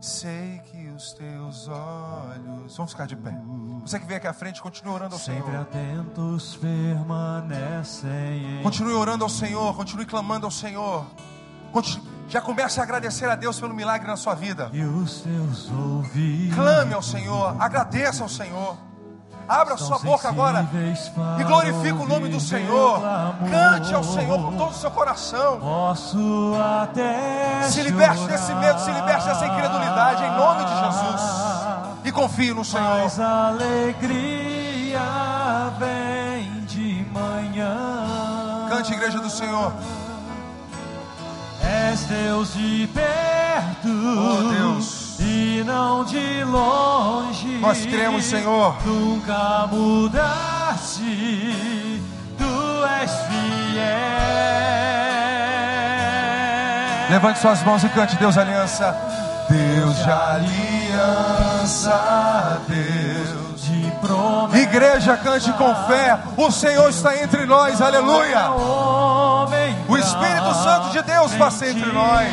Sei 0.00 0.60
que 0.70 0.88
os 0.90 1.12
teus 1.14 1.68
olhos. 1.68 2.76
Vamos 2.76 2.92
ficar 2.92 3.06
de 3.06 3.16
pé. 3.16 3.34
Você 3.82 3.98
que 3.98 4.06
vem 4.06 4.16
aqui 4.18 4.26
à 4.26 4.32
frente, 4.32 4.62
continue 4.62 4.92
orando 4.94 5.14
ao 5.14 5.20
Sempre 5.20 5.44
Senhor. 5.50 5.60
atentos 5.62 6.56
permanecem. 6.56 8.60
em 8.60 8.62
Continue 8.62 8.92
orando 8.92 9.24
ao 9.24 9.30
Senhor, 9.30 9.74
continue 9.74 10.06
clamando 10.06 10.46
ao 10.46 10.52
Senhor. 10.52 11.04
Continue- 11.72 12.06
Já 12.28 12.40
comece 12.40 12.80
a 12.80 12.82
agradecer 12.82 13.28
a 13.28 13.36
Deus 13.36 13.58
pelo 13.60 13.74
milagre 13.74 14.06
na 14.06 14.16
sua 14.16 14.34
vida. 14.34 14.70
E 14.72 14.82
os 14.82 15.24
ouvidos. 15.70 16.54
Clame 16.54 16.94
ao 16.94 17.02
Senhor, 17.02 17.60
agradeça 17.60 18.22
ao 18.22 18.28
Senhor. 18.28 18.76
Abra 19.48 19.76
sua 19.76 19.98
boca 19.98 20.28
agora 20.28 20.68
e 21.38 21.44
glorifique 21.44 22.02
o 22.02 22.06
nome 22.06 22.28
do 22.28 22.40
Senhor. 22.40 23.00
Cante 23.50 23.94
ao 23.94 24.02
Senhor 24.02 24.42
com 24.42 24.56
todo 24.56 24.70
o 24.70 24.74
seu 24.74 24.90
coração. 24.90 25.60
Se 27.68 27.82
liberte 27.82 28.26
desse 28.26 28.54
medo, 28.54 28.80
se 28.80 28.90
liberte 28.90 29.26
dessa 29.26 29.46
incredulidade, 29.46 30.24
em 30.24 30.30
nome 30.36 30.64
de 30.64 30.74
Jesus. 30.80 31.22
E 32.04 32.12
confie 32.12 32.52
no 32.52 32.64
Senhor. 32.64 33.02
Mas 33.02 33.20
a 33.20 33.48
alegria 33.48 35.00
vem 35.78 36.64
de 36.64 37.06
manhã. 37.12 38.66
Cante, 38.68 38.92
igreja 38.92 39.20
do 39.20 39.30
Senhor. 39.30 39.72
És 41.62 42.04
Deus 42.04 42.52
de 42.54 42.88
perto. 42.92 43.88
Oh, 43.88 44.48
Deus. 44.52 45.05
E 45.18 45.62
não 45.64 46.04
de 46.04 46.44
longe. 46.44 47.58
Nós 47.60 47.84
cremos, 47.86 48.24
Senhor. 48.24 48.76
Nunca 48.84 49.66
mudaste. 49.72 51.02
Tu 52.38 52.84
és 53.00 53.10
fiel. 53.10 53.96
Levante 57.10 57.38
suas 57.38 57.62
mãos 57.62 57.82
e 57.84 57.88
cante 57.88 58.16
Deus 58.16 58.36
aliança. 58.36 58.94
Deus 59.48 59.96
de 59.96 60.10
aliança, 61.30 61.92
Deus. 62.66 63.62
de 63.62 63.90
promessa. 64.00 64.58
Igreja, 64.58 65.16
cante 65.16 65.52
com 65.52 65.74
fé. 65.86 66.18
O 66.36 66.50
Senhor 66.50 66.88
está 66.90 67.16
entre 67.22 67.46
nós, 67.46 67.80
aleluia. 67.80 68.50
O 69.88 69.96
Espírito 69.96 70.54
Santo 70.62 70.90
de 70.90 71.00
Deus 71.02 71.32
passa 71.34 71.68
entre 71.68 71.92
nós. 71.92 72.28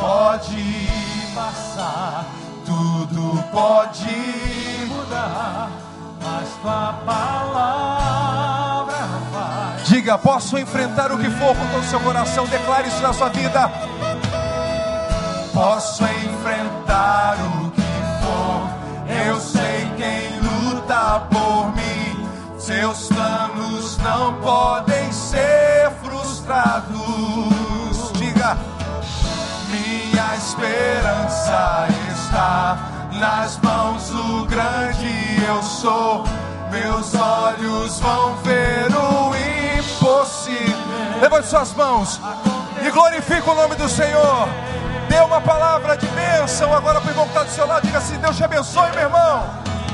Pode 0.00 0.88
passar, 1.34 2.24
Tudo 2.64 3.42
pode. 3.52 4.86
mudar, 4.88 5.70
mas 6.22 6.48
tua 6.62 6.94
palavra 7.04 8.94
vai. 9.32 9.76
Diga, 9.84 10.16
posso 10.18 10.58
enfrentar 10.58 11.12
o 11.12 11.18
que 11.18 11.28
for 11.30 11.54
com 11.54 11.66
todo 11.68 11.80
o 11.82 11.84
seu 11.84 12.00
coração. 12.00 12.46
Declare 12.46 12.88
isso 12.88 13.02
na 13.02 13.12
sua 13.12 13.28
vida. 13.28 13.70
Posso 15.52 16.04
enfrentar 16.04 17.36
o 17.40 17.70
que 17.70 17.82
for. 18.22 18.68
Eu 19.26 19.40
sei 19.40 19.90
quem 19.96 20.38
luta 20.40 21.20
por 21.30 21.74
mim. 21.74 22.26
Seus 22.58 23.08
planos 23.08 23.98
não 23.98 24.34
podem 24.34 24.89
esperança 30.60 31.88
está 32.12 32.78
nas 33.12 33.58
mãos 33.58 34.10
do 34.10 34.44
grande 34.44 35.42
eu 35.46 35.62
sou. 35.62 36.24
Meus 36.70 37.14
olhos 37.14 37.98
vão 37.98 38.36
ver 38.36 38.86
o 38.94 39.32
impossível. 39.78 40.76
Levante 41.20 41.48
suas 41.48 41.74
mãos 41.74 42.20
e 42.80 42.90
glorifique 42.90 43.48
o 43.48 43.54
nome 43.54 43.74
do 43.74 43.88
Senhor. 43.88 44.48
Dê 45.08 45.18
uma 45.20 45.40
palavra 45.40 45.96
de 45.96 46.06
bênção 46.08 46.72
agora 46.72 47.00
para 47.00 47.08
o 47.08 47.10
irmão 47.10 47.24
que 47.24 47.30
está 47.30 47.42
do 47.42 47.50
seu 47.50 47.66
lado. 47.66 47.86
Diga 47.86 47.98
assim: 47.98 48.18
Deus 48.18 48.36
te 48.36 48.44
abençoe, 48.44 48.90
meu 48.90 49.00
irmão. 49.00 49.42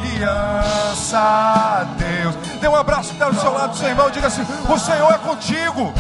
Aliança 0.03 1.87
Deus. 1.97 2.35
Dê 2.61 2.69
um 2.69 2.77
abraço 2.77 3.09
que 3.09 3.15
está 3.15 3.31
do 3.31 3.41
seu 3.41 3.53
lado, 3.53 3.77
seu 3.77 3.89
irmão. 3.89 4.11
Diga 4.11 4.27
assim: 4.27 4.45
O 4.69 4.79
Senhor 4.79 5.13
é 5.13 5.19
contigo. 5.19 5.93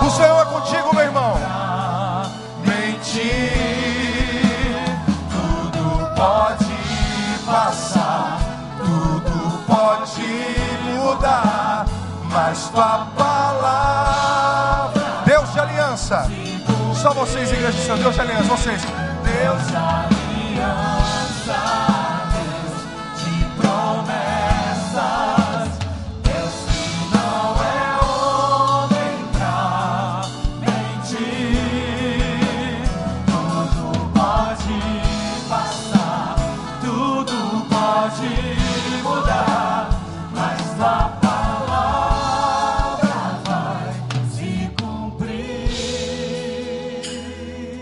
O 0.00 0.10
Senhor 0.10 0.40
é 0.40 0.44
contigo, 0.44 0.94
meu 0.94 1.04
irmão. 1.04 1.61
Pode 6.22 6.72
passar, 7.44 8.38
tudo 8.78 9.64
pode 9.66 10.22
mudar, 10.84 11.84
mas 12.30 12.68
tua 12.68 13.06
palavra. 13.16 15.02
Deus 15.26 15.52
de 15.52 15.58
aliança. 15.58 16.30
Só 16.94 17.12
vocês, 17.12 17.50
igreja 17.50 17.72
do 17.72 17.82
Senhor, 17.82 17.98
Deus 17.98 18.14
de 18.14 18.20
aliança, 18.20 18.44
vocês. 18.44 18.82
Deus 19.24 19.66
de 19.66 19.76
aliança. 19.76 21.01